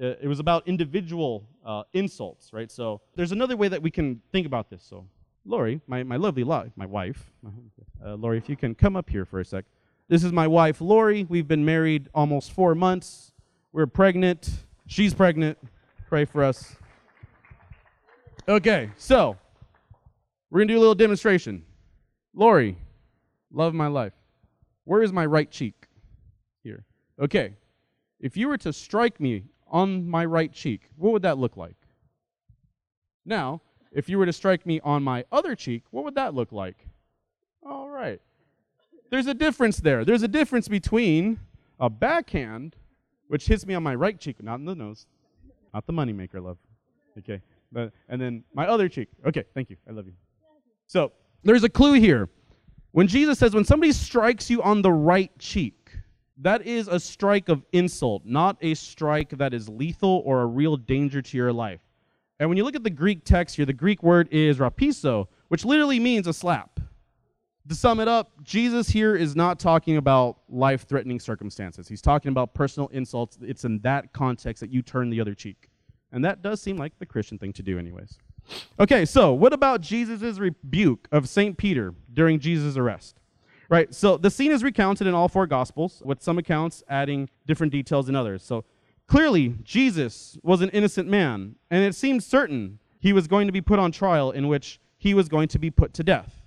Uh, 0.00 0.14
it 0.20 0.26
was 0.26 0.40
about 0.40 0.66
individual 0.66 1.46
uh, 1.64 1.82
insults, 1.92 2.52
right? 2.52 2.70
So 2.70 3.00
there's 3.16 3.32
another 3.32 3.56
way 3.56 3.68
that 3.68 3.82
we 3.82 3.90
can 3.90 4.22
think 4.32 4.46
about 4.46 4.70
this. 4.70 4.82
So, 4.82 5.04
Lori, 5.44 5.80
my, 5.86 6.02
my 6.02 6.16
lovely 6.16 6.44
li- 6.44 6.72
my 6.76 6.86
wife, 6.86 7.30
uh, 8.04 8.14
Lori, 8.14 8.38
if 8.38 8.48
you 8.48 8.56
can 8.56 8.74
come 8.74 8.96
up 8.96 9.10
here 9.10 9.24
for 9.24 9.40
a 9.40 9.44
sec. 9.44 9.64
This 10.08 10.24
is 10.24 10.32
my 10.32 10.46
wife, 10.46 10.80
Lori. 10.80 11.24
We've 11.24 11.46
been 11.46 11.66
married 11.66 12.08
almost 12.14 12.52
four 12.52 12.74
months. 12.74 13.32
We're 13.72 13.86
pregnant. 13.86 14.48
She's 14.86 15.12
pregnant. 15.12 15.58
Pray 16.08 16.24
for 16.24 16.42
us. 16.42 16.76
Okay, 18.48 18.90
so 18.96 19.36
we're 20.50 20.60
going 20.60 20.68
to 20.68 20.74
do 20.74 20.78
a 20.78 20.80
little 20.80 20.94
demonstration. 20.94 21.62
Lori, 22.32 22.78
love 23.52 23.74
my 23.74 23.88
life. 23.88 24.14
Where 24.84 25.02
is 25.02 25.12
my 25.12 25.26
right 25.26 25.50
cheek? 25.50 25.74
Here. 26.62 26.86
Okay, 27.20 27.52
if 28.18 28.34
you 28.34 28.48
were 28.48 28.56
to 28.58 28.72
strike 28.72 29.20
me 29.20 29.44
on 29.66 30.08
my 30.08 30.24
right 30.24 30.50
cheek, 30.50 30.88
what 30.96 31.12
would 31.12 31.22
that 31.22 31.36
look 31.36 31.58
like? 31.58 31.76
Now, 33.26 33.60
if 33.92 34.08
you 34.08 34.16
were 34.16 34.24
to 34.24 34.32
strike 34.32 34.64
me 34.64 34.80
on 34.80 35.02
my 35.02 35.26
other 35.30 35.54
cheek, 35.54 35.82
what 35.90 36.04
would 36.04 36.14
that 36.14 36.32
look 36.32 36.50
like? 36.50 36.86
There's 39.10 39.26
a 39.26 39.34
difference 39.34 39.78
there. 39.78 40.04
There's 40.04 40.22
a 40.22 40.28
difference 40.28 40.68
between 40.68 41.38
a 41.80 41.88
backhand, 41.88 42.76
which 43.28 43.46
hits 43.46 43.66
me 43.66 43.74
on 43.74 43.82
my 43.82 43.94
right 43.94 44.18
cheek, 44.18 44.42
not 44.42 44.58
in 44.58 44.64
the 44.64 44.74
nose, 44.74 45.06
not 45.72 45.86
the 45.86 45.92
moneymaker, 45.92 46.42
love. 46.42 46.58
Okay. 47.18 47.40
But, 47.72 47.92
and 48.08 48.20
then 48.20 48.44
my 48.54 48.66
other 48.66 48.88
cheek. 48.88 49.08
Okay, 49.26 49.44
thank 49.54 49.70
you. 49.70 49.76
I 49.88 49.92
love 49.92 50.06
you. 50.06 50.14
So 50.86 51.12
there's 51.42 51.64
a 51.64 51.68
clue 51.68 51.94
here. 51.94 52.28
When 52.92 53.06
Jesus 53.06 53.38
says, 53.38 53.54
when 53.54 53.64
somebody 53.64 53.92
strikes 53.92 54.48
you 54.48 54.62
on 54.62 54.82
the 54.82 54.92
right 54.92 55.30
cheek, 55.38 55.90
that 56.38 56.66
is 56.66 56.88
a 56.88 56.98
strike 56.98 57.48
of 57.48 57.62
insult, 57.72 58.22
not 58.24 58.56
a 58.60 58.74
strike 58.74 59.30
that 59.38 59.52
is 59.52 59.68
lethal 59.68 60.22
or 60.24 60.42
a 60.42 60.46
real 60.46 60.76
danger 60.76 61.20
to 61.20 61.36
your 61.36 61.52
life. 61.52 61.80
And 62.40 62.48
when 62.48 62.56
you 62.56 62.64
look 62.64 62.76
at 62.76 62.84
the 62.84 62.90
Greek 62.90 63.24
text 63.24 63.56
here, 63.56 63.66
the 63.66 63.72
Greek 63.72 64.02
word 64.02 64.28
is 64.30 64.58
rapizo, 64.58 65.26
which 65.48 65.64
literally 65.64 65.98
means 65.98 66.26
a 66.26 66.32
slap. 66.32 66.77
To 67.68 67.74
sum 67.74 68.00
it 68.00 68.08
up, 68.08 68.32
Jesus 68.42 68.88
here 68.88 69.14
is 69.14 69.36
not 69.36 69.58
talking 69.58 69.98
about 69.98 70.38
life 70.48 70.86
threatening 70.86 71.20
circumstances. 71.20 71.86
He's 71.86 72.00
talking 72.00 72.30
about 72.30 72.54
personal 72.54 72.88
insults. 72.88 73.36
It's 73.42 73.64
in 73.64 73.80
that 73.80 74.14
context 74.14 74.60
that 74.60 74.70
you 74.70 74.80
turn 74.80 75.10
the 75.10 75.20
other 75.20 75.34
cheek. 75.34 75.68
And 76.10 76.24
that 76.24 76.40
does 76.40 76.62
seem 76.62 76.78
like 76.78 76.98
the 76.98 77.04
Christian 77.04 77.36
thing 77.36 77.52
to 77.52 77.62
do, 77.62 77.78
anyways. 77.78 78.16
Okay, 78.80 79.04
so 79.04 79.34
what 79.34 79.52
about 79.52 79.82
Jesus' 79.82 80.38
rebuke 80.38 81.08
of 81.12 81.28
St. 81.28 81.58
Peter 81.58 81.94
during 82.10 82.38
Jesus' 82.38 82.78
arrest? 82.78 83.20
Right, 83.68 83.94
so 83.94 84.16
the 84.16 84.30
scene 84.30 84.50
is 84.50 84.64
recounted 84.64 85.06
in 85.06 85.12
all 85.12 85.28
four 85.28 85.46
Gospels, 85.46 86.00
with 86.02 86.22
some 86.22 86.38
accounts 86.38 86.82
adding 86.88 87.28
different 87.46 87.70
details 87.70 88.08
in 88.08 88.16
others. 88.16 88.42
So 88.42 88.64
clearly, 89.06 89.56
Jesus 89.62 90.38
was 90.42 90.62
an 90.62 90.70
innocent 90.70 91.06
man, 91.06 91.56
and 91.70 91.84
it 91.84 91.94
seemed 91.94 92.24
certain 92.24 92.78
he 92.98 93.12
was 93.12 93.26
going 93.26 93.46
to 93.46 93.52
be 93.52 93.60
put 93.60 93.78
on 93.78 93.92
trial 93.92 94.30
in 94.30 94.48
which 94.48 94.80
he 94.96 95.12
was 95.12 95.28
going 95.28 95.48
to 95.48 95.58
be 95.58 95.70
put 95.70 95.92
to 95.94 96.02
death. 96.02 96.37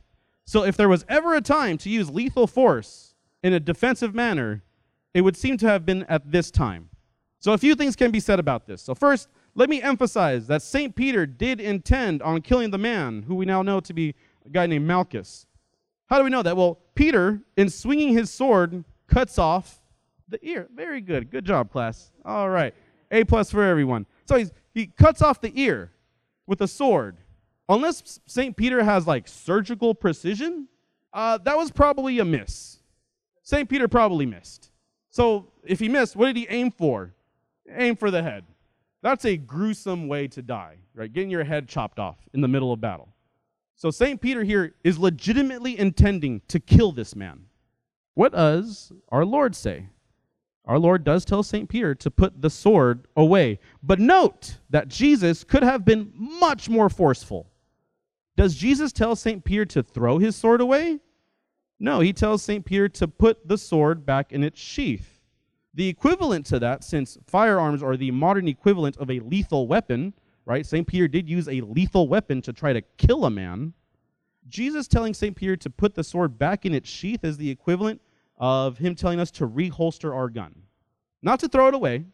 So 0.45 0.63
if 0.63 0.75
there 0.75 0.89
was 0.89 1.05
ever 1.07 1.35
a 1.35 1.41
time 1.41 1.77
to 1.79 1.89
use 1.89 2.09
lethal 2.09 2.47
force 2.47 3.15
in 3.43 3.53
a 3.53 3.59
defensive 3.59 4.13
manner, 4.13 4.63
it 5.13 5.21
would 5.21 5.37
seem 5.37 5.57
to 5.57 5.67
have 5.67 5.85
been 5.85 6.03
at 6.03 6.31
this 6.31 6.51
time. 6.51 6.89
So 7.39 7.53
a 7.53 7.57
few 7.57 7.75
things 7.75 7.95
can 7.95 8.11
be 8.11 8.19
said 8.19 8.39
about 8.39 8.67
this. 8.67 8.81
So 8.81 8.93
first, 8.93 9.27
let 9.55 9.69
me 9.69 9.81
emphasize 9.81 10.47
that 10.47 10.61
St. 10.61 10.95
Peter 10.95 11.25
did 11.25 11.59
intend 11.59 12.21
on 12.21 12.41
killing 12.41 12.71
the 12.71 12.77
man 12.77 13.23
who 13.23 13.35
we 13.35 13.45
now 13.45 13.61
know 13.61 13.79
to 13.79 13.93
be 13.93 14.15
a 14.45 14.49
guy 14.49 14.65
named 14.65 14.85
Malchus. 14.85 15.45
How 16.07 16.17
do 16.17 16.23
we 16.23 16.29
know 16.29 16.43
that? 16.43 16.55
Well, 16.55 16.79
Peter, 16.95 17.41
in 17.57 17.69
swinging 17.69 18.09
his 18.09 18.29
sword, 18.29 18.83
cuts 19.07 19.37
off 19.37 19.81
the 20.29 20.43
ear. 20.45 20.67
Very 20.73 21.01
good. 21.01 21.29
Good 21.31 21.45
job, 21.45 21.71
class. 21.71 22.11
All 22.23 22.49
right. 22.49 22.73
A 23.11 23.23
plus 23.23 23.51
for 23.51 23.63
everyone. 23.63 24.05
So 24.25 24.37
he's, 24.37 24.51
he 24.73 24.87
cuts 24.87 25.21
off 25.21 25.41
the 25.41 25.51
ear 25.59 25.91
with 26.47 26.61
a 26.61 26.67
sword. 26.67 27.17
Unless 27.69 28.19
St. 28.25 28.55
Peter 28.55 28.83
has 28.83 29.07
like 29.07 29.27
surgical 29.27 29.93
precision, 29.95 30.67
uh, 31.13 31.37
that 31.39 31.57
was 31.57 31.71
probably 31.71 32.19
a 32.19 32.25
miss. 32.25 32.79
St. 33.43 33.67
Peter 33.67 33.87
probably 33.87 34.25
missed. 34.25 34.71
So 35.09 35.47
if 35.63 35.79
he 35.79 35.89
missed, 35.89 36.15
what 36.15 36.27
did 36.27 36.37
he 36.37 36.47
aim 36.49 36.71
for? 36.71 37.13
Aim 37.69 37.95
for 37.95 38.11
the 38.11 38.23
head. 38.23 38.45
That's 39.01 39.25
a 39.25 39.35
gruesome 39.35 40.07
way 40.07 40.27
to 40.29 40.41
die, 40.41 40.77
right? 40.93 41.11
Getting 41.11 41.29
your 41.29 41.43
head 41.43 41.67
chopped 41.67 41.99
off 41.99 42.17
in 42.33 42.41
the 42.41 42.47
middle 42.47 42.71
of 42.71 42.79
battle. 42.79 43.09
So 43.75 43.89
St. 43.89 44.21
Peter 44.21 44.43
here 44.43 44.75
is 44.83 44.99
legitimately 44.99 45.79
intending 45.79 46.41
to 46.49 46.59
kill 46.59 46.91
this 46.91 47.15
man. 47.15 47.45
What 48.13 48.33
does 48.33 48.91
our 49.09 49.25
Lord 49.25 49.55
say? 49.55 49.87
Our 50.65 50.77
Lord 50.77 51.03
does 51.03 51.25
tell 51.25 51.41
St. 51.41 51.67
Peter 51.67 51.95
to 51.95 52.11
put 52.11 52.41
the 52.41 52.49
sword 52.49 53.07
away. 53.15 53.59
But 53.81 53.99
note 53.99 54.57
that 54.69 54.87
Jesus 54.87 55.43
could 55.43 55.63
have 55.63 55.83
been 55.83 56.11
much 56.15 56.69
more 56.69 56.89
forceful. 56.89 57.50
Does 58.37 58.55
Jesus 58.55 58.91
tell 58.91 59.15
St. 59.15 59.43
Peter 59.43 59.65
to 59.65 59.83
throw 59.83 60.17
his 60.17 60.35
sword 60.35 60.61
away? 60.61 60.99
No, 61.79 61.99
he 61.99 62.13
tells 62.13 62.43
St. 62.43 62.63
Peter 62.63 62.87
to 62.89 63.07
put 63.07 63.47
the 63.47 63.57
sword 63.57 64.05
back 64.05 64.31
in 64.31 64.43
its 64.43 64.59
sheath. 64.59 65.19
The 65.73 65.87
equivalent 65.87 66.45
to 66.47 66.59
that, 66.59 66.83
since 66.83 67.17
firearms 67.25 67.81
are 67.81 67.97
the 67.97 68.11
modern 68.11 68.47
equivalent 68.47 68.97
of 68.97 69.09
a 69.09 69.19
lethal 69.19 69.67
weapon, 69.67 70.13
right? 70.45 70.65
St. 70.65 70.85
Peter 70.85 71.07
did 71.07 71.29
use 71.29 71.47
a 71.47 71.61
lethal 71.61 72.07
weapon 72.07 72.41
to 72.43 72.53
try 72.53 72.73
to 72.73 72.81
kill 72.97 73.25
a 73.25 73.29
man. 73.29 73.73
Jesus 74.47 74.87
telling 74.87 75.13
St. 75.13 75.35
Peter 75.35 75.55
to 75.55 75.69
put 75.69 75.95
the 75.95 76.03
sword 76.03 76.37
back 76.37 76.65
in 76.65 76.73
its 76.73 76.89
sheath 76.89 77.23
is 77.23 77.37
the 77.37 77.49
equivalent 77.49 78.01
of 78.37 78.77
him 78.79 78.95
telling 78.95 79.19
us 79.19 79.31
to 79.31 79.47
reholster 79.47 80.13
our 80.13 80.29
gun. 80.29 80.53
Not 81.21 81.39
to 81.41 81.47
throw 81.47 81.67
it 81.67 81.75
away, 81.75 82.05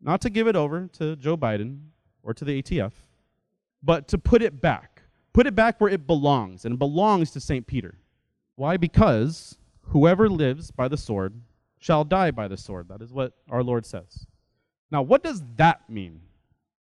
not 0.00 0.20
to 0.20 0.30
give 0.30 0.46
it 0.46 0.56
over 0.56 0.86
to 0.94 1.16
Joe 1.16 1.36
Biden 1.36 1.80
or 2.22 2.34
to 2.34 2.44
the 2.44 2.62
ATF, 2.62 2.92
but 3.82 4.06
to 4.08 4.18
put 4.18 4.42
it 4.42 4.60
back. 4.60 4.91
Put 5.32 5.46
it 5.46 5.54
back 5.54 5.80
where 5.80 5.90
it 5.90 6.06
belongs, 6.06 6.64
and 6.64 6.74
it 6.74 6.78
belongs 6.78 7.30
to 7.32 7.40
St. 7.40 7.66
Peter. 7.66 7.94
Why? 8.56 8.76
Because 8.76 9.56
whoever 9.88 10.28
lives 10.28 10.70
by 10.70 10.88
the 10.88 10.96
sword 10.96 11.34
shall 11.78 12.04
die 12.04 12.30
by 12.30 12.48
the 12.48 12.56
sword. 12.56 12.88
That 12.88 13.02
is 13.02 13.12
what 13.12 13.32
our 13.50 13.62
Lord 13.62 13.86
says. 13.86 14.26
Now, 14.90 15.02
what 15.02 15.22
does 15.22 15.42
that 15.56 15.88
mean? 15.88 16.20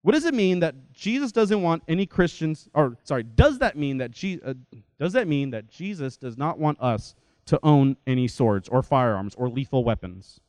What 0.04 0.14
does 0.14 0.26
it 0.26 0.34
mean 0.34 0.60
that 0.60 0.94
Jesus 0.94 1.32
doesn't 1.32 1.62
want 1.62 1.84
any 1.88 2.06
Christians, 2.06 2.68
or 2.74 2.98
sorry, 3.04 3.24
does 3.24 3.60
that 3.60 3.78
mean 3.78 3.98
that 4.00 4.12
Je- 4.12 4.42
uh, 4.44 4.54
does 5.00 5.14
that 5.14 5.28
mean 5.28 5.52
that 5.52 5.70
Jesus 5.70 6.18
does 6.18 6.38
not 6.38 6.60
want 6.60 6.80
us 6.82 7.16
to 7.46 7.60
own 7.64 7.96
any 8.08 8.28
swords 8.28 8.68
or 8.70 8.82
firearms 8.82 9.36
or 9.36 9.48
lethal 9.48 9.84
weapons? 9.84 10.40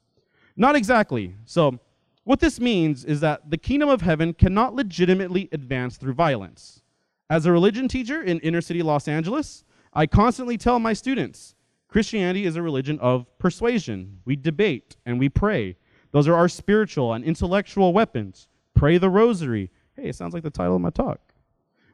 Not 0.57 0.75
exactly. 0.75 1.35
So, 1.45 1.79
what 2.25 2.41
this 2.41 2.61
means 2.61 3.05
is 3.05 3.21
that 3.21 3.51
the 3.51 3.59
kingdom 3.59 3.89
of 3.89 4.01
heaven 4.01 4.33
cannot 4.33 4.75
legitimately 4.75 5.49
advance 5.53 5.97
through 5.97 6.15
violence. 6.15 6.82
As 7.31 7.47
a 7.47 7.53
religion 7.53 7.89
teacher 7.89 8.23
in 8.23 8.41
inner 8.41 8.61
city 8.61 8.83
Los 8.83 9.09
Angeles, 9.09 9.65
I 9.93 10.07
constantly 10.07 10.59
tell 10.59 10.79
my 10.79 10.93
students 10.93 11.55
Christianity 11.89 12.47
is 12.47 12.57
a 12.57 12.63
religion 12.63 12.99
of 13.01 13.27
persuasion. 13.39 14.21
We 14.25 14.35
debate 14.35 14.97
and 15.05 15.19
we 15.19 15.29
pray. 15.29 15.77
Those 16.11 16.27
are 16.27 16.35
our 16.35 16.49
spiritual 16.49 17.13
and 17.13 17.25
intellectual 17.25 17.93
weapons. 17.93 18.49
Pray 18.75 18.97
the 18.97 19.11
rosary. 19.11 19.71
Hey, 19.95 20.09
it 20.09 20.17
sounds 20.17 20.33
like 20.33 20.43
the 20.43 20.51
title 20.51 20.77
of 20.77 20.81
my 20.81 20.91
talk. 20.91 21.21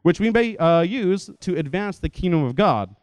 Which 0.03 0.21
we 0.21 0.31
may 0.31 0.57
uh, 0.57 0.83
use 0.83 1.31
to 1.41 1.57
advance 1.57 1.99
the 1.99 2.09
kingdom 2.09 2.45
of 2.45 2.55
God. 2.55 2.95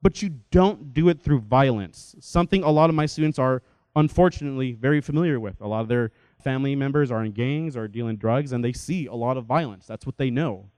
But 0.00 0.22
you 0.22 0.40
don't 0.50 0.92
do 0.92 1.08
it 1.08 1.20
through 1.20 1.40
violence. 1.40 2.14
Something 2.20 2.62
a 2.62 2.70
lot 2.70 2.88
of 2.90 2.94
my 2.94 3.06
students 3.06 3.38
are 3.38 3.62
unfortunately 3.96 4.72
very 4.72 5.00
familiar 5.00 5.40
with. 5.40 5.60
A 5.60 5.66
lot 5.66 5.80
of 5.80 5.88
their 5.88 6.12
family 6.42 6.76
members 6.76 7.10
are 7.10 7.24
in 7.24 7.32
gangs 7.32 7.76
or 7.76 7.88
dealing 7.88 8.16
drugs, 8.16 8.52
and 8.52 8.64
they 8.64 8.72
see 8.72 9.06
a 9.06 9.14
lot 9.14 9.36
of 9.36 9.46
violence. 9.46 9.86
That's 9.86 10.06
what 10.06 10.18
they 10.18 10.30
know. 10.30 10.68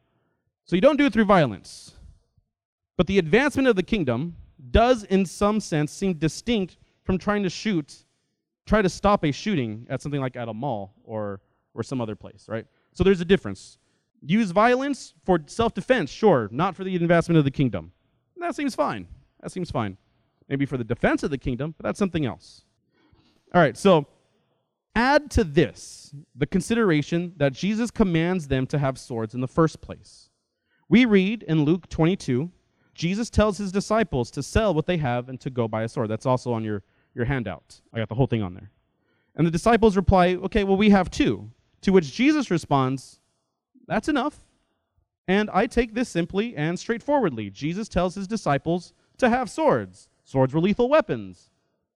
So 0.67 0.75
you 0.77 0.83
don't 0.83 0.97
do 0.97 1.07
it 1.07 1.13
through 1.13 1.25
violence. 1.25 1.93
But 2.97 3.07
the 3.07 3.19
advancement 3.19 3.69
of 3.69 3.77
the 3.77 3.83
kingdom 3.83 4.37
does, 4.71 5.05
in 5.05 5.25
some 5.25 5.61
sense, 5.61 5.93
seem 5.93 6.15
distinct 6.15 6.77
from 7.05 7.19
trying 7.19 7.45
to 7.45 7.51
shoot, 7.51 8.05
try 8.67 8.83
to 8.83 8.89
stop 8.89 9.25
a 9.25 9.31
shooting 9.31 9.87
at 9.89 10.03
something 10.03 10.21
like 10.21 10.37
at 10.37 10.49
a 10.49 10.55
mall 10.55 10.95
or, 11.05 11.41
or 11.73 11.83
some 11.83 12.01
other 12.01 12.17
place, 12.17 12.47
right? 12.49 12.67
So 12.93 13.05
there's 13.05 13.21
a 13.21 13.25
difference. 13.25 13.79
Use 14.23 14.51
violence 14.51 15.15
for 15.25 15.39
self 15.47 15.73
defense, 15.75 16.11
sure, 16.11 16.49
not 16.51 16.75
for 16.75 16.83
the 16.83 16.97
advancement 16.97 17.39
of 17.39 17.45
the 17.45 17.51
kingdom. 17.51 17.93
That 18.39 18.57
seems 18.57 18.75
fine. 18.75 19.07
That 19.41 19.53
seems 19.53 19.71
fine. 19.71 19.97
Maybe 20.49 20.67
for 20.67 20.77
the 20.77 20.85
defense 20.85 21.23
of 21.23 21.31
the 21.31 21.39
kingdom, 21.39 21.75
but 21.77 21.85
that's 21.85 21.99
something 21.99 22.27
else. 22.27 22.63
All 23.55 23.61
right, 23.61 23.77
so 23.77 24.07
add 24.95 25.31
to 25.33 25.45
this 25.45 26.15
the 26.35 26.47
consideration 26.47 27.35
that 27.37 27.53
Jesus 27.53 27.91
commands 27.91 28.49
them 28.49 28.67
to 28.69 28.79
have 28.79 28.99
swords 28.99 29.35
in 29.35 29.41
the 29.41 29.49
first 29.49 29.81
place. 29.81 30.26
We 30.89 31.05
read 31.05 31.43
in 31.43 31.65
Luke 31.65 31.89
22 31.89 32.51
Jesus 32.97 33.29
tells 33.29 33.59
his 33.59 33.71
disciples 33.71 34.31
to 34.31 34.43
sell 34.43 34.73
what 34.73 34.87
they 34.87 34.97
have 34.97 35.29
and 35.29 35.39
to 35.41 35.51
go 35.51 35.69
buy 35.69 35.83
a 35.83 35.89
sword. 35.89 36.09
That's 36.09 36.25
also 36.25 36.53
on 36.55 36.65
your, 36.65 36.83
your 37.15 37.27
handout. 37.27 37.81
I 37.93 37.99
got 37.99 38.09
the 38.09 38.15
whole 38.15 38.27
thing 38.27 38.43
on 38.43 38.55
there. 38.55 38.71
And 39.35 39.47
the 39.47 39.51
disciples 39.51 39.97
reply, 39.97 40.37
Okay, 40.37 40.65
well, 40.65 40.79
we 40.79 40.91
have 40.91 41.11
two. 41.11 41.51
To 41.83 41.93
which 41.93 42.15
Jesus 42.15 42.51
responds, 42.51 43.21
That's 43.87 44.09
enough. 44.09 44.41
And 45.29 45.51
I 45.53 45.67
take 45.67 45.93
this 45.93 46.09
simply 46.09 46.57
and 46.57 46.79
straightforwardly. 46.79 47.51
Jesus 47.51 47.89
tells 47.89 48.15
his 48.15 48.27
disciples 48.27 48.95
to 49.19 49.29
have 49.29 49.51
swords. 49.51 50.09
Swords 50.25 50.55
were 50.55 50.61
lethal 50.61 50.89
weapons. 50.89 51.51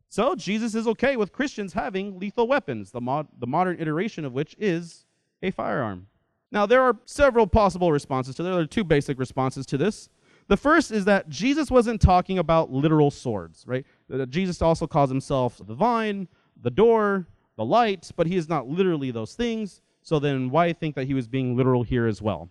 So 0.08 0.34
Jesus 0.34 0.74
is 0.74 0.86
okay 0.88 1.16
with 1.16 1.32
Christians 1.32 1.72
having 1.72 2.18
lethal 2.18 2.46
weapons, 2.46 2.90
the, 2.90 3.00
mod- 3.00 3.28
the 3.38 3.46
modern 3.46 3.80
iteration 3.80 4.24
of 4.24 4.32
which 4.32 4.54
is 4.58 5.06
a 5.42 5.50
firearm. 5.50 6.08
Now, 6.52 6.66
there 6.66 6.82
are 6.82 6.96
several 7.06 7.46
possible 7.46 7.92
responses 7.92 8.34
to 8.36 8.42
this. 8.42 8.50
There 8.50 8.60
are 8.60 8.66
two 8.66 8.84
basic 8.84 9.18
responses 9.18 9.66
to 9.66 9.78
this. 9.78 10.08
The 10.48 10.56
first 10.56 10.90
is 10.90 11.04
that 11.04 11.28
Jesus 11.28 11.70
wasn't 11.70 12.00
talking 12.00 12.38
about 12.38 12.72
literal 12.72 13.12
swords, 13.12 13.64
right? 13.68 13.86
Jesus 14.28 14.60
also 14.60 14.86
calls 14.86 15.08
himself 15.08 15.60
the 15.64 15.74
vine, 15.74 16.26
the 16.60 16.70
door, 16.70 17.28
the 17.56 17.64
light, 17.64 18.10
but 18.16 18.26
he 18.26 18.36
is 18.36 18.48
not 18.48 18.66
literally 18.66 19.12
those 19.12 19.34
things. 19.34 19.80
So 20.02 20.18
then 20.18 20.50
why 20.50 20.72
think 20.72 20.96
that 20.96 21.06
he 21.06 21.14
was 21.14 21.28
being 21.28 21.56
literal 21.56 21.84
here 21.84 22.06
as 22.06 22.20
well? 22.20 22.50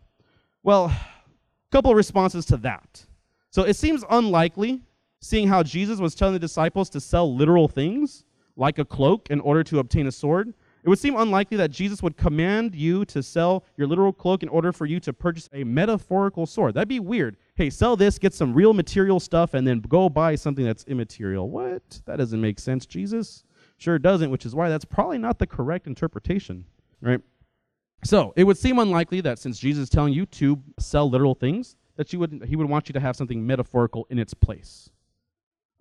Well, 0.63 0.85
a 0.85 0.99
couple 1.71 1.91
of 1.91 1.97
responses 1.97 2.45
to 2.45 2.57
that. 2.57 3.05
So 3.49 3.63
it 3.63 3.75
seems 3.75 4.05
unlikely, 4.09 4.81
seeing 5.19 5.47
how 5.47 5.63
Jesus 5.63 5.99
was 5.99 6.15
telling 6.15 6.33
the 6.33 6.39
disciples 6.39 6.89
to 6.91 7.01
sell 7.01 7.35
literal 7.35 7.67
things, 7.67 8.23
like 8.55 8.79
a 8.79 8.85
cloak, 8.85 9.29
in 9.29 9.39
order 9.41 9.63
to 9.65 9.79
obtain 9.79 10.07
a 10.07 10.11
sword. 10.11 10.53
It 10.89 10.93
would 10.97 10.97
seem 10.97 11.17
unlikely 11.17 11.55
that 11.57 11.69
Jesus 11.69 12.01
would 12.01 12.17
command 12.17 12.73
you 12.73 13.05
to 13.05 13.21
sell 13.21 13.63
your 13.77 13.85
literal 13.85 14.11
cloak 14.11 14.41
in 14.41 14.49
order 14.49 14.73
for 14.73 14.87
you 14.87 14.99
to 15.01 15.13
purchase 15.13 15.47
a 15.53 15.63
metaphorical 15.63 16.47
sword. 16.47 16.73
That'd 16.73 16.89
be 16.89 16.99
weird 16.99 17.37
hey, 17.53 17.69
sell 17.69 17.95
this, 17.95 18.17
get 18.17 18.33
some 18.33 18.55
real 18.55 18.73
material 18.73 19.19
stuff, 19.19 19.53
and 19.53 19.67
then 19.67 19.81
go 19.81 20.09
buy 20.09 20.33
something 20.33 20.65
that's 20.65 20.83
immaterial. 20.85 21.47
What? 21.47 22.01
That 22.05 22.15
doesn't 22.15 22.41
make 22.41 22.57
sense, 22.57 22.87
Jesus. 22.87 23.43
Sure 23.77 23.99
doesn't, 23.99 24.31
which 24.31 24.47
is 24.47 24.55
why 24.55 24.67
that's 24.67 24.83
probably 24.83 25.19
not 25.19 25.37
the 25.37 25.45
correct 25.45 25.85
interpretation, 25.85 26.65
right? 27.01 27.21
So 28.03 28.33
it 28.35 28.45
would 28.45 28.57
seem 28.57 28.79
unlikely 28.79 29.21
that 29.21 29.37
since 29.37 29.59
Jesus 29.59 29.83
is 29.83 29.89
telling 29.91 30.13
you 30.13 30.25
to 30.25 30.59
sell 30.79 31.07
literal 31.07 31.35
things, 31.35 31.75
that 31.97 32.11
you 32.11 32.17
would 32.17 32.45
he 32.47 32.55
would 32.55 32.67
want 32.67 32.89
you 32.89 32.93
to 32.93 32.99
have 32.99 33.15
something 33.15 33.45
metaphorical 33.45 34.07
in 34.09 34.17
its 34.17 34.33
place. 34.33 34.89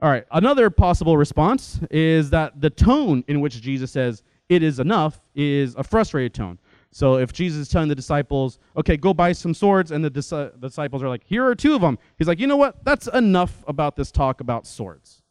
All 0.02 0.10
right, 0.10 0.26
another 0.30 0.68
possible 0.68 1.16
response 1.16 1.80
is 1.90 2.28
that 2.28 2.60
the 2.60 2.68
tone 2.68 3.24
in 3.26 3.40
which 3.40 3.62
Jesus 3.62 3.90
says 3.90 4.22
it 4.48 4.62
is 4.62 4.80
enough 4.80 5.20
is 5.34 5.74
a 5.76 5.82
frustrated 5.84 6.34
tone. 6.34 6.58
So 6.90 7.16
if 7.16 7.32
Jesus 7.32 7.62
is 7.62 7.68
telling 7.68 7.88
the 7.88 7.94
disciples, 7.94 8.58
okay, 8.76 8.96
go 8.96 9.12
buy 9.12 9.32
some 9.32 9.52
swords, 9.52 9.90
and 9.90 10.02
the, 10.02 10.10
dis- 10.10 10.32
uh, 10.32 10.50
disciples 10.58 11.02
are 11.02 11.08
like, 11.08 11.22
here 11.24 11.44
are 11.46 11.54
two 11.54 11.74
of 11.74 11.80
them, 11.80 11.98
he's 12.16 12.26
like, 12.26 12.38
you 12.38 12.46
know 12.46 12.56
what? 12.56 12.82
That's 12.84 13.06
enough 13.08 13.62
about 13.68 13.94
this 13.94 14.10
talk 14.10 14.40
about 14.40 14.66
swords. 14.66 15.22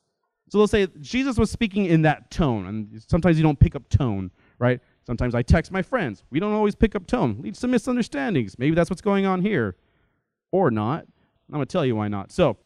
So 0.50 0.60
they'll 0.60 0.68
say 0.68 0.88
Jesus 1.02 1.38
was 1.38 1.52
speaking 1.52 1.86
in 1.86 2.04
that 2.04 2.32
tone, 2.32 2.68
and 2.68 3.04
sometimes 3.08 3.38
you 3.38 3.44
don't 3.44 3.60
pick 3.60 3.76
up 3.76 3.90
tone, 3.90 4.32
right? 4.60 4.80
Sometimes 5.06 5.36
I 5.36 5.42
text 5.42 5.72
my 5.72 5.82
friends. 5.82 6.24
We 6.30 6.40
don't 6.40 6.54
always 6.54 6.76
pick 6.76 6.96
up 6.96 7.08
tone. 7.08 7.38
Leads 7.42 7.60
to 7.62 7.68
misunderstandings. 7.68 8.58
Maybe 8.60 8.76
that's 8.76 8.90
what's 8.90 9.02
going 9.02 9.26
on 9.26 9.42
here. 9.42 9.76
Or 10.52 10.72
not. 10.72 11.06
I'm 11.50 11.56
going 11.56 11.66
to 11.66 11.72
tell 11.72 11.86
you 11.86 11.96
why 11.96 12.08
not. 12.08 12.32
So 12.32 12.58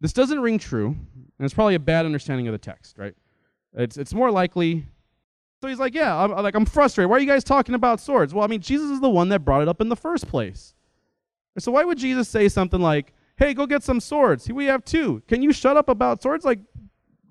this 0.00 0.12
doesn't 0.12 0.40
ring 0.40 0.58
true, 0.58 0.88
and 0.88 1.44
it's 1.44 1.54
probably 1.54 1.74
a 1.74 1.80
bad 1.80 2.06
understanding 2.06 2.46
of 2.46 2.52
the 2.52 2.58
text, 2.58 2.98
right? 2.98 3.14
It's, 3.72 3.96
it's 3.96 4.14
more 4.14 4.30
likely 4.30 4.86
so 5.66 5.70
he's 5.70 5.80
like, 5.80 5.96
yeah, 5.96 6.16
I'm, 6.16 6.30
like 6.30 6.54
I'm 6.54 6.64
frustrated. 6.64 7.10
Why 7.10 7.16
are 7.16 7.20
you 7.20 7.26
guys 7.26 7.42
talking 7.42 7.74
about 7.74 7.98
swords? 7.98 8.32
Well, 8.32 8.44
I 8.44 8.46
mean, 8.46 8.60
Jesus 8.60 8.88
is 8.88 9.00
the 9.00 9.10
one 9.10 9.30
that 9.30 9.44
brought 9.44 9.62
it 9.62 9.68
up 9.68 9.80
in 9.80 9.88
the 9.88 9.96
first 9.96 10.28
place. 10.28 10.74
So 11.58 11.72
why 11.72 11.82
would 11.82 11.98
Jesus 11.98 12.28
say 12.28 12.48
something 12.48 12.80
like, 12.80 13.12
"Hey, 13.36 13.52
go 13.52 13.66
get 13.66 13.82
some 13.82 13.98
swords. 13.98 14.46
Here 14.46 14.54
we 14.54 14.66
have 14.66 14.84
two. 14.84 15.24
Can 15.26 15.42
you 15.42 15.52
shut 15.52 15.76
up 15.76 15.88
about 15.88 16.22
swords?" 16.22 16.44
Like, 16.44 16.60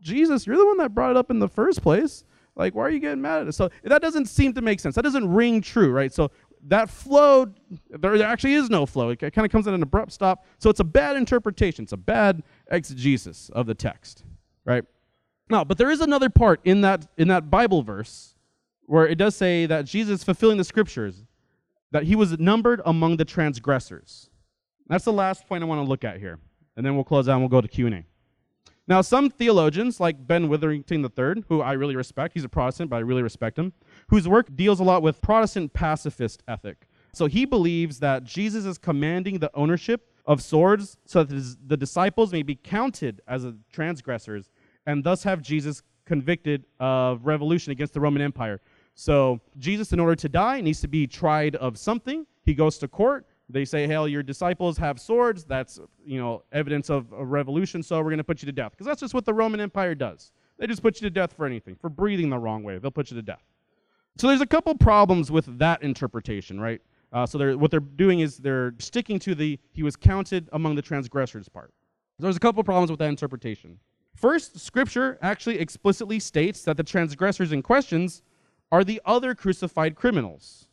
Jesus, 0.02 0.46
you're 0.46 0.58
the 0.58 0.66
one 0.66 0.78
that 0.80 0.94
brought 0.94 1.12
it 1.12 1.18
up 1.18 1.32
in 1.32 1.40
the 1.40 1.48
first 1.48 1.82
place. 1.82 2.26
Like, 2.58 2.76
why 2.76 2.84
are 2.84 2.90
you 2.90 3.00
getting 3.00 3.22
mad 3.22 3.42
at 3.42 3.48
us? 3.48 3.56
So 3.56 3.70
that 3.84 4.02
doesn't 4.02 4.26
seem 4.26 4.52
to 4.56 4.62
make 4.62 4.82
sense. 4.82 4.96
That 4.96 5.04
doesn't 5.04 5.32
ring 5.32 5.62
true, 5.62 5.92
right? 5.92 6.14
So 6.14 6.30
that 6.68 6.90
flow, 6.90 7.54
there, 7.90 8.18
there 8.18 8.28
actually 8.28 8.56
is 8.56 8.70
no 8.70 8.86
flow. 8.86 9.12
It 9.12 9.20
kind 9.20 9.46
of 9.46 9.50
comes 9.50 9.66
at 9.66 9.74
an 9.74 9.82
abrupt 9.82 10.12
stop. 10.12 10.46
So 10.58 10.70
it's 10.70 10.82
a 10.82 10.86
bad 10.86 11.16
interpretation. 11.16 11.84
It's 11.84 11.94
a 11.94 11.98
bad 11.98 12.44
exegesis 12.70 13.50
of 13.54 13.66
the 13.66 13.76
text, 13.76 14.26
right? 14.66 14.84
Now, 15.50 15.64
but 15.64 15.78
there 15.78 15.92
is 15.92 16.02
another 16.02 16.30
part 16.30 16.60
in 16.64 16.82
that 16.82 17.08
in 17.18 17.28
that 17.28 17.50
Bible 17.52 17.84
verse 17.84 18.34
where 18.88 19.08
it 19.08 19.16
does 19.16 19.36
say 19.36 19.66
that 19.66 19.86
Jesus 19.86 20.24
fulfilling 20.24 20.58
the 20.58 20.64
scriptures, 20.64 21.24
that 21.92 22.04
he 22.04 22.16
was 22.16 22.38
numbered 22.40 22.82
among 22.86 23.18
the 23.18 23.26
transgressors. 23.26 24.30
That's 24.88 25.06
the 25.06 25.14
last 25.14 25.48
point 25.48 25.64
I 25.64 25.68
want 25.68 25.80
to 25.80 25.90
look 25.90 26.04
at 26.04 26.20
here. 26.20 26.40
And 26.78 26.86
then 26.86 26.96
we'll 26.96 27.04
close 27.04 27.28
out 27.28 27.34
and 27.34 27.42
we'll 27.42 27.50
go 27.50 27.62
to 27.62 27.68
Q&A. 27.68 28.06
Now, 28.88 29.02
some 29.02 29.32
theologians, 29.32 30.00
like 30.00 30.28
Ben 30.28 30.48
Witherington 30.48 31.04
III, 31.04 31.44
who 31.48 31.62
I 31.62 31.74
really 31.74 31.96
respect, 31.96 32.36
he's 32.36 32.44
a 32.44 32.50
Protestant, 32.50 32.92
but 32.92 32.98
I 32.98 33.00
really 33.00 33.24
respect 33.24 33.58
him, 33.58 33.74
whose 34.10 34.28
work 34.28 34.56
deals 34.56 34.80
a 34.80 34.84
lot 34.84 35.02
with 35.02 35.22
Protestant 35.22 35.74
pacifist 35.74 36.44
ethic. 36.48 36.88
So 37.14 37.26
he 37.26 37.46
believes 37.46 38.00
that 38.00 38.26
Jesus 38.26 38.66
is 38.66 38.78
commanding 38.78 39.40
the 39.40 39.50
ownership 39.56 40.12
of 40.26 40.44
swords 40.44 40.98
so 41.06 41.24
that 41.24 41.56
the 41.66 41.78
disciples 41.78 42.32
may 42.32 42.44
be 42.44 42.56
counted 42.56 43.22
as 43.28 43.46
transgressors 43.72 44.50
and 44.86 45.04
thus 45.04 45.24
have 45.24 45.42
Jesus 45.42 45.84
convicted 46.06 46.66
of 46.80 47.26
revolution 47.26 47.72
against 47.72 47.94
the 47.94 48.00
Roman 48.00 48.22
Empire. 48.22 48.62
So 48.94 49.40
Jesus, 49.58 49.92
in 49.92 50.00
order 50.00 50.16
to 50.16 50.30
die, 50.30 50.62
needs 50.62 50.82
to 50.82 50.88
be 50.88 51.08
tried 51.08 51.56
of 51.58 51.78
something. 51.78 52.26
He 52.44 52.54
goes 52.54 52.78
to 52.78 52.88
court. 52.88 53.26
They 53.50 53.66
say, 53.66 53.86
"Hey, 53.88 54.08
your 54.08 54.24
disciples 54.24 54.78
have 54.78 55.00
swords. 55.00 55.44
That's 55.44 55.80
you 56.06 56.20
know 56.20 56.44
evidence 56.52 56.90
of 56.90 57.12
a 57.12 57.26
revolution. 57.26 57.84
So 57.84 57.98
we're 57.98 58.06
going 58.06 58.18
to 58.18 58.24
put 58.24 58.42
you 58.42 58.46
to 58.48 58.52
death." 58.52 58.72
Because 58.72 58.88
that's 58.88 59.02
just 59.02 59.14
what 59.14 59.26
the 59.26 59.34
Roman 59.34 59.60
Empire 59.60 59.96
does. 59.96 60.32
They 60.58 60.68
just 60.68 60.82
put 60.82 61.02
you 61.02 61.06
to 61.06 61.10
death 61.10 61.34
for 61.34 61.46
anything, 61.46 61.76
for 61.76 61.90
breathing 61.90 62.30
the 62.30 62.40
wrong 62.40 62.64
way. 62.64 62.78
They'll 62.78 62.92
put 62.92 63.12
you 63.12 63.18
to 63.18 63.22
death. 63.22 63.44
So 64.18 64.28
there's 64.28 64.42
a 64.42 64.48
couple 64.48 64.74
problems 64.76 65.30
with 65.30 65.60
that 65.60 65.84
interpretation, 65.84 66.60
right? 66.60 66.82
Uh, 67.12 67.26
so 67.26 67.38
they're, 67.38 67.58
what 67.58 67.72
they're 67.72 67.82
doing 67.82 68.22
is 68.22 68.38
they're 68.38 68.74
sticking 68.80 69.20
to 69.20 69.36
the 69.36 69.60
he 69.74 69.84
was 69.84 69.96
counted 69.96 70.50
among 70.54 70.76
the 70.76 70.82
transgressors 70.82 71.50
part. 71.50 71.74
There's 72.18 72.38
a 72.38 72.40
couple 72.40 72.64
problems 72.64 72.90
with 72.90 73.00
that 73.00 73.10
interpretation. 73.10 73.78
First, 74.16 74.60
Scripture 74.60 75.20
actually 75.22 75.60
explicitly 75.60 76.20
states 76.20 76.64
that 76.64 76.78
the 76.78 76.84
transgressors 76.84 77.52
in 77.52 77.62
questions 77.62 78.24
are 78.72 78.84
the 78.84 79.02
other 79.06 79.36
crucified 79.36 79.96
criminals. 79.96 80.68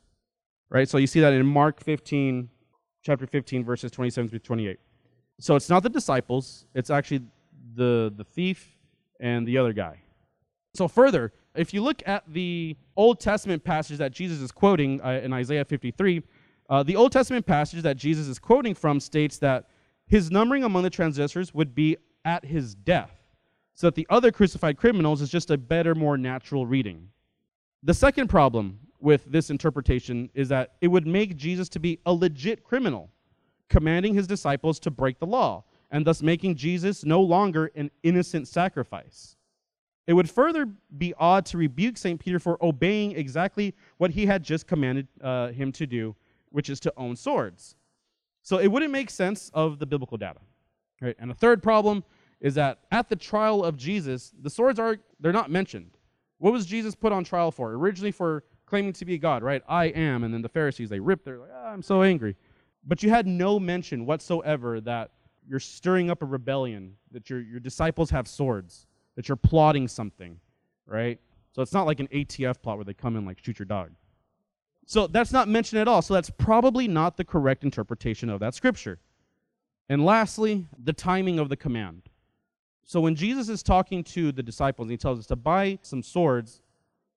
Right? 0.70 0.88
So 0.88 0.96
you 0.96 1.06
see 1.06 1.20
that 1.20 1.32
in 1.32 1.44
Mark 1.44 1.80
15, 1.82 2.48
chapter 3.02 3.26
15, 3.26 3.64
verses 3.64 3.90
27 3.90 4.30
through 4.30 4.38
28. 4.38 4.78
So 5.40 5.56
it's 5.56 5.68
not 5.68 5.82
the 5.82 5.90
disciples, 5.90 6.66
it's 6.74 6.88
actually 6.88 7.22
the, 7.74 8.12
the 8.16 8.24
thief 8.24 8.68
and 9.20 9.46
the 9.46 9.58
other 9.58 9.72
guy. 9.72 10.00
So, 10.74 10.88
further, 10.88 11.32
if 11.54 11.74
you 11.74 11.82
look 11.82 12.02
at 12.06 12.24
the 12.26 12.76
Old 12.96 13.20
Testament 13.20 13.62
passage 13.62 13.98
that 13.98 14.12
Jesus 14.12 14.40
is 14.40 14.50
quoting 14.50 15.00
uh, 15.02 15.20
in 15.22 15.32
Isaiah 15.32 15.64
53, 15.64 16.22
uh, 16.70 16.82
the 16.82 16.96
Old 16.96 17.12
Testament 17.12 17.44
passage 17.44 17.82
that 17.82 17.96
Jesus 17.96 18.26
is 18.26 18.38
quoting 18.38 18.74
from 18.74 18.98
states 19.00 19.36
that 19.38 19.68
his 20.06 20.30
numbering 20.30 20.64
among 20.64 20.82
the 20.82 20.90
transgressors 20.90 21.52
would 21.52 21.74
be 21.74 21.96
at 22.24 22.44
his 22.44 22.74
death, 22.74 23.10
so 23.82 23.88
that 23.88 23.96
the 23.96 24.06
other 24.10 24.30
crucified 24.30 24.76
criminals 24.76 25.20
is 25.20 25.28
just 25.28 25.50
a 25.50 25.58
better, 25.58 25.92
more 25.96 26.16
natural 26.16 26.66
reading. 26.66 27.08
The 27.82 27.92
second 27.92 28.28
problem 28.28 28.78
with 29.00 29.24
this 29.24 29.50
interpretation 29.50 30.30
is 30.34 30.48
that 30.50 30.74
it 30.80 30.86
would 30.86 31.04
make 31.04 31.34
Jesus 31.34 31.68
to 31.70 31.80
be 31.80 31.98
a 32.06 32.12
legit 32.12 32.62
criminal, 32.62 33.10
commanding 33.68 34.14
his 34.14 34.28
disciples 34.28 34.78
to 34.78 34.92
break 34.92 35.18
the 35.18 35.26
law, 35.26 35.64
and 35.90 36.06
thus 36.06 36.22
making 36.22 36.54
Jesus 36.54 37.04
no 37.04 37.20
longer 37.20 37.72
an 37.74 37.90
innocent 38.04 38.46
sacrifice. 38.46 39.34
It 40.06 40.12
would 40.12 40.30
further 40.30 40.68
be 40.96 41.12
odd 41.18 41.44
to 41.46 41.58
rebuke 41.58 41.96
St. 41.96 42.20
Peter 42.20 42.38
for 42.38 42.64
obeying 42.64 43.16
exactly 43.16 43.74
what 43.96 44.12
he 44.12 44.26
had 44.26 44.44
just 44.44 44.68
commanded 44.68 45.08
uh, 45.20 45.48
him 45.48 45.72
to 45.72 45.88
do, 45.88 46.14
which 46.50 46.70
is 46.70 46.78
to 46.78 46.92
own 46.96 47.16
swords. 47.16 47.74
So 48.44 48.58
it 48.58 48.68
wouldn't 48.68 48.92
make 48.92 49.10
sense 49.10 49.50
of 49.52 49.80
the 49.80 49.86
biblical 49.86 50.18
data. 50.18 50.38
Right? 51.00 51.16
And 51.18 51.32
a 51.32 51.34
third 51.34 51.64
problem 51.64 52.04
is 52.42 52.54
that 52.56 52.80
at 52.90 53.08
the 53.08 53.16
trial 53.16 53.64
of 53.64 53.78
Jesus, 53.78 54.34
the 54.42 54.50
swords 54.50 54.78
are 54.78 54.98
they're 55.20 55.32
not 55.32 55.50
mentioned. 55.50 55.96
What 56.38 56.52
was 56.52 56.66
Jesus 56.66 56.94
put 56.94 57.12
on 57.12 57.24
trial 57.24 57.50
for? 57.50 57.72
Originally 57.72 58.10
for 58.10 58.44
claiming 58.66 58.92
to 58.94 59.04
be 59.04 59.16
God, 59.16 59.42
right? 59.42 59.62
I 59.66 59.86
am, 59.86 60.24
and 60.24 60.34
then 60.34 60.42
the 60.42 60.48
Pharisees 60.48 60.90
they 60.90 61.00
ripped. 61.00 61.24
They're 61.24 61.38
like, 61.38 61.50
oh, 61.54 61.68
I'm 61.68 61.82
so 61.82 62.02
angry. 62.02 62.36
But 62.84 63.02
you 63.02 63.08
had 63.08 63.26
no 63.26 63.58
mention 63.58 64.04
whatsoever 64.04 64.80
that 64.82 65.12
you're 65.48 65.60
stirring 65.60 66.10
up 66.10 66.20
a 66.20 66.26
rebellion, 66.26 66.96
that 67.12 67.30
your 67.30 67.40
your 67.40 67.60
disciples 67.60 68.10
have 68.10 68.28
swords 68.28 68.86
that 69.14 69.28
you're 69.28 69.36
plotting 69.36 69.88
something, 69.88 70.38
right? 70.86 71.18
So 71.52 71.62
it's 71.62 71.72
not 71.72 71.86
like 71.86 72.00
an 72.00 72.08
ATF 72.08 72.62
plot 72.62 72.76
where 72.76 72.84
they 72.84 72.94
come 72.94 73.16
in 73.16 73.26
like 73.26 73.38
shoot 73.42 73.58
your 73.58 73.66
dog. 73.66 73.90
So 74.86 75.06
that's 75.06 75.32
not 75.32 75.48
mentioned 75.48 75.80
at 75.80 75.88
all. 75.88 76.02
So 76.02 76.14
that's 76.14 76.30
probably 76.30 76.88
not 76.88 77.16
the 77.16 77.24
correct 77.24 77.62
interpretation 77.62 78.28
of 78.28 78.40
that 78.40 78.54
scripture. 78.54 78.98
And 79.88 80.04
lastly, 80.04 80.66
the 80.82 80.92
timing 80.92 81.38
of 81.38 81.48
the 81.48 81.56
command. 81.56 82.08
So 82.84 83.00
when 83.00 83.14
Jesus 83.14 83.48
is 83.48 83.62
talking 83.62 84.04
to 84.04 84.32
the 84.32 84.42
disciples 84.42 84.86
and 84.86 84.90
he 84.90 84.96
tells 84.96 85.18
us 85.18 85.26
to 85.26 85.36
buy 85.36 85.78
some 85.82 86.02
swords, 86.02 86.60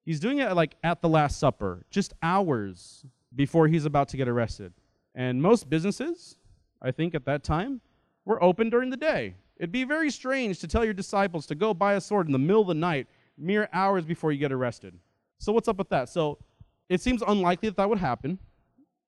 he's 0.05 0.19
doing 0.19 0.39
it 0.39 0.53
like 0.53 0.75
at 0.83 1.01
the 1.01 1.09
Last 1.09 1.39
Supper, 1.39 1.85
just 1.89 2.13
hours 2.21 3.05
before 3.35 3.67
he's 3.67 3.85
about 3.85 4.07
to 4.09 4.17
get 4.17 4.27
arrested. 4.27 4.73
And 5.13 5.41
most 5.41 5.69
businesses, 5.69 6.37
I 6.81 6.91
think 6.91 7.15
at 7.15 7.25
that 7.25 7.43
time, 7.43 7.81
were 8.25 8.41
open 8.43 8.69
during 8.69 8.89
the 8.89 8.97
day. 8.97 9.35
It'd 9.57 9.71
be 9.71 9.83
very 9.83 10.11
strange 10.11 10.59
to 10.59 10.67
tell 10.67 10.83
your 10.83 10.93
disciples 10.93 11.45
to 11.47 11.55
go 11.55 11.73
buy 11.73 11.93
a 11.93 12.01
sword 12.01 12.27
in 12.27 12.33
the 12.33 12.39
middle 12.39 12.61
of 12.61 12.67
the 12.67 12.73
night, 12.73 13.07
mere 13.37 13.69
hours 13.71 14.05
before 14.05 14.31
you 14.31 14.39
get 14.39 14.51
arrested. 14.51 14.93
So, 15.37 15.53
what's 15.53 15.67
up 15.67 15.77
with 15.77 15.89
that? 15.89 16.09
So, 16.09 16.37
it 16.89 17.01
seems 17.01 17.21
unlikely 17.25 17.69
that 17.69 17.77
that 17.77 17.89
would 17.89 17.99
happen. 17.99 18.37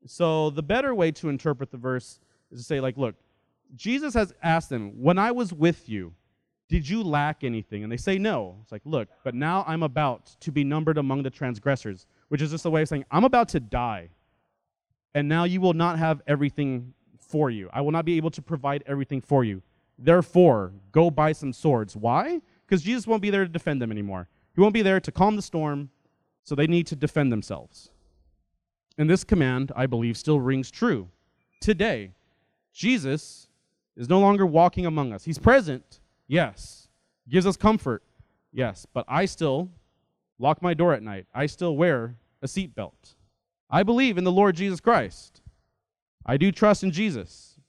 So, 0.05 0.49
the 0.49 0.63
better 0.63 0.95
way 0.95 1.11
to 1.13 1.29
interpret 1.29 1.71
the 1.71 1.77
verse 1.77 2.19
is 2.51 2.59
to 2.59 2.65
say, 2.65 2.79
like, 2.79 2.97
look, 2.97 3.15
Jesus 3.75 4.13
has 4.13 4.33
asked 4.41 4.69
them, 4.69 5.01
When 5.01 5.17
I 5.17 5.31
was 5.31 5.51
with 5.51 5.89
you, 5.89 6.13
did 6.69 6.87
you 6.87 7.01
lack 7.01 7.43
anything? 7.43 7.83
And 7.83 7.91
they 7.91 7.97
say 7.97 8.17
no. 8.17 8.57
It's 8.61 8.71
like, 8.71 8.81
look, 8.85 9.07
but 9.23 9.33
now 9.33 9.63
I'm 9.67 9.83
about 9.83 10.35
to 10.41 10.51
be 10.51 10.63
numbered 10.63 10.97
among 10.97 11.23
the 11.23 11.29
transgressors, 11.29 12.05
which 12.27 12.41
is 12.41 12.51
just 12.51 12.65
a 12.65 12.69
way 12.69 12.81
of 12.81 12.89
saying, 12.89 13.05
I'm 13.09 13.23
about 13.23 13.49
to 13.49 13.59
die. 13.59 14.09
And 15.15 15.29
now 15.29 15.45
you 15.45 15.61
will 15.61 15.73
not 15.73 15.97
have 15.97 16.21
everything 16.27 16.93
for 17.17 17.49
you. 17.49 17.69
I 17.71 17.81
will 17.81 17.91
not 17.91 18.05
be 18.05 18.17
able 18.17 18.31
to 18.31 18.41
provide 18.41 18.83
everything 18.85 19.21
for 19.21 19.43
you. 19.43 19.61
Therefore, 19.97 20.73
go 20.91 21.09
buy 21.09 21.31
some 21.31 21.53
swords. 21.53 21.95
Why? 21.95 22.41
Because 22.65 22.83
Jesus 22.83 23.07
won't 23.07 23.21
be 23.21 23.29
there 23.29 23.43
to 23.43 23.49
defend 23.49 23.81
them 23.81 23.91
anymore. 23.91 24.27
He 24.53 24.61
won't 24.61 24.73
be 24.73 24.81
there 24.81 24.99
to 24.99 25.11
calm 25.11 25.35
the 25.35 25.41
storm, 25.41 25.89
so 26.43 26.53
they 26.53 26.67
need 26.67 26.87
to 26.87 26.95
defend 26.95 27.31
themselves. 27.31 27.89
And 28.97 29.09
this 29.09 29.23
command, 29.23 29.71
I 29.75 29.85
believe, 29.85 30.17
still 30.17 30.39
rings 30.39 30.69
true. 30.69 31.09
Today, 31.61 32.11
Jesus 32.73 33.47
is 33.95 34.09
no 34.09 34.19
longer 34.19 34.45
walking 34.45 34.85
among 34.85 35.13
us. 35.13 35.23
He's 35.23 35.39
present, 35.39 35.99
yes. 36.27 36.87
Gives 37.29 37.45
us 37.45 37.57
comfort, 37.57 38.03
yes. 38.51 38.85
But 38.93 39.05
I 39.07 39.25
still 39.25 39.69
lock 40.39 40.61
my 40.61 40.73
door 40.73 40.93
at 40.93 41.03
night. 41.03 41.25
I 41.33 41.45
still 41.45 41.75
wear 41.75 42.15
a 42.41 42.47
seatbelt. 42.47 43.15
I 43.69 43.83
believe 43.83 44.17
in 44.17 44.23
the 44.23 44.31
Lord 44.31 44.55
Jesus 44.55 44.79
Christ. 44.79 45.41
I 46.25 46.37
do 46.37 46.51
trust 46.51 46.83
in 46.83 46.91
Jesus, 46.91 47.59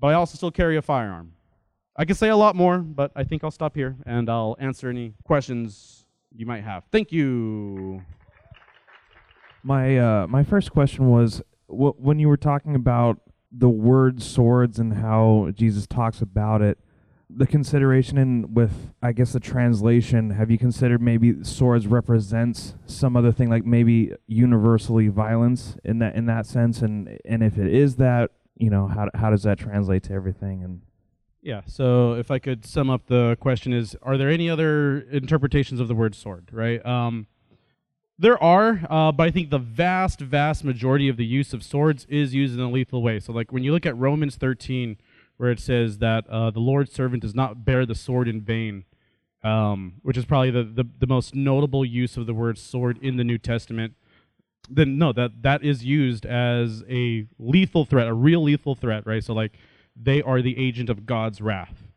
but 0.00 0.08
I 0.08 0.14
also 0.14 0.36
still 0.36 0.50
carry 0.50 0.76
a 0.76 0.82
firearm. 0.82 1.32
I 1.96 2.04
could 2.04 2.16
say 2.16 2.28
a 2.28 2.36
lot 2.36 2.56
more, 2.56 2.78
but 2.78 3.12
I 3.14 3.24
think 3.24 3.44
I'll 3.44 3.50
stop 3.50 3.74
here 3.74 3.96
and 4.04 4.28
I'll 4.28 4.56
answer 4.58 4.88
any 4.88 5.14
questions 5.24 6.04
you 6.34 6.44
might 6.46 6.64
have. 6.64 6.84
Thank 6.90 7.12
you. 7.12 8.02
My 9.62 9.96
uh, 9.98 10.26
my 10.26 10.42
first 10.44 10.72
question 10.72 11.08
was 11.10 11.40
wh- 11.66 11.98
when 11.98 12.18
you 12.18 12.28
were 12.28 12.36
talking 12.36 12.74
about 12.74 13.20
the 13.50 13.68
word 13.68 14.22
swords 14.22 14.78
and 14.78 14.94
how 14.94 15.50
Jesus 15.54 15.86
talks 15.86 16.20
about 16.20 16.60
it. 16.60 16.78
The 17.36 17.46
consideration 17.46 18.18
in 18.18 18.54
with 18.54 18.92
I 19.02 19.12
guess 19.12 19.32
the 19.32 19.40
translation. 19.40 20.30
Have 20.30 20.50
you 20.50 20.58
considered 20.58 21.02
maybe 21.02 21.42
swords 21.42 21.86
represents 21.86 22.74
some 22.86 23.16
other 23.16 23.32
thing 23.32 23.50
like 23.50 23.64
maybe 23.64 24.12
universally 24.26 25.08
violence 25.08 25.76
in 25.84 25.98
that 25.98 26.14
in 26.14 26.26
that 26.26 26.46
sense? 26.46 26.82
And 26.82 27.18
and 27.24 27.42
if 27.42 27.58
it 27.58 27.72
is 27.72 27.96
that, 27.96 28.30
you 28.56 28.70
know, 28.70 28.86
how 28.86 29.08
how 29.14 29.30
does 29.30 29.42
that 29.42 29.58
translate 29.58 30.04
to 30.04 30.12
everything? 30.12 30.62
And 30.62 30.82
yeah. 31.42 31.62
So 31.66 32.14
if 32.14 32.30
I 32.30 32.38
could 32.38 32.64
sum 32.64 32.88
up 32.88 33.06
the 33.06 33.36
question 33.40 33.72
is, 33.72 33.96
are 34.02 34.16
there 34.16 34.30
any 34.30 34.48
other 34.48 35.00
interpretations 35.00 35.80
of 35.80 35.88
the 35.88 35.94
word 35.94 36.14
sword? 36.14 36.48
Right. 36.52 36.84
Um, 36.84 37.26
there 38.18 38.42
are, 38.42 38.80
uh, 38.88 39.12
but 39.12 39.26
I 39.26 39.30
think 39.30 39.50
the 39.50 39.58
vast, 39.58 40.20
vast 40.20 40.64
majority 40.64 41.08
of 41.08 41.16
the 41.16 41.26
use 41.26 41.52
of 41.52 41.62
swords 41.62 42.06
is 42.08 42.34
used 42.34 42.54
in 42.54 42.60
a 42.60 42.70
lethal 42.70 43.02
way. 43.02 43.18
So 43.18 43.32
like 43.32 43.52
when 43.52 43.64
you 43.64 43.72
look 43.72 43.86
at 43.86 43.96
Romans 43.96 44.36
13, 44.36 44.96
where 45.36 45.50
it 45.50 45.60
says 45.60 45.98
that 45.98 46.28
uh, 46.28 46.50
the 46.50 46.60
Lord's 46.60 46.92
servant 46.92 47.22
does 47.22 47.34
not 47.34 47.64
bear 47.64 47.84
the 47.84 47.94
sword 47.94 48.28
in 48.28 48.40
vain, 48.40 48.84
um, 49.42 49.94
which 50.02 50.16
is 50.16 50.24
probably 50.24 50.50
the, 50.50 50.64
the, 50.64 50.84
the 50.98 51.06
most 51.06 51.34
notable 51.34 51.84
use 51.84 52.16
of 52.16 52.26
the 52.26 52.34
word 52.34 52.58
sword 52.58 52.98
in 53.02 53.16
the 53.16 53.24
New 53.24 53.38
Testament 53.38 53.94
then 54.68 54.98
no, 54.98 55.12
that 55.12 55.42
that 55.42 55.64
is 55.64 55.84
used 55.84 56.24
as 56.26 56.82
a 56.88 57.26
lethal 57.38 57.84
threat, 57.84 58.06
a 58.06 58.14
real 58.14 58.42
lethal 58.42 58.74
threat, 58.74 59.06
right? 59.06 59.22
So 59.22 59.34
like 59.34 59.58
they 59.96 60.22
are 60.22 60.42
the 60.42 60.58
agent 60.58 60.90
of 60.90 61.06
God's 61.06 61.40
wrath. 61.40 61.88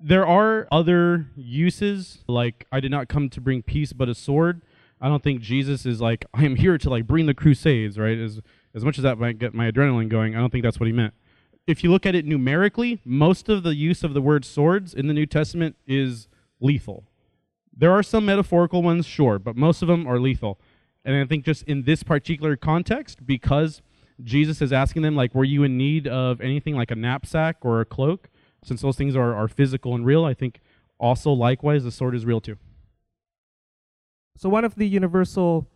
There 0.00 0.26
are 0.26 0.66
other 0.70 1.26
uses, 1.36 2.18
like 2.26 2.66
I 2.72 2.80
did 2.80 2.90
not 2.90 3.08
come 3.08 3.28
to 3.30 3.40
bring 3.40 3.62
peace 3.62 3.92
but 3.92 4.08
a 4.08 4.14
sword. 4.14 4.62
I 5.00 5.08
don't 5.08 5.22
think 5.22 5.40
Jesus 5.40 5.86
is 5.86 6.00
like 6.00 6.24
I 6.34 6.44
am 6.44 6.56
here 6.56 6.78
to 6.78 6.90
like 6.90 7.06
bring 7.06 7.26
the 7.26 7.34
crusades, 7.34 7.98
right? 7.98 8.18
As 8.18 8.40
as 8.74 8.84
much 8.84 8.98
as 8.98 9.02
that 9.02 9.18
might 9.18 9.38
get 9.38 9.54
my 9.54 9.70
adrenaline 9.70 10.08
going, 10.08 10.34
I 10.34 10.38
don't 10.38 10.50
think 10.50 10.64
that's 10.64 10.80
what 10.80 10.86
he 10.86 10.92
meant. 10.92 11.14
If 11.66 11.84
you 11.84 11.90
look 11.90 12.06
at 12.06 12.14
it 12.14 12.26
numerically, 12.26 13.00
most 13.04 13.48
of 13.48 13.62
the 13.62 13.74
use 13.74 14.02
of 14.02 14.14
the 14.14 14.22
word 14.22 14.44
swords 14.44 14.94
in 14.94 15.06
the 15.06 15.14
New 15.14 15.26
Testament 15.26 15.76
is 15.86 16.28
lethal. 16.60 17.04
There 17.74 17.92
are 17.92 18.02
some 18.02 18.26
metaphorical 18.26 18.82
ones, 18.82 19.06
sure, 19.06 19.38
but 19.38 19.56
most 19.56 19.80
of 19.80 19.88
them 19.88 20.06
are 20.06 20.18
lethal. 20.18 20.58
And 21.04 21.16
I 21.16 21.24
think 21.24 21.44
just 21.44 21.62
in 21.64 21.84
this 21.84 22.02
particular 22.02 22.56
context, 22.56 23.24
because 23.26 23.80
Jesus 24.22 24.60
is 24.60 24.72
asking 24.72 25.02
them, 25.02 25.16
like, 25.16 25.34
were 25.34 25.44
you 25.44 25.62
in 25.62 25.76
need 25.76 26.06
of 26.06 26.40
anything 26.40 26.76
like 26.76 26.90
a 26.90 26.96
knapsack 26.96 27.56
or 27.62 27.80
a 27.80 27.84
cloak? 27.84 28.28
Since 28.64 28.82
those 28.82 28.96
things 28.96 29.16
are, 29.16 29.34
are 29.34 29.48
physical 29.48 29.94
and 29.94 30.04
real, 30.04 30.24
I 30.24 30.34
think 30.34 30.60
also 30.98 31.32
likewise 31.32 31.84
the 31.84 31.90
sword 31.90 32.14
is 32.14 32.24
real 32.24 32.40
too. 32.40 32.56
So 34.36 34.48
one 34.48 34.64
of 34.64 34.76
the 34.76 34.86
universal 34.86 35.68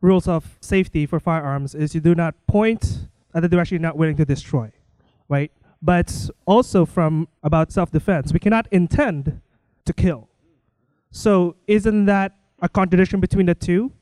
rules 0.00 0.28
of 0.28 0.58
safety 0.60 1.06
for 1.06 1.20
firearms 1.20 1.74
is 1.74 1.94
you 1.94 2.00
do 2.00 2.14
not 2.14 2.34
point 2.46 3.08
at 3.34 3.42
the 3.42 3.48
direction 3.48 3.76
you're 3.76 3.82
not 3.82 3.96
willing 3.96 4.16
to 4.16 4.24
destroy, 4.24 4.72
right? 5.28 5.50
But 5.82 6.30
also 6.46 6.86
from 6.86 7.28
about 7.42 7.72
self-defense, 7.72 8.32
we 8.32 8.38
cannot 8.38 8.66
intend 8.70 9.40
to 9.84 9.92
kill. 9.92 10.28
So 11.10 11.56
isn't 11.66 12.06
that 12.06 12.36
a 12.60 12.68
contradiction 12.68 13.20
between 13.20 13.46
the 13.46 13.54
two? 13.54 13.92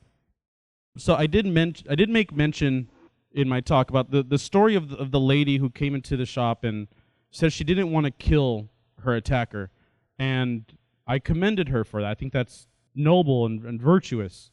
So 0.97 1.15
I 1.15 1.27
did 1.27 1.47
mention 1.47 1.87
I 1.91 1.95
did 1.95 2.09
make 2.11 2.33
mention 2.35 2.89
in 3.33 3.49
my 3.49 3.61
talk 3.61 3.91
about 3.91 4.11
the, 4.11 4.23
the 4.23 4.39
story 4.39 4.75
of 4.75 4.91
the, 4.91 4.97
of 4.97 5.11
the 5.11 5.21
lady 5.21 5.57
who 5.57 5.71
came 5.71 5.95
into 5.95 6.17
the 6.17 6.27
shop 6.27 6.65
and 6.65 6.87
said 7.31 7.53
she 7.53 7.65
didn't 7.65 7.91
want 7.91 8.05
to 8.05 8.11
kill 8.11 8.69
her 9.01 9.15
attacker, 9.15 9.71
and 10.19 10.65
I 11.07 11.19
commended 11.19 11.69
her 11.71 11.83
for 11.85 12.03
that. 12.03 12.11
I 12.11 12.15
think 12.15 12.33
that's 12.33 12.67
noble 12.95 13.47
and, 13.47 13.65
and 13.65 13.81
virtuous 13.81 14.51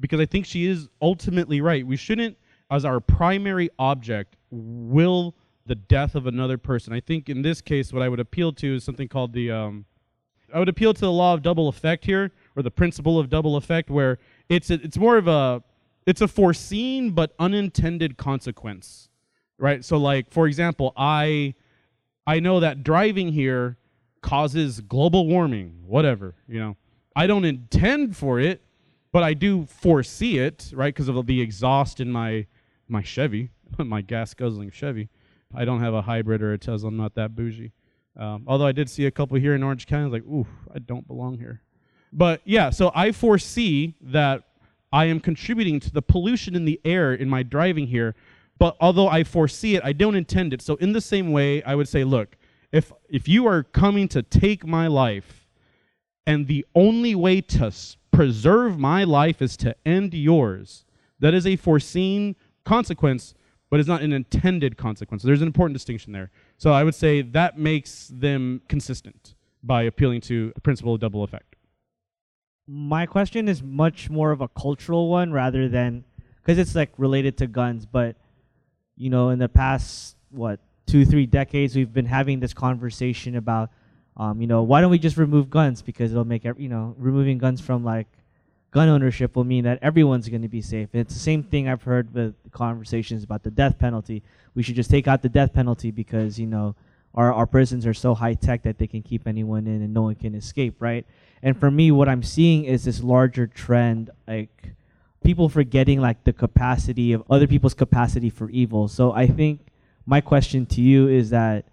because 0.00 0.18
I 0.18 0.26
think 0.26 0.46
she 0.46 0.66
is 0.66 0.88
ultimately 1.00 1.60
right. 1.60 1.86
We 1.86 1.96
shouldn't, 1.96 2.36
as 2.70 2.84
our 2.84 3.00
primary 3.00 3.68
object, 3.78 4.36
will 4.50 5.34
the 5.66 5.74
death 5.74 6.14
of 6.14 6.26
another 6.26 6.58
person. 6.58 6.92
I 6.92 7.00
think 7.00 7.28
in 7.28 7.42
this 7.42 7.60
case, 7.60 7.92
what 7.92 8.02
I 8.02 8.08
would 8.08 8.20
appeal 8.20 8.52
to 8.54 8.76
is 8.76 8.84
something 8.84 9.08
called 9.08 9.32
the 9.32 9.50
um, 9.50 9.86
I 10.52 10.58
would 10.58 10.68
appeal 10.68 10.92
to 10.92 11.00
the 11.00 11.12
law 11.12 11.34
of 11.34 11.42
double 11.42 11.68
effect 11.68 12.04
here, 12.04 12.30
or 12.56 12.62
the 12.62 12.70
principle 12.70 13.18
of 13.18 13.30
double 13.30 13.56
effect, 13.56 13.90
where 13.90 14.18
it's 14.48 14.70
a, 14.70 14.74
it's 14.74 14.98
more 14.98 15.16
of 15.16 15.28
a 15.28 15.62
it's 16.06 16.20
a 16.20 16.28
foreseen 16.28 17.10
but 17.10 17.32
unintended 17.38 18.16
consequence, 18.16 19.08
right? 19.58 19.84
So, 19.84 19.96
like 19.96 20.30
for 20.30 20.46
example, 20.46 20.92
I 20.96 21.54
I 22.26 22.40
know 22.40 22.60
that 22.60 22.82
driving 22.82 23.32
here 23.32 23.76
causes 24.20 24.80
global 24.80 25.26
warming, 25.26 25.82
whatever, 25.86 26.34
you 26.48 26.58
know. 26.58 26.76
I 27.14 27.26
don't 27.26 27.44
intend 27.44 28.16
for 28.16 28.40
it, 28.40 28.62
but 29.12 29.22
I 29.22 29.34
do 29.34 29.66
foresee 29.66 30.38
it, 30.38 30.72
right? 30.74 30.94
Because 30.94 31.08
of 31.08 31.26
the 31.26 31.40
exhaust 31.40 32.00
in 32.00 32.10
my 32.10 32.46
my 32.88 33.02
Chevy, 33.02 33.50
my 33.78 34.00
gas 34.00 34.34
guzzling 34.34 34.70
Chevy. 34.70 35.08
I 35.54 35.64
don't 35.64 35.80
have 35.80 35.94
a 35.94 36.02
hybrid 36.02 36.42
or 36.42 36.52
a 36.52 36.58
Tesla. 36.58 36.88
I'm 36.88 36.96
not 36.96 37.14
that 37.14 37.34
bougie. 37.34 37.72
Um, 38.16 38.44
although 38.46 38.66
I 38.66 38.72
did 38.72 38.90
see 38.90 39.06
a 39.06 39.10
couple 39.10 39.38
here 39.38 39.54
in 39.54 39.62
Orange 39.62 39.86
County. 39.86 40.02
I 40.02 40.06
was 40.06 40.12
like, 40.12 40.24
ooh, 40.24 40.46
I 40.74 40.78
don't 40.78 41.06
belong 41.06 41.38
here. 41.38 41.62
But 42.12 42.42
yeah, 42.44 42.70
so 42.70 42.92
I 42.94 43.12
foresee 43.12 43.94
that 44.02 44.44
I 44.92 45.06
am 45.06 45.20
contributing 45.20 45.80
to 45.80 45.90
the 45.90 46.02
pollution 46.02 46.54
in 46.54 46.66
the 46.66 46.80
air 46.84 47.14
in 47.14 47.28
my 47.28 47.42
driving 47.42 47.86
here. 47.86 48.14
But 48.58 48.76
although 48.80 49.08
I 49.08 49.24
foresee 49.24 49.76
it, 49.76 49.82
I 49.84 49.92
don't 49.92 50.14
intend 50.14 50.52
it. 50.52 50.60
So 50.60 50.76
in 50.76 50.92
the 50.92 51.00
same 51.00 51.32
way, 51.32 51.62
I 51.62 51.74
would 51.74 51.88
say, 51.88 52.04
look, 52.04 52.36
if 52.70 52.92
if 53.08 53.28
you 53.28 53.46
are 53.46 53.62
coming 53.62 54.08
to 54.08 54.22
take 54.22 54.66
my 54.66 54.86
life, 54.86 55.48
and 56.26 56.46
the 56.46 56.64
only 56.74 57.14
way 57.14 57.40
to 57.40 57.72
preserve 58.10 58.78
my 58.78 59.04
life 59.04 59.42
is 59.42 59.56
to 59.58 59.74
end 59.86 60.14
yours, 60.14 60.84
that 61.18 61.34
is 61.34 61.46
a 61.46 61.56
foreseen 61.56 62.36
consequence, 62.64 63.34
but 63.72 63.80
it's 63.80 63.88
not 63.88 64.02
an 64.02 64.12
intended 64.12 64.76
consequence. 64.76 65.22
There's 65.22 65.40
an 65.40 65.46
important 65.46 65.72
distinction 65.72 66.12
there. 66.12 66.30
So 66.58 66.72
I 66.72 66.84
would 66.84 66.94
say 66.94 67.22
that 67.22 67.58
makes 67.58 68.08
them 68.08 68.60
consistent 68.68 69.34
by 69.62 69.84
appealing 69.84 70.20
to 70.22 70.52
the 70.54 70.60
principle 70.60 70.92
of 70.92 71.00
double 71.00 71.24
effect. 71.24 71.56
My 72.68 73.06
question 73.06 73.48
is 73.48 73.62
much 73.62 74.10
more 74.10 74.30
of 74.30 74.42
a 74.42 74.48
cultural 74.48 75.08
one 75.08 75.32
rather 75.32 75.70
than 75.70 76.04
because 76.36 76.58
it's 76.58 76.74
like 76.74 76.90
related 76.98 77.38
to 77.38 77.46
guns, 77.46 77.86
but 77.86 78.16
you 78.94 79.08
know, 79.08 79.30
in 79.30 79.38
the 79.38 79.48
past 79.48 80.16
what 80.28 80.60
two, 80.84 81.06
three 81.06 81.24
decades, 81.24 81.74
we've 81.74 81.94
been 81.94 82.04
having 82.04 82.40
this 82.40 82.52
conversation 82.52 83.36
about, 83.36 83.70
um, 84.18 84.38
you 84.42 84.46
know, 84.46 84.62
why 84.64 84.82
don't 84.82 84.90
we 84.90 84.98
just 84.98 85.16
remove 85.16 85.48
guns 85.48 85.80
because 85.80 86.12
it'll 86.12 86.26
make 86.26 86.44
you 86.44 86.68
know 86.68 86.94
removing 86.98 87.38
guns 87.38 87.58
from 87.58 87.82
like 87.86 88.08
gun 88.72 88.88
ownership 88.88 89.36
will 89.36 89.44
mean 89.44 89.64
that 89.64 89.78
everyone's 89.82 90.28
going 90.28 90.42
to 90.42 90.48
be 90.48 90.62
safe. 90.62 90.88
And 90.92 91.02
it's 91.02 91.14
the 91.14 91.20
same 91.20 91.42
thing 91.44 91.68
I've 91.68 91.82
heard 91.82 92.12
with 92.12 92.34
conversations 92.50 93.22
about 93.22 93.42
the 93.44 93.50
death 93.50 93.78
penalty. 93.78 94.22
We 94.54 94.62
should 94.62 94.74
just 94.74 94.90
take 94.90 95.06
out 95.06 95.22
the 95.22 95.28
death 95.28 95.52
penalty 95.52 95.90
because 95.90 96.38
you 96.38 96.46
know 96.46 96.74
our 97.14 97.32
our 97.32 97.46
prisons 97.46 97.86
are 97.86 97.94
so 97.94 98.14
high 98.14 98.34
tech 98.34 98.62
that 98.62 98.78
they 98.78 98.86
can 98.86 99.02
keep 99.02 99.28
anyone 99.28 99.66
in 99.66 99.82
and 99.82 99.94
no 99.94 100.02
one 100.02 100.14
can 100.14 100.34
escape, 100.34 100.76
right? 100.80 101.06
And 101.42 101.56
for 101.56 101.70
me, 101.70 101.92
what 101.92 102.08
I'm 102.08 102.22
seeing 102.22 102.64
is 102.64 102.84
this 102.84 103.02
larger 103.02 103.46
trend, 103.46 104.10
like 104.26 104.72
people 105.22 105.48
forgetting 105.48 106.00
like 106.00 106.24
the 106.24 106.32
capacity 106.32 107.12
of 107.12 107.22
other 107.30 107.46
people's 107.46 107.74
capacity 107.74 108.30
for 108.30 108.48
evil. 108.50 108.88
So 108.88 109.12
I 109.12 109.26
think 109.26 109.60
my 110.06 110.20
question 110.20 110.66
to 110.66 110.80
you 110.80 111.08
is 111.08 111.30
that 111.30 111.66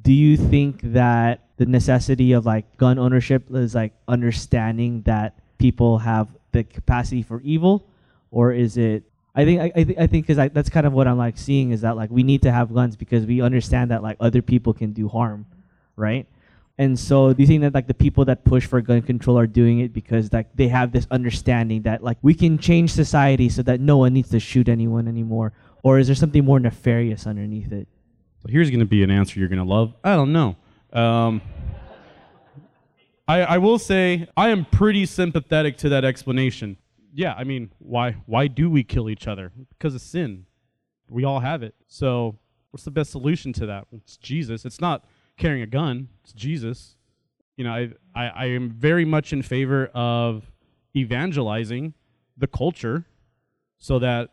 do 0.00 0.12
you 0.12 0.36
think 0.36 0.80
that 0.92 1.40
the 1.56 1.66
necessity 1.66 2.32
of 2.32 2.46
like 2.46 2.76
gun 2.78 2.98
ownership 2.98 3.44
is 3.54 3.74
like 3.74 3.92
understanding 4.08 5.02
that 5.02 5.38
people 5.62 5.98
have 5.98 6.28
the 6.50 6.64
capacity 6.64 7.22
for 7.22 7.40
evil 7.42 7.86
or 8.30 8.52
is 8.52 8.76
it 8.76 9.04
I 9.34 9.44
think 9.46 9.60
I, 9.60 9.72
I, 9.74 9.84
th- 9.84 9.98
I 9.98 10.06
think 10.06 10.26
because 10.26 10.50
that's 10.52 10.68
kind 10.68 10.86
of 10.86 10.92
what 10.92 11.08
I'm 11.08 11.16
like 11.16 11.38
seeing 11.38 11.70
is 11.70 11.80
that 11.80 11.96
like 11.96 12.10
we 12.10 12.22
need 12.22 12.42
to 12.42 12.52
have 12.52 12.74
guns 12.74 12.96
because 12.96 13.24
we 13.24 13.40
understand 13.40 13.90
that 13.90 14.02
like 14.02 14.18
other 14.20 14.42
people 14.42 14.74
can 14.74 14.92
do 14.92 15.08
harm, 15.08 15.46
right? 15.96 16.26
And 16.76 16.98
so 16.98 17.32
do 17.32 17.40
you 17.42 17.46
think 17.46 17.62
that 17.62 17.72
like 17.72 17.86
the 17.86 17.94
people 17.94 18.24
that 18.26 18.44
push 18.44 18.66
for 18.66 18.80
gun 18.82 19.00
control 19.02 19.38
are 19.38 19.46
doing 19.46 19.80
it 19.80 19.92
because 19.92 20.32
like 20.32 20.54
they 20.54 20.68
have 20.68 20.92
this 20.92 21.06
understanding 21.10 21.82
that 21.82 22.02
like 22.02 22.18
we 22.22 22.34
can 22.34 22.58
change 22.58 22.90
society 22.92 23.48
so 23.48 23.62
that 23.62 23.80
no 23.80 23.96
one 23.98 24.12
needs 24.12 24.30
to 24.30 24.40
shoot 24.40 24.68
anyone 24.68 25.08
anymore, 25.08 25.52
or 25.82 25.98
is 25.98 26.08
there 26.08 26.16
something 26.16 26.44
more 26.44 26.60
nefarious 26.60 27.26
underneath 27.26 27.72
it? 27.72 27.88
So 28.42 28.48
here's 28.50 28.68
going 28.68 28.80
to 28.80 28.86
be 28.86 29.02
an 29.02 29.10
answer 29.10 29.38
you're 29.38 29.48
going 29.48 29.66
to 29.66 29.72
love. 29.76 29.94
I 30.04 30.14
don't 30.14 30.32
know. 30.32 30.56
Um, 30.92 31.40
I, 33.28 33.40
I 33.42 33.58
will 33.58 33.78
say 33.78 34.28
I 34.36 34.50
am 34.50 34.64
pretty 34.64 35.06
sympathetic 35.06 35.76
to 35.78 35.88
that 35.90 36.04
explanation. 36.04 36.76
Yeah, 37.14 37.34
I 37.36 37.44
mean, 37.44 37.72
why 37.78 38.16
why 38.26 38.46
do 38.46 38.70
we 38.70 38.84
kill 38.84 39.08
each 39.10 39.28
other? 39.28 39.52
Because 39.70 39.94
of 39.94 40.00
sin. 40.00 40.46
We 41.08 41.24
all 41.24 41.40
have 41.40 41.62
it. 41.62 41.74
So 41.86 42.38
what's 42.70 42.84
the 42.84 42.90
best 42.90 43.10
solution 43.10 43.52
to 43.54 43.66
that? 43.66 43.86
It's 43.92 44.16
Jesus. 44.16 44.64
It's 44.64 44.80
not 44.80 45.04
carrying 45.36 45.62
a 45.62 45.66
gun. 45.66 46.08
It's 46.24 46.32
Jesus. 46.32 46.96
You 47.56 47.64
know, 47.64 47.72
I, 47.72 47.90
I, 48.14 48.28
I 48.28 48.44
am 48.46 48.70
very 48.70 49.04
much 49.04 49.32
in 49.32 49.42
favor 49.42 49.90
of 49.94 50.50
evangelizing 50.96 51.94
the 52.36 52.46
culture 52.46 53.04
so 53.78 53.98
that 53.98 54.30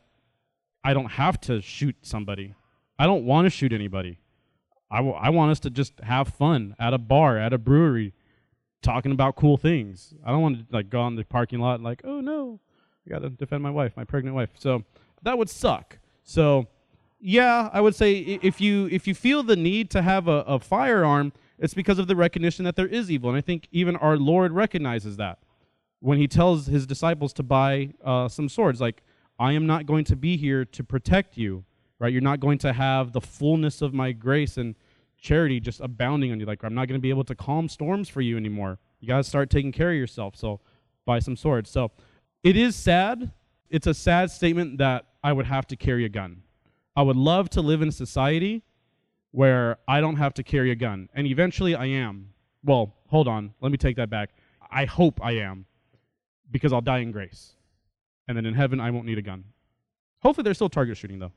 I 0.84 0.94
don't 0.94 1.12
have 1.12 1.40
to 1.42 1.62
shoot 1.62 1.96
somebody. 2.02 2.54
I 2.98 3.06
don't 3.06 3.26
want 3.26 3.46
to 3.46 3.50
shoot 3.50 3.74
anybody. 3.74 4.20
I, 4.90 4.98
w- 4.98 5.16
I 5.16 5.30
want 5.30 5.52
us 5.52 5.60
to 5.62 5.70
just 5.70 6.00
have 6.00 6.30
fun 6.30 6.76
at 6.80 6.94
a 6.94 6.98
bar, 6.98 7.38
at 7.38 7.52
a 7.52 7.58
brewery, 7.58 8.14
talking 8.82 9.12
about 9.12 9.36
cool 9.36 9.58
things. 9.58 10.14
I 10.26 10.32
don't 10.32 10.42
want 10.42 10.70
to 10.70 10.76
like 10.76 10.90
go 10.90 11.02
on 11.02 11.16
the 11.16 11.24
parking 11.24 11.60
lot 11.60 11.76
and 11.76 11.84
like, 11.84 12.02
oh 12.04 12.22
no, 12.22 12.60
I 13.06 13.10
got 13.10 13.20
to 13.20 13.30
defend 13.30 13.64
my 13.64 13.72
wife, 13.72 13.94
my 13.98 14.04
pregnant 14.04 14.36
wife. 14.36 14.50
So 14.58 14.84
that 15.24 15.38
would 15.38 15.50
suck. 15.50 15.98
So 16.24 16.68
yeah, 17.20 17.70
I 17.74 17.82
would 17.82 17.96
say 17.96 18.40
if 18.42 18.62
you 18.62 18.88
if 18.92 19.08
you 19.08 19.14
feel 19.14 19.44
the 19.44 19.56
need 19.56 19.90
to 19.92 20.02
have 20.02 20.28
a, 20.28 20.42
a 20.48 20.60
firearm, 20.60 21.34
it's 21.58 21.74
because 21.74 22.00
of 22.00 22.08
the 22.08 22.16
recognition 22.16 22.66
that 22.66 22.76
there 22.76 22.88
is 22.88 23.12
evil, 23.12 23.30
and 23.30 23.38
I 23.38 23.42
think 23.42 23.68
even 23.72 23.96
our 23.98 24.18
Lord 24.18 24.54
recognizes 24.54 25.18
that 25.18 25.40
when 26.00 26.18
He 26.18 26.28
tells 26.28 26.68
His 26.68 26.86
disciples 26.86 27.34
to 27.34 27.44
buy 27.44 27.94
uh, 28.04 28.30
some 28.30 28.48
swords. 28.48 28.80
Like, 28.80 29.04
I 29.38 29.52
am 29.54 29.68
not 29.68 29.86
going 29.86 30.06
to 30.06 30.16
be 30.16 30.38
here 30.38 30.64
to 30.64 30.84
protect 30.84 31.38
you, 31.38 31.66
right? 32.00 32.12
You're 32.12 32.22
not 32.22 32.40
going 32.40 32.58
to 32.60 32.72
have 32.72 33.12
the 33.12 33.22
fullness 33.22 33.82
of 33.82 33.94
my 33.94 34.14
grace 34.14 34.58
and 34.58 34.76
charity 35.20 35.60
just 35.60 35.80
abounding 35.82 36.32
on 36.32 36.40
you. 36.40 36.46
Like, 36.46 36.64
I'm 36.64 36.74
not 36.74 36.88
going 36.88 36.98
to 37.00 37.02
be 37.02 37.10
able 37.10 37.24
to 37.26 37.36
calm 37.36 37.70
storms 37.70 38.10
for 38.10 38.22
you 38.22 38.38
anymore. 38.38 38.80
You 39.00 39.08
got 39.08 39.18
to 39.18 39.24
start 39.24 39.50
taking 39.50 39.72
care 39.72 39.92
of 39.92 39.98
yourself. 39.98 40.36
So, 40.36 40.60
buy 41.06 41.20
some 41.20 41.36
swords. 41.36 41.70
So, 41.70 41.92
it 42.44 42.56
is 42.56 42.76
sad. 42.76 43.32
It's 43.70 43.88
a 43.88 43.94
sad 43.94 44.32
statement 44.32 44.78
that 44.80 45.06
I 45.24 45.34
would 45.34 45.46
have 45.46 45.68
to 45.68 45.76
carry 45.76 46.06
a 46.06 46.10
gun. 46.10 46.42
I 46.96 47.02
would 47.02 47.18
love 47.18 47.50
to 47.52 47.62
live 47.62 47.82
in 47.82 47.90
a 47.90 47.92
society 47.92 48.64
where 49.32 49.78
I 49.88 50.02
don't 50.02 50.16
have 50.16 50.34
to 50.36 50.44
carry 50.44 50.72
a 50.72 50.76
gun. 50.76 51.10
And 51.14 51.28
eventually 51.28 51.76
I 51.76 51.86
am. 51.86 52.30
Well, 52.64 52.96
hold 53.08 53.28
on. 53.28 53.54
Let 53.62 53.72
me 53.72 53.78
take 53.78 53.96
that 53.98 54.10
back. 54.10 54.32
I 54.72 54.86
hope 54.86 55.24
I 55.24 55.34
am 55.34 55.66
because 56.52 56.74
I'll 56.74 56.82
die 56.82 57.00
in 57.00 57.12
grace. 57.12 57.54
And 58.28 58.36
then 58.38 58.46
in 58.46 58.54
heaven, 58.54 58.80
I 58.80 58.92
won't 58.92 59.06
need 59.06 59.18
a 59.18 59.22
gun. 59.22 59.44
Hopefully, 60.22 60.44
there's 60.44 60.58
still 60.58 60.70
target 60.70 60.98
shooting, 60.98 61.20
though. 61.20 61.32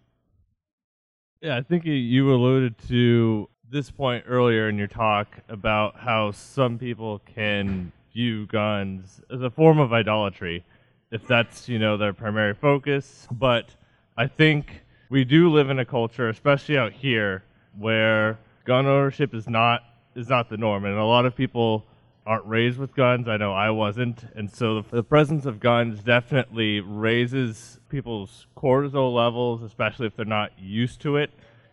Yeah, 1.41 1.57
I 1.57 1.63
think 1.63 1.85
you- 1.85 1.93
you 1.93 2.33
alluded 2.33 2.79
to 2.89 3.49
this 3.73 3.91
point 3.91 4.23
earlier 4.29 4.69
in 4.69 4.77
your 4.77 4.87
talk 4.87 5.39
about 5.49 5.97
how 5.97 6.31
some 6.31 6.79
people 6.79 7.23
can 7.35 7.91
view 8.13 8.47
guns 8.47 9.23
as 9.33 9.41
a 9.41 9.49
form 9.49 9.79
of 9.79 9.95
idolatry, 9.95 10.63
if 11.11 11.27
that's 11.27 11.71
you 11.71 11.79
know 11.79 11.97
their 11.97 12.13
primary 12.13 12.53
focus. 12.53 13.27
But 13.33 13.75
I 14.15 14.27
think 14.27 14.83
we 15.09 15.25
do 15.25 15.51
live 15.51 15.71
in 15.71 15.79
a 15.79 15.87
culture, 15.87 16.29
especially 16.29 16.77
out 16.77 16.93
here, 16.93 17.45
where 17.79 18.39
gun 18.67 18.85
ownership 18.85 19.35
is 19.35 19.49
not 19.49 19.83
is 20.15 20.29
not 20.29 20.51
the 20.51 20.59
norm, 20.59 20.85
and 20.85 20.99
a 20.99 21.05
lot 21.05 21.25
of 21.25 21.35
people 21.35 21.87
aren't 22.27 22.45
raised 22.45 22.79
with 22.79 22.95
guns. 22.95 23.27
I 23.27 23.39
know 23.39 23.55
I 23.55 23.71
wasn't, 23.71 24.19
and 24.37 24.51
so 24.55 24.83
the, 24.83 24.97
the 24.97 25.03
presence 25.03 25.47
of 25.47 25.61
guns 25.61 26.03
definitely 26.03 26.81
raises 26.81 27.81
people's 27.89 28.47
cortisol 28.55 29.15
levels, 29.15 29.63
especially 29.63 30.09
if 30.09 30.15
they're 30.15 30.27
not 30.27 30.51
used 30.59 31.01
to 31.01 31.17
it, 31.17 31.31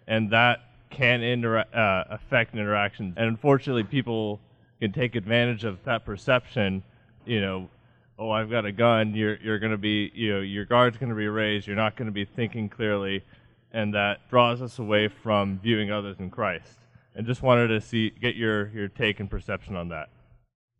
and 0.08 0.30
that 0.32 0.62
can 0.90 1.22
intera- 1.22 1.74
uh, 1.76 2.04
affect 2.10 2.56
interactions. 2.56 3.14
And 3.18 3.28
unfortunately, 3.28 3.84
people 3.84 4.40
can 4.80 4.92
take 4.92 5.16
advantage 5.16 5.64
of 5.64 5.84
that 5.84 6.06
perception, 6.06 6.84
you 7.26 7.42
know, 7.42 7.70
oh, 8.18 8.32
I've 8.32 8.50
got 8.50 8.66
a 8.66 8.72
gun, 8.72 9.14
you're 9.16 9.38
you're 9.38 9.60
going 9.60 9.72
to 9.72 9.78
be, 9.78 10.12
you 10.14 10.34
know, 10.34 10.42
your 10.42 10.66
guard's 10.66 10.98
going 10.98 11.10
to 11.10 11.16
be 11.16 11.28
raised, 11.28 11.68
you're 11.68 11.76
not 11.76 11.96
going 11.96 12.08
to 12.08 12.12
be 12.12 12.26
thinking 12.26 12.70
clearly, 12.70 13.24
and 13.72 13.94
that 13.94 14.30
draws 14.30 14.62
us 14.62 14.80
away 14.80 15.08
from 15.08 15.60
viewing 15.60 15.92
others 15.92 16.18
in 16.20 16.30
Christ. 16.30 16.80
And 17.16 17.26
just 17.26 17.42
wanted 17.42 17.68
to 17.70 17.82
see 17.82 18.10
get 18.10 18.36
your 18.36 18.70
your 18.70 18.88
take 18.88 19.20
and 19.20 19.30
perception 19.30 19.76
on 19.76 19.90
that. 19.90 20.10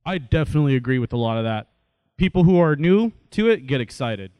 I 0.06 0.18
definitely 0.18 0.76
agree 0.76 1.00
with 1.00 1.14
a 1.14 1.18
lot 1.18 1.38
of 1.38 1.44
that. 1.44 1.68
People 2.18 2.44
who 2.44 2.60
are 2.60 2.76
new 2.76 3.14
to 3.32 3.50
it 3.50 3.68
get 3.68 3.82
excited. 3.82 4.32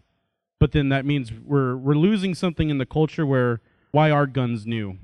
But 0.60 0.74
then 0.74 0.90
that 0.90 1.06
means 1.06 1.32
we're 1.32 1.76
we're 1.76 1.96
losing 1.96 2.36
something 2.36 2.70
in 2.70 2.78
the 2.78 2.86
culture 2.86 3.26
where 3.26 3.62
why 3.92 4.12
are 4.12 4.28
guns 4.28 4.66
new? 4.66 4.98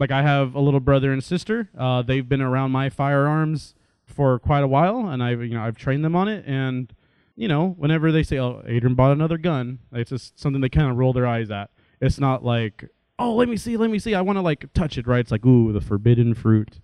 Like 0.00 0.10
I 0.10 0.22
have 0.22 0.54
a 0.54 0.60
little 0.60 0.80
brother 0.80 1.12
and 1.12 1.22
sister. 1.22 1.68
Uh, 1.78 2.00
they've 2.00 2.26
been 2.26 2.40
around 2.40 2.70
my 2.70 2.88
firearms 2.88 3.74
for 4.06 4.38
quite 4.38 4.64
a 4.64 4.66
while, 4.66 5.06
and 5.06 5.22
I've 5.22 5.42
you 5.42 5.54
know 5.54 5.62
I've 5.62 5.76
trained 5.76 6.04
them 6.04 6.16
on 6.16 6.26
it. 6.26 6.44
And 6.46 6.92
you 7.36 7.46
know 7.46 7.74
whenever 7.78 8.10
they 8.10 8.22
say, 8.22 8.38
"Oh, 8.38 8.62
Adrian 8.66 8.94
bought 8.94 9.12
another 9.12 9.36
gun," 9.36 9.78
it's 9.92 10.10
just 10.10 10.40
something 10.40 10.62
they 10.62 10.70
kind 10.70 10.90
of 10.90 10.96
roll 10.96 11.12
their 11.12 11.26
eyes 11.26 11.50
at. 11.50 11.70
It's 12.00 12.18
not 12.18 12.42
like, 12.42 12.88
"Oh, 13.18 13.34
let 13.34 13.48
me 13.48 13.58
see, 13.58 13.76
let 13.76 13.90
me 13.90 13.98
see. 13.98 14.14
I 14.14 14.22
want 14.22 14.38
to 14.38 14.42
like 14.42 14.72
touch 14.72 14.96
it." 14.96 15.06
Right? 15.06 15.20
It's 15.20 15.30
like, 15.30 15.44
"Ooh, 15.44 15.70
the 15.70 15.82
forbidden 15.82 16.32
fruit," 16.32 16.80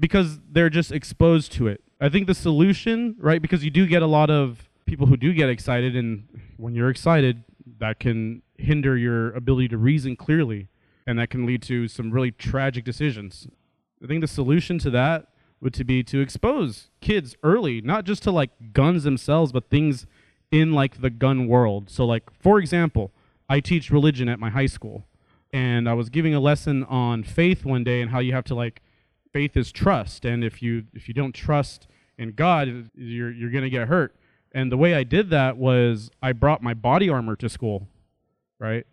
because 0.00 0.40
they're 0.50 0.70
just 0.70 0.90
exposed 0.90 1.52
to 1.52 1.68
it. 1.68 1.84
I 2.00 2.08
think 2.08 2.26
the 2.26 2.34
solution, 2.34 3.14
right? 3.18 3.42
Because 3.42 3.62
you 3.62 3.70
do 3.70 3.86
get 3.86 4.02
a 4.02 4.06
lot 4.06 4.30
of 4.30 4.70
people 4.86 5.06
who 5.06 5.18
do 5.18 5.34
get 5.34 5.50
excited, 5.50 5.94
and 5.94 6.28
when 6.56 6.74
you're 6.74 6.90
excited, 6.90 7.44
that 7.78 8.00
can 8.00 8.40
hinder 8.56 8.96
your 8.96 9.32
ability 9.32 9.68
to 9.68 9.76
reason 9.76 10.16
clearly, 10.16 10.68
and 11.06 11.18
that 11.18 11.30
can 11.30 11.46
lead 11.46 11.62
to 11.62 11.88
some 11.88 12.10
really 12.10 12.30
tragic 12.30 12.84
decisions. 12.84 13.46
I 14.02 14.06
think 14.06 14.20
the 14.20 14.26
solution 14.26 14.78
to 14.80 14.90
that 14.90 15.28
would 15.60 15.74
to 15.74 15.84
be 15.84 16.02
to 16.04 16.20
expose 16.20 16.90
kids 17.00 17.36
early, 17.42 17.80
not 17.80 18.04
just 18.04 18.22
to 18.24 18.30
like 18.30 18.50
guns 18.72 19.04
themselves, 19.04 19.52
but 19.52 19.70
things 19.70 20.06
in 20.50 20.72
like 20.72 21.00
the 21.00 21.10
gun 21.10 21.48
world. 21.48 21.90
So 21.90 22.04
like 22.04 22.24
for 22.40 22.58
example, 22.58 23.12
I 23.48 23.60
teach 23.60 23.90
religion 23.90 24.28
at 24.28 24.38
my 24.38 24.50
high 24.50 24.66
school, 24.66 25.06
and 25.52 25.88
I 25.88 25.94
was 25.94 26.10
giving 26.10 26.34
a 26.34 26.40
lesson 26.40 26.84
on 26.84 27.22
faith 27.22 27.64
one 27.64 27.84
day 27.84 28.00
and 28.00 28.10
how 28.10 28.18
you 28.18 28.32
have 28.32 28.44
to 28.44 28.54
like 28.54 28.82
faith 29.32 29.56
is 29.56 29.72
trust, 29.72 30.24
and 30.24 30.44
if 30.44 30.62
you 30.62 30.84
if 30.92 31.08
you 31.08 31.14
don't 31.14 31.34
trust 31.34 31.86
in 32.18 32.32
God, 32.32 32.90
you're 32.94 33.30
you're 33.30 33.50
gonna 33.50 33.70
get 33.70 33.88
hurt. 33.88 34.14
And 34.52 34.70
the 34.70 34.76
way 34.76 34.94
I 34.94 35.02
did 35.02 35.30
that 35.30 35.56
was 35.56 36.10
I 36.22 36.32
brought 36.32 36.62
my 36.62 36.74
body 36.74 37.08
armor 37.08 37.34
to 37.36 37.48
school, 37.48 37.88
right? 38.60 38.86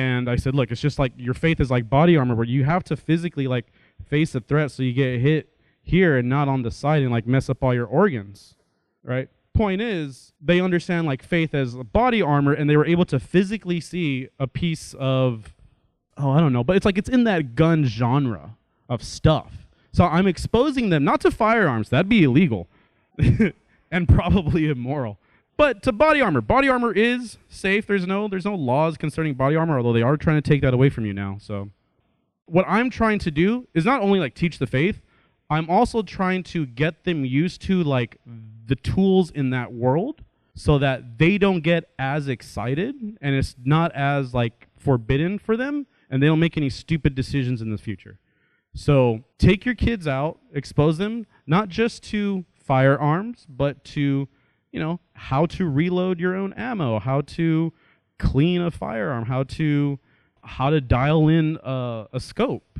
And 0.00 0.30
I 0.30 0.36
said, 0.36 0.54
look, 0.54 0.70
it's 0.70 0.80
just 0.80 0.98
like 0.98 1.12
your 1.18 1.34
faith 1.34 1.60
is 1.60 1.70
like 1.70 1.90
body 1.90 2.16
armor, 2.16 2.34
where 2.34 2.46
you 2.46 2.64
have 2.64 2.82
to 2.84 2.96
physically 2.96 3.46
like 3.46 3.66
face 4.06 4.34
a 4.34 4.40
threat 4.40 4.70
so 4.70 4.82
you 4.82 4.94
get 4.94 5.20
hit 5.20 5.50
here 5.82 6.16
and 6.16 6.26
not 6.28 6.48
on 6.48 6.62
the 6.62 6.70
side 6.70 7.02
and 7.02 7.10
like 7.10 7.26
mess 7.26 7.50
up 7.50 7.62
all 7.62 7.74
your 7.74 7.86
organs, 7.86 8.54
right? 9.02 9.28
Point 9.52 9.82
is, 9.82 10.32
they 10.40 10.58
understand 10.58 11.06
like 11.06 11.22
faith 11.22 11.54
as 11.54 11.74
body 11.74 12.22
armor, 12.22 12.54
and 12.54 12.70
they 12.70 12.78
were 12.78 12.86
able 12.86 13.04
to 13.06 13.20
physically 13.20 13.78
see 13.78 14.28
a 14.38 14.46
piece 14.46 14.94
of, 14.98 15.54
oh, 16.16 16.30
I 16.30 16.40
don't 16.40 16.54
know, 16.54 16.64
but 16.64 16.76
it's 16.76 16.86
like 16.86 16.96
it's 16.96 17.08
in 17.08 17.24
that 17.24 17.54
gun 17.54 17.84
genre 17.84 18.56
of 18.88 19.02
stuff. 19.02 19.66
So 19.92 20.06
I'm 20.06 20.26
exposing 20.26 20.88
them 20.88 21.04
not 21.04 21.20
to 21.22 21.30
firearms, 21.30 21.90
that'd 21.90 22.08
be 22.08 22.24
illegal. 22.24 22.68
and 23.90 24.08
probably 24.08 24.68
immoral. 24.68 25.18
But 25.60 25.82
to 25.82 25.92
body 25.92 26.22
armor, 26.22 26.40
body 26.40 26.70
armor 26.70 26.90
is 26.90 27.36
safe. 27.50 27.86
There's 27.86 28.06
no 28.06 28.28
there's 28.28 28.46
no 28.46 28.54
laws 28.54 28.96
concerning 28.96 29.34
body 29.34 29.56
armor, 29.56 29.76
although 29.76 29.92
they 29.92 30.00
are 30.00 30.16
trying 30.16 30.40
to 30.40 30.48
take 30.48 30.62
that 30.62 30.72
away 30.72 30.88
from 30.88 31.04
you 31.04 31.12
now. 31.12 31.36
So 31.38 31.68
what 32.46 32.64
I'm 32.66 32.88
trying 32.88 33.18
to 33.18 33.30
do 33.30 33.68
is 33.74 33.84
not 33.84 34.00
only 34.00 34.20
like 34.20 34.34
teach 34.34 34.58
the 34.58 34.66
faith, 34.66 35.02
I'm 35.50 35.68
also 35.68 36.00
trying 36.00 36.44
to 36.44 36.64
get 36.64 37.04
them 37.04 37.26
used 37.26 37.60
to 37.66 37.84
like 37.84 38.16
the 38.64 38.74
tools 38.74 39.30
in 39.32 39.50
that 39.50 39.70
world 39.70 40.24
so 40.54 40.78
that 40.78 41.18
they 41.18 41.36
don't 41.36 41.60
get 41.60 41.90
as 41.98 42.26
excited 42.26 42.94
and 43.20 43.34
it's 43.34 43.54
not 43.62 43.92
as 43.94 44.32
like 44.32 44.68
forbidden 44.78 45.38
for 45.38 45.58
them 45.58 45.86
and 46.08 46.22
they 46.22 46.26
don't 46.26 46.40
make 46.40 46.56
any 46.56 46.70
stupid 46.70 47.14
decisions 47.14 47.60
in 47.60 47.70
the 47.70 47.76
future. 47.76 48.18
So 48.74 49.24
take 49.36 49.66
your 49.66 49.74
kids 49.74 50.08
out, 50.08 50.38
expose 50.54 50.96
them 50.96 51.26
not 51.46 51.68
just 51.68 52.02
to 52.04 52.46
firearms, 52.64 53.44
but 53.46 53.84
to, 53.84 54.26
you 54.72 54.80
know, 54.80 55.00
how 55.14 55.46
to 55.46 55.68
reload 55.68 56.20
your 56.20 56.36
own 56.36 56.52
ammo, 56.54 56.98
how 56.98 57.20
to 57.22 57.72
clean 58.18 58.60
a 58.60 58.70
firearm, 58.70 59.24
how 59.26 59.42
to 59.42 59.98
how 60.42 60.70
to 60.70 60.80
dial 60.80 61.28
in 61.28 61.58
a, 61.62 62.06
a 62.12 62.20
scope, 62.20 62.78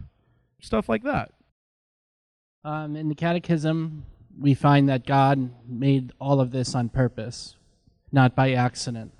stuff 0.61 0.89
like 0.89 1.03
that. 1.03 1.33
Um, 2.65 2.97
in 2.97 3.09
the 3.09 3.15
Catechism, 3.15 4.05
we 4.39 4.55
find 4.55 4.89
that 4.89 5.07
God 5.07 5.51
made 5.69 6.13
all 6.19 6.41
of 6.41 6.53
this 6.53 6.75
on 6.75 6.89
purpose, 6.89 7.57
not 8.13 8.35
by 8.35 8.53
accident. 8.53 9.13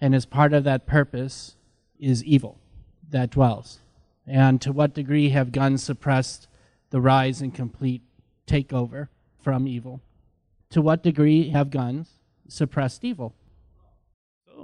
And 0.00 0.14
as 0.14 0.24
part 0.24 0.52
of 0.52 0.64
that 0.64 0.86
purpose 0.86 1.56
is 1.98 2.24
evil 2.24 2.58
that 3.10 3.30
dwells. 3.30 3.78
And 4.26 4.60
to 4.62 4.72
what 4.72 4.94
degree 4.94 5.30
have 5.30 5.52
guns 5.52 5.82
suppressed 5.82 6.48
the 6.90 7.00
rise 7.00 7.40
and 7.40 7.54
complete 7.54 8.02
takeover 8.46 9.08
from 9.42 9.66
evil? 9.66 10.00
To 10.72 10.80
what 10.80 11.02
degree 11.02 11.50
have 11.50 11.68
guns 11.68 12.08
suppressed 12.48 13.04
evil? 13.04 13.34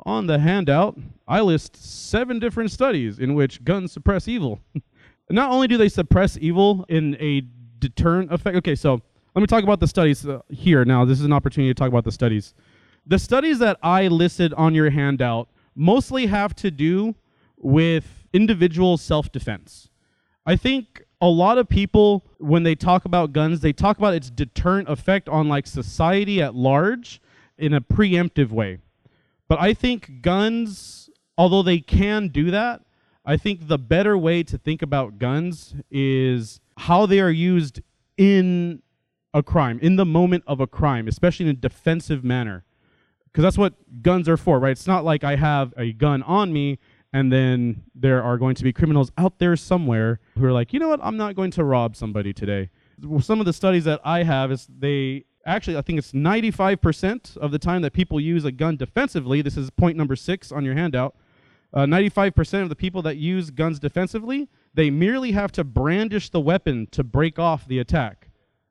On 0.07 0.27
the 0.27 0.39
handout, 0.39 0.99
I 1.27 1.43
list 1.43 1.77
seven 1.77 2.39
different 2.39 2.71
studies 2.71 3.19
in 3.19 3.35
which 3.35 3.63
guns 3.63 3.93
suppress 3.93 4.27
evil. 4.27 4.61
Not 5.31 5.51
only 5.51 5.69
do 5.69 5.77
they 5.77 5.91
suppress 5.91 6.39
evil 6.41 6.87
in 6.89 7.15
a 7.21 7.43
deterrent 7.79 8.33
effect. 8.33 8.57
Okay, 8.57 8.75
so 8.75 9.03
let 9.35 9.41
me 9.43 9.47
talk 9.47 9.63
about 9.63 9.81
the 9.81 9.87
studies 9.87 10.27
uh, 10.27 10.41
here 10.49 10.87
now. 10.87 11.05
This 11.05 11.19
is 11.19 11.27
an 11.27 11.33
opportunity 11.33 11.73
to 11.73 11.79
talk 11.79 11.89
about 11.89 12.05
the 12.05 12.13
studies. 12.13 12.55
The 13.07 13.19
studies 13.19 13.59
that 13.59 13.79
I 13.83 14.09
listed 14.09 14.55
on 14.55 14.75
your 14.75 14.89
handout 14.89 15.51
mostly 15.75 16.27
have 16.27 16.55
to 16.57 16.71
do 16.71 17.15
with 17.59 18.27
individual 18.33 18.97
self 18.97 19.31
defense. 19.31 19.91
I 20.47 20.57
think 20.57 21.05
a 21.21 21.29
lot 21.29 21.59
of 21.59 21.69
people 21.69 22.25
when 22.39 22.63
they 22.63 22.75
talk 22.75 23.05
about 23.05 23.33
guns 23.33 23.61
they 23.61 23.73
talk 23.73 23.99
about 23.99 24.15
its 24.15 24.31
deterrent 24.31 24.89
effect 24.89 25.29
on 25.29 25.49
like 25.49 25.67
society 25.67 26.41
at 26.41 26.55
large 26.55 27.21
in 27.57 27.75
a 27.75 27.81
preemptive 27.81 28.51
way. 28.51 28.79
But 29.49 29.61
i 29.61 29.75
think 29.75 30.21
guns 30.23 31.11
although 31.37 31.63
they 31.63 31.79
can 31.79 32.29
do 32.29 32.51
that 32.51 32.83
i 33.25 33.37
think 33.37 33.69
the 33.69 33.79
better 33.79 34.17
way 34.17 34.43
to 34.43 34.59
think 34.59 34.83
about 34.83 35.19
guns 35.19 35.75
is 35.91 36.61
how 36.77 37.07
they 37.07 37.21
are 37.21 37.31
used 37.31 37.81
in 38.17 38.83
a 39.35 39.43
crime 39.43 39.79
in 39.81 39.97
the 39.97 40.05
moment 40.05 40.45
of 40.47 40.61
a 40.61 40.67
crime 40.67 41.09
especially 41.09 41.47
in 41.47 41.51
a 41.51 41.55
defensive 41.55 42.25
manner. 42.25 42.65
Because 43.25 43.43
that's 43.43 43.59
what 43.59 43.75
guns 44.03 44.29
are 44.29 44.37
for 44.37 44.59
right? 44.59 44.73
It's 44.73 44.87
not 44.87 45.05
like 45.05 45.25
i 45.25 45.37
have 45.37 45.75
a 45.77 45.93
gun 45.93 46.23
on 46.23 46.53
me 46.53 46.79
and 47.13 47.33
then 47.33 47.85
there 47.95 48.23
are 48.23 48.37
going 48.37 48.55
to 48.55 48.65
be 48.65 48.73
criminals 48.73 49.11
out 49.17 49.39
there 49.39 49.57
somewhere 49.57 50.21
who 50.39 50.47
are 50.47 50.53
like, 50.53 50.73
you 50.73 50.81
know 50.81 50.89
what, 50.89 51.01
I'm 51.03 51.17
not 51.17 51.35
going 51.35 51.51
to 51.53 51.65
rob 51.65 51.97
somebody 51.97 52.33
today. 52.33 52.71
Some 53.21 53.41
of 53.41 53.47
the 53.47 53.53
studies 53.53 53.85
that 53.85 54.01
I 54.05 54.23
have 54.23 54.51
is 54.51 54.67
they 54.67 55.25
actually, 55.47 55.77
I 55.77 55.83
think 55.83 55.99
it's 55.99 56.13
95% 56.13 57.37
of 57.37 57.51
the 57.51 57.59
time 57.59 57.83
that 57.83 57.93
people 57.93 58.21
use 58.21 58.45
a 58.45 58.53
gun 58.53 58.77
defensively. 58.77 59.43
This 59.43 59.57
is 59.57 59.71
point 59.71 59.97
number 59.97 60.17
six 60.17 60.51
on 60.51 60.65
your 60.65 60.75
handout. 60.75 61.17
Uh, 61.73 61.85
95% 61.85 62.63
of 62.63 62.69
the 62.71 62.77
people 62.77 63.03
that 63.03 63.17
use 63.17 63.51
guns 63.51 63.79
defensively, 63.79 64.49
they 64.73 64.91
merely 64.91 65.33
have 65.33 65.53
to 65.53 65.65
brandish 65.65 66.31
the 66.31 66.41
weapon 66.41 66.89
to 66.93 67.05
break 67.05 67.39
off 67.39 67.69
the 67.69 67.79
attack. 67.79 68.29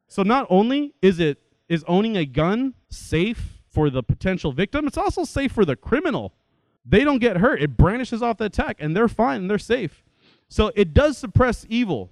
So 0.08 0.24
not 0.24 0.48
only 0.50 0.94
is 1.02 1.20
it 1.20 1.42
is 1.70 1.84
owning 1.88 2.18
a 2.18 2.26
gun 2.26 2.74
safe 2.90 3.60
for 3.70 3.90
the 3.90 4.02
potential 4.02 4.52
victim, 4.52 4.88
it's 4.88 4.98
also 4.98 5.26
safe 5.26 5.52
for 5.52 5.66
the 5.66 5.76
criminal 5.76 6.34
they 6.90 7.04
don't 7.04 7.20
get 7.20 7.38
hurt. 7.38 7.62
It 7.62 7.76
brandishes 7.76 8.22
off 8.22 8.38
the 8.38 8.46
attack 8.46 8.78
and 8.80 8.96
they're 8.96 9.10
fine 9.10 9.42
and 9.42 9.50
they're 9.50 9.60
safe. 9.60 10.04
So 10.50 10.72
it 10.76 10.94
does 10.94 11.18
suppress 11.18 11.66
evil. 11.70 12.12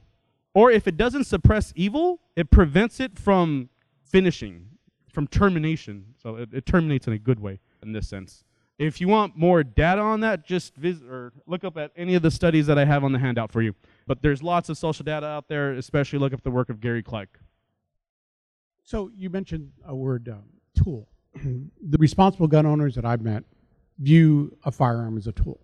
Or 0.53 0.71
if 0.71 0.87
it 0.87 0.97
doesn't 0.97 1.25
suppress 1.25 1.73
evil, 1.75 2.21
it 2.35 2.49
prevents 2.49 2.99
it 2.99 3.17
from 3.17 3.69
finishing, 4.03 4.67
from 5.11 5.27
termination. 5.27 6.05
So 6.21 6.37
it, 6.37 6.49
it 6.53 6.65
terminates 6.65 7.07
in 7.07 7.13
a 7.13 7.19
good 7.19 7.39
way 7.39 7.59
in 7.83 7.91
this 7.91 8.07
sense. 8.07 8.43
If 8.77 8.99
you 8.99 9.07
want 9.07 9.37
more 9.37 9.63
data 9.63 10.01
on 10.01 10.19
that, 10.21 10.45
just 10.45 10.75
visit 10.75 11.07
or 11.09 11.31
look 11.45 11.63
up 11.63 11.77
at 11.77 11.91
any 11.95 12.15
of 12.15 12.21
the 12.21 12.31
studies 12.31 12.67
that 12.67 12.77
I 12.77 12.83
have 12.85 13.03
on 13.05 13.13
the 13.13 13.19
handout 13.19 13.51
for 13.51 13.61
you. 13.61 13.73
But 14.05 14.21
there's 14.21 14.43
lots 14.43 14.69
of 14.69 14.77
social 14.77 15.03
data 15.03 15.25
out 15.25 15.47
there, 15.47 15.73
especially 15.73 16.19
look 16.19 16.33
up 16.33 16.43
the 16.43 16.51
work 16.51 16.69
of 16.69 16.81
Gary 16.81 17.01
Kleck. 17.01 17.27
So 18.83 19.11
you 19.15 19.29
mentioned 19.29 19.71
a 19.85 19.95
word 19.95 20.29
um, 20.29 20.43
tool. 20.75 21.07
the 21.35 21.97
responsible 21.97 22.47
gun 22.47 22.65
owners 22.65 22.95
that 22.95 23.05
I've 23.05 23.21
met 23.21 23.43
view 23.99 24.57
a 24.65 24.71
firearm 24.71 25.17
as 25.17 25.27
a 25.27 25.31
tool. 25.31 25.59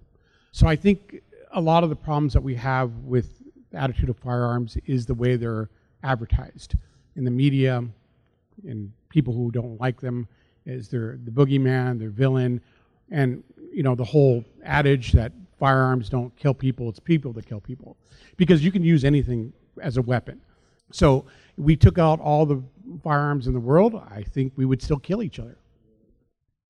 So 0.54 0.68
I 0.68 0.76
think 0.76 1.22
a 1.54 1.62
lot 1.62 1.84
of 1.84 1.90
the 1.90 1.96
problems 1.96 2.34
that 2.34 2.42
we 2.42 2.56
have 2.56 2.92
with 3.00 3.42
attitude 3.74 4.10
of 4.10 4.18
firearms 4.18 4.78
is 4.86 5.06
the 5.06 5.14
way 5.14 5.36
they're 5.36 5.70
advertised 6.04 6.76
in 7.16 7.24
the 7.24 7.32
media 7.32 7.84
and 8.68 8.92
people 9.10 9.34
who 9.34 9.52
don't 9.52 9.80
like 9.80 10.00
them 10.00 10.28
is 10.66 10.90
they're 10.90 11.18
the 11.24 11.32
boogeyman, 11.32 12.00
they're 12.00 12.10
villain, 12.10 12.62
and 13.10 13.44
you 13.72 13.84
know 13.84 13.96
the 13.96 14.04
whole 14.04 14.44
adage 14.64 15.12
that 15.12 15.32
firearms 15.60 16.10
don't 16.10 16.36
kill 16.36 16.54
people, 16.54 16.90
it's 16.90 17.00
people 17.00 17.34
that 17.34 17.46
kill 17.46 17.60
people. 17.60 17.98
Because 18.38 18.64
you 18.64 18.72
can 18.72 18.84
use 18.84 19.04
anything 19.04 19.54
as 19.82 19.98
a 19.98 20.02
weapon. 20.02 20.42
So 20.92 21.26
we 21.58 21.76
took 21.76 21.98
out 21.98 22.20
all 22.20 22.46
the 22.46 22.62
firearms 23.04 23.48
in 23.48 23.54
the 23.54 23.60
world, 23.60 23.96
I 24.10 24.24
think 24.24 24.54
we 24.56 24.66
would 24.66 24.82
still 24.82 25.00
kill 25.00 25.24
each 25.24 25.40
other. 25.40 25.58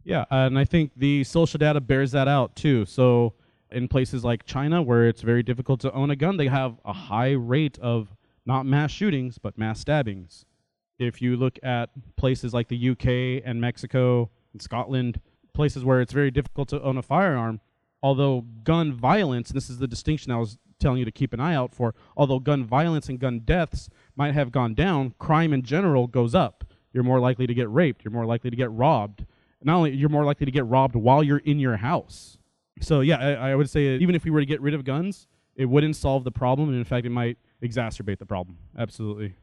Yeah, 0.04 0.26
and 0.30 0.58
I 0.58 0.66
think 0.66 0.92
the 0.96 1.24
social 1.24 1.58
data 1.58 1.80
bears 1.80 2.12
that 2.12 2.28
out 2.28 2.56
too. 2.56 2.86
So 2.86 3.34
in 3.72 3.88
places 3.88 4.24
like 4.24 4.46
China, 4.46 4.82
where 4.82 5.08
it's 5.08 5.22
very 5.22 5.44
difficult 5.44 5.80
to 5.82 5.92
own 5.94 6.12
a 6.12 6.16
gun, 6.16 6.38
they 6.38 6.48
have 6.48 6.80
a 6.86 6.94
high 6.94 7.32
rate 7.32 7.78
of 7.80 8.16
not 8.46 8.66
mass 8.66 8.92
shootings, 8.92 9.38
but 9.38 9.58
mass 9.58 9.80
stabbings. 9.80 10.46
If 11.00 11.22
you 11.22 11.36
look 11.36 11.58
at 11.64 11.90
places 12.16 12.54
like 12.54 12.68
the 12.68 12.90
UK 12.90 13.44
and 13.46 13.60
Mexico 13.60 14.30
and 14.54 14.62
Scotland, 14.62 15.20
places 15.54 15.84
where 15.84 16.02
it's 16.02 16.14
very 16.14 16.32
difficult 16.32 16.70
to 16.70 16.82
own 16.82 16.98
a 16.98 17.02
firearm, 17.02 17.60
although 18.04 18.46
gun 18.64 18.94
violence, 18.94 19.50
this 19.50 19.70
is 19.70 19.80
the 19.80 19.88
distinction 19.88 20.32
I 20.32 20.38
was 20.38 20.58
telling 20.80 21.00
you 21.00 21.06
to 21.06 21.12
keep 21.12 21.34
an 21.34 21.40
eye 21.40 21.56
out 21.56 21.74
for, 21.74 21.94
although 22.18 22.40
gun 22.40 22.66
violence 22.66 23.08
and 23.10 23.20
gun 23.20 23.40
deaths 23.40 23.90
might 24.16 24.34
have 24.34 24.52
gone 24.52 24.74
down, 24.74 25.14
crime 25.20 25.54
in 25.54 25.62
general 25.62 26.08
goes 26.08 26.36
up. 26.36 26.66
You're 26.94 27.04
more 27.04 27.20
likely 27.20 27.48
to 27.48 27.54
get 27.54 27.72
raped, 27.72 28.04
you're 28.04 28.12
more 28.12 28.26
likely 28.26 28.50
to 28.50 28.56
get 28.56 28.72
robbed. 28.72 29.26
Not 29.64 29.76
only 29.76 29.96
you're 29.96 30.10
more 30.10 30.26
likely 30.26 30.46
to 30.46 30.52
get 30.52 30.66
robbed 30.66 30.96
while 30.96 31.24
you're 31.24 31.38
in 31.38 31.60
your 31.60 31.78
house. 31.78 32.38
So 32.82 33.02
yeah, 33.02 33.18
I, 33.18 33.52
I 33.52 33.56
would 33.56 33.70
say 33.70 33.96
even 33.98 34.16
if 34.16 34.24
we 34.24 34.32
were 34.32 34.40
to 34.40 34.46
get 34.46 34.62
rid 34.62 34.74
of 34.74 34.84
guns, 34.84 35.28
it 35.56 35.66
wouldn't 35.66 35.96
solve 35.96 36.24
the 36.24 36.32
problem, 36.32 36.70
and 36.70 36.78
in 36.78 36.84
fact, 36.84 37.06
it 37.06 37.12
might 37.12 37.38
exacerbate 37.62 38.20
the 38.20 38.26
problem. 38.26 38.58
Absolutely. 38.78 39.36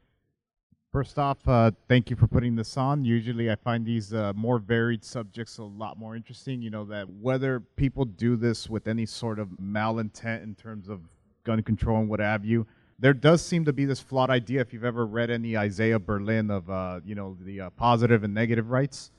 First 0.91 1.18
off, 1.18 1.47
uh, 1.47 1.70
thank 1.86 2.09
you 2.09 2.16
for 2.16 2.26
putting 2.26 2.57
this 2.57 2.76
on. 2.76 3.05
Usually, 3.05 3.51
I 3.51 3.57
find 3.57 3.84
these 3.84 4.14
uh, 4.14 4.32
more 4.34 4.59
varied 4.59 5.05
subjects 5.05 5.59
a 5.59 5.62
lot 5.64 5.99
more 5.99 6.16
interesting. 6.16 6.62
You 6.62 6.70
know, 6.70 6.84
that 6.86 7.09
whether 7.11 7.61
people 7.61 8.07
do 8.07 8.36
this 8.36 8.70
with 8.70 8.89
any 8.89 9.05
sort 9.05 9.39
of 9.39 9.49
malintent 9.62 10.43
in 10.43 10.55
terms 10.55 10.89
of 10.89 11.01
gun 11.45 11.62
control 11.62 11.99
and 11.99 12.09
what 12.09 12.20
have 12.20 12.45
you, 12.45 12.66
there 12.99 13.12
does 13.12 13.43
seem 13.43 13.66
to 13.66 13.72
be 13.72 13.84
this 13.84 14.01
flawed 14.01 14.30
idea. 14.30 14.62
If 14.62 14.72
you've 14.72 14.84
ever 14.84 15.07
read 15.07 15.30
any 15.30 15.57
Isaiah 15.59 15.99
Berlin 15.99 16.51
of, 16.51 16.68
uh, 16.70 17.01
you 17.05 17.14
know, 17.14 17.36
the 17.43 17.61
uh, 17.61 17.70
positive 17.70 18.24
and 18.24 18.32
negative 18.32 18.70
rights. 18.70 19.11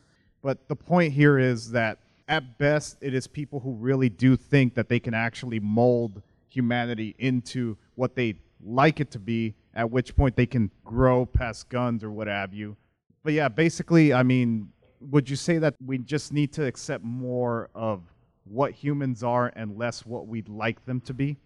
But 0.41 0.67
the 0.67 0.75
point 0.75 1.13
here 1.13 1.37
is 1.37 1.71
that 1.71 1.99
at 2.29 2.59
best, 2.59 2.97
it 3.01 3.13
is 3.13 3.27
people 3.27 3.59
who 3.59 3.73
really 3.73 4.07
do 4.07 4.37
think 4.37 4.75
that 4.75 4.87
they 4.87 4.99
can 4.99 5.13
actually 5.13 5.59
mold 5.59 6.21
humanity 6.47 7.15
into 7.17 7.75
what 7.95 8.15
they 8.15 8.35
like 8.63 8.99
it 8.99 9.11
to 9.11 9.19
be, 9.19 9.55
at 9.73 9.89
which 9.89 10.15
point 10.15 10.35
they 10.35 10.45
can 10.45 10.71
grow 10.85 11.25
past 11.25 11.69
guns 11.69 12.03
or 12.03 12.11
what 12.11 12.27
have 12.27 12.53
you. 12.53 12.77
But 13.23 13.33
yeah, 13.33 13.49
basically, 13.49 14.13
I 14.13 14.23
mean, 14.23 14.69
would 15.01 15.29
you 15.29 15.35
say 15.35 15.57
that 15.57 15.75
we 15.83 15.97
just 15.97 16.31
need 16.31 16.53
to 16.53 16.65
accept 16.65 17.03
more 17.03 17.69
of 17.73 18.03
what 18.43 18.71
humans 18.71 19.23
are 19.23 19.51
and 19.55 19.77
less 19.77 20.05
what 20.05 20.27
we'd 20.27 20.49
like 20.49 20.85
them 20.85 21.01
to 21.01 21.13
be? 21.13 21.37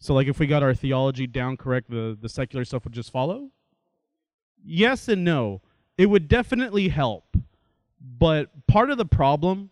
So 0.00 0.12
like 0.14 0.28
if 0.28 0.38
we 0.38 0.46
got 0.46 0.62
our 0.62 0.74
theology 0.74 1.26
down 1.26 1.56
correct, 1.56 1.90
the, 1.90 2.16
the 2.20 2.28
secular 2.28 2.64
stuff 2.64 2.84
would 2.84 2.92
just 2.92 3.10
follow? 3.10 3.50
Yes 4.62 5.08
and 5.08 5.24
no. 5.24 5.62
It 5.96 6.06
would 6.06 6.28
definitely 6.28 6.88
help. 6.88 7.36
But 8.00 8.66
part 8.66 8.90
of 8.90 8.98
the 8.98 9.06
problem 9.06 9.70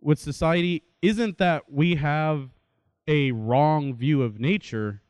with 0.00 0.18
society 0.18 0.82
isn't 1.02 1.38
that 1.38 1.70
we 1.70 1.96
have 1.96 2.50
a 3.06 3.32
wrong 3.32 3.94
view 3.94 4.22
of 4.22 4.38
nature, 4.38 5.02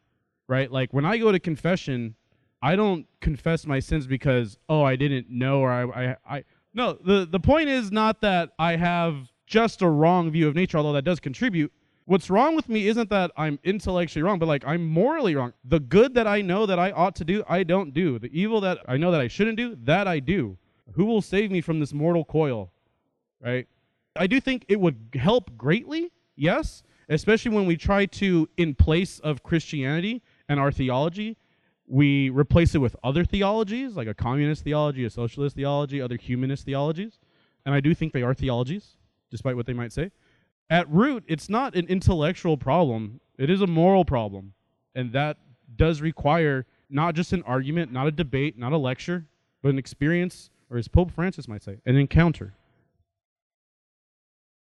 right? 0.47 0.71
Like 0.71 0.93
when 0.93 1.05
I 1.05 1.19
go 1.19 1.33
to 1.33 1.39
confession, 1.39 2.15
I 2.63 2.77
don't 2.77 3.07
confess 3.21 3.67
my 3.67 3.81
sins 3.81 4.07
because 4.07 4.59
oh 4.69 4.83
I 4.83 4.97
didn't 4.97 5.31
know 5.31 5.61
or 5.61 5.71
I 5.71 5.83
I, 5.85 6.17
I 6.29 6.45
no 6.75 6.99
the 7.05 7.27
the 7.31 7.41
point 7.41 7.69
is 7.69 7.91
not 7.91 8.21
that 8.21 8.51
I 8.59 8.77
have 8.77 9.31
just 9.47 9.83
a 9.83 9.89
wrong 9.89 10.31
view 10.31 10.47
of 10.47 10.55
nature, 10.55 10.79
although 10.79 10.93
that 10.93 11.05
does 11.05 11.21
contribute. 11.21 11.73
What's 12.05 12.31
wrong 12.31 12.57
with 12.57 12.69
me 12.69 12.89
isn't 12.89 13.11
that 13.11 13.31
I'm 13.37 13.59
intellectually 13.65 14.23
wrong, 14.23 14.39
but 14.39 14.47
like 14.47 14.65
I'm 14.67 14.87
morally 14.87 15.35
wrong. 15.35 15.53
The 15.65 15.81
good 15.81 16.15
that 16.15 16.27
I 16.27 16.41
know 16.41 16.65
that 16.67 16.79
I 16.79 16.91
ought 16.93 17.15
to 17.17 17.25
do, 17.25 17.45
I 17.49 17.65
don't 17.65 17.93
do. 17.93 18.19
The 18.19 18.31
evil 18.33 18.61
that 18.63 18.79
I 18.89 18.97
know 18.97 19.11
that 19.11 19.21
I 19.21 19.29
shouldn't 19.29 19.59
do, 19.59 19.77
that 19.83 20.09
I 20.09 20.21
do. 20.21 20.57
Who 20.95 21.05
will 21.05 21.23
save 21.23 21.51
me 21.51 21.61
from 21.61 21.81
this 21.81 21.93
mortal 21.93 22.25
coil? 22.25 22.71
Right? 23.41 23.69
I 24.17 24.27
do 24.27 24.41
think 24.41 24.65
it 24.69 24.81
would 24.81 24.97
help 25.15 25.57
greatly, 25.57 26.11
yes, 26.37 26.83
especially 27.09 27.53
when 27.53 27.67
we 27.67 27.77
try 27.77 28.07
to, 28.07 28.49
in 28.57 28.75
place 28.75 29.19
of 29.21 29.43
Christianity 29.43 30.23
and 30.49 30.59
our 30.59 30.73
theology, 30.73 31.37
we 31.87 32.29
replace 32.31 32.75
it 32.75 32.79
with 32.79 32.97
other 33.03 33.25
theologies, 33.25 33.97
like 33.97 34.09
a 34.09 34.15
communist 34.15 34.65
theology, 34.65 35.05
a 35.05 35.11
socialist 35.11 35.57
theology, 35.57 36.01
other 36.01 36.17
humanist 36.17 36.65
theologies. 36.65 37.19
And 37.65 37.75
I 37.75 37.81
do 37.81 37.95
think 37.95 38.13
they 38.13 38.23
are 38.23 38.35
theologies, 38.35 38.97
despite 39.31 39.57
what 39.57 39.67
they 39.67 39.73
might 39.73 39.93
say. 39.93 40.11
At 40.69 40.91
root, 40.91 41.25
it's 41.27 41.49
not 41.49 41.75
an 41.75 41.87
intellectual 41.87 42.57
problem, 42.57 43.21
it 43.39 43.49
is 43.49 43.63
a 43.63 43.67
moral 43.67 44.05
problem. 44.05 44.53
And 44.95 45.13
that 45.13 45.39
does 45.77 46.01
require 46.01 46.67
not 46.91 47.15
just 47.15 47.33
an 47.33 47.43
argument, 47.45 47.93
not 47.93 48.07
a 48.07 48.11
debate, 48.11 48.59
not 48.59 48.73
a 48.73 48.77
lecture, 48.77 49.25
but 49.63 49.71
an 49.71 49.79
experience, 49.79 50.51
or 50.71 50.79
as 50.79 50.89
Pope 50.89 51.11
Francis 51.11 51.49
might 51.49 51.63
say, 51.63 51.79
an 51.87 51.97
encounter. 51.97 52.55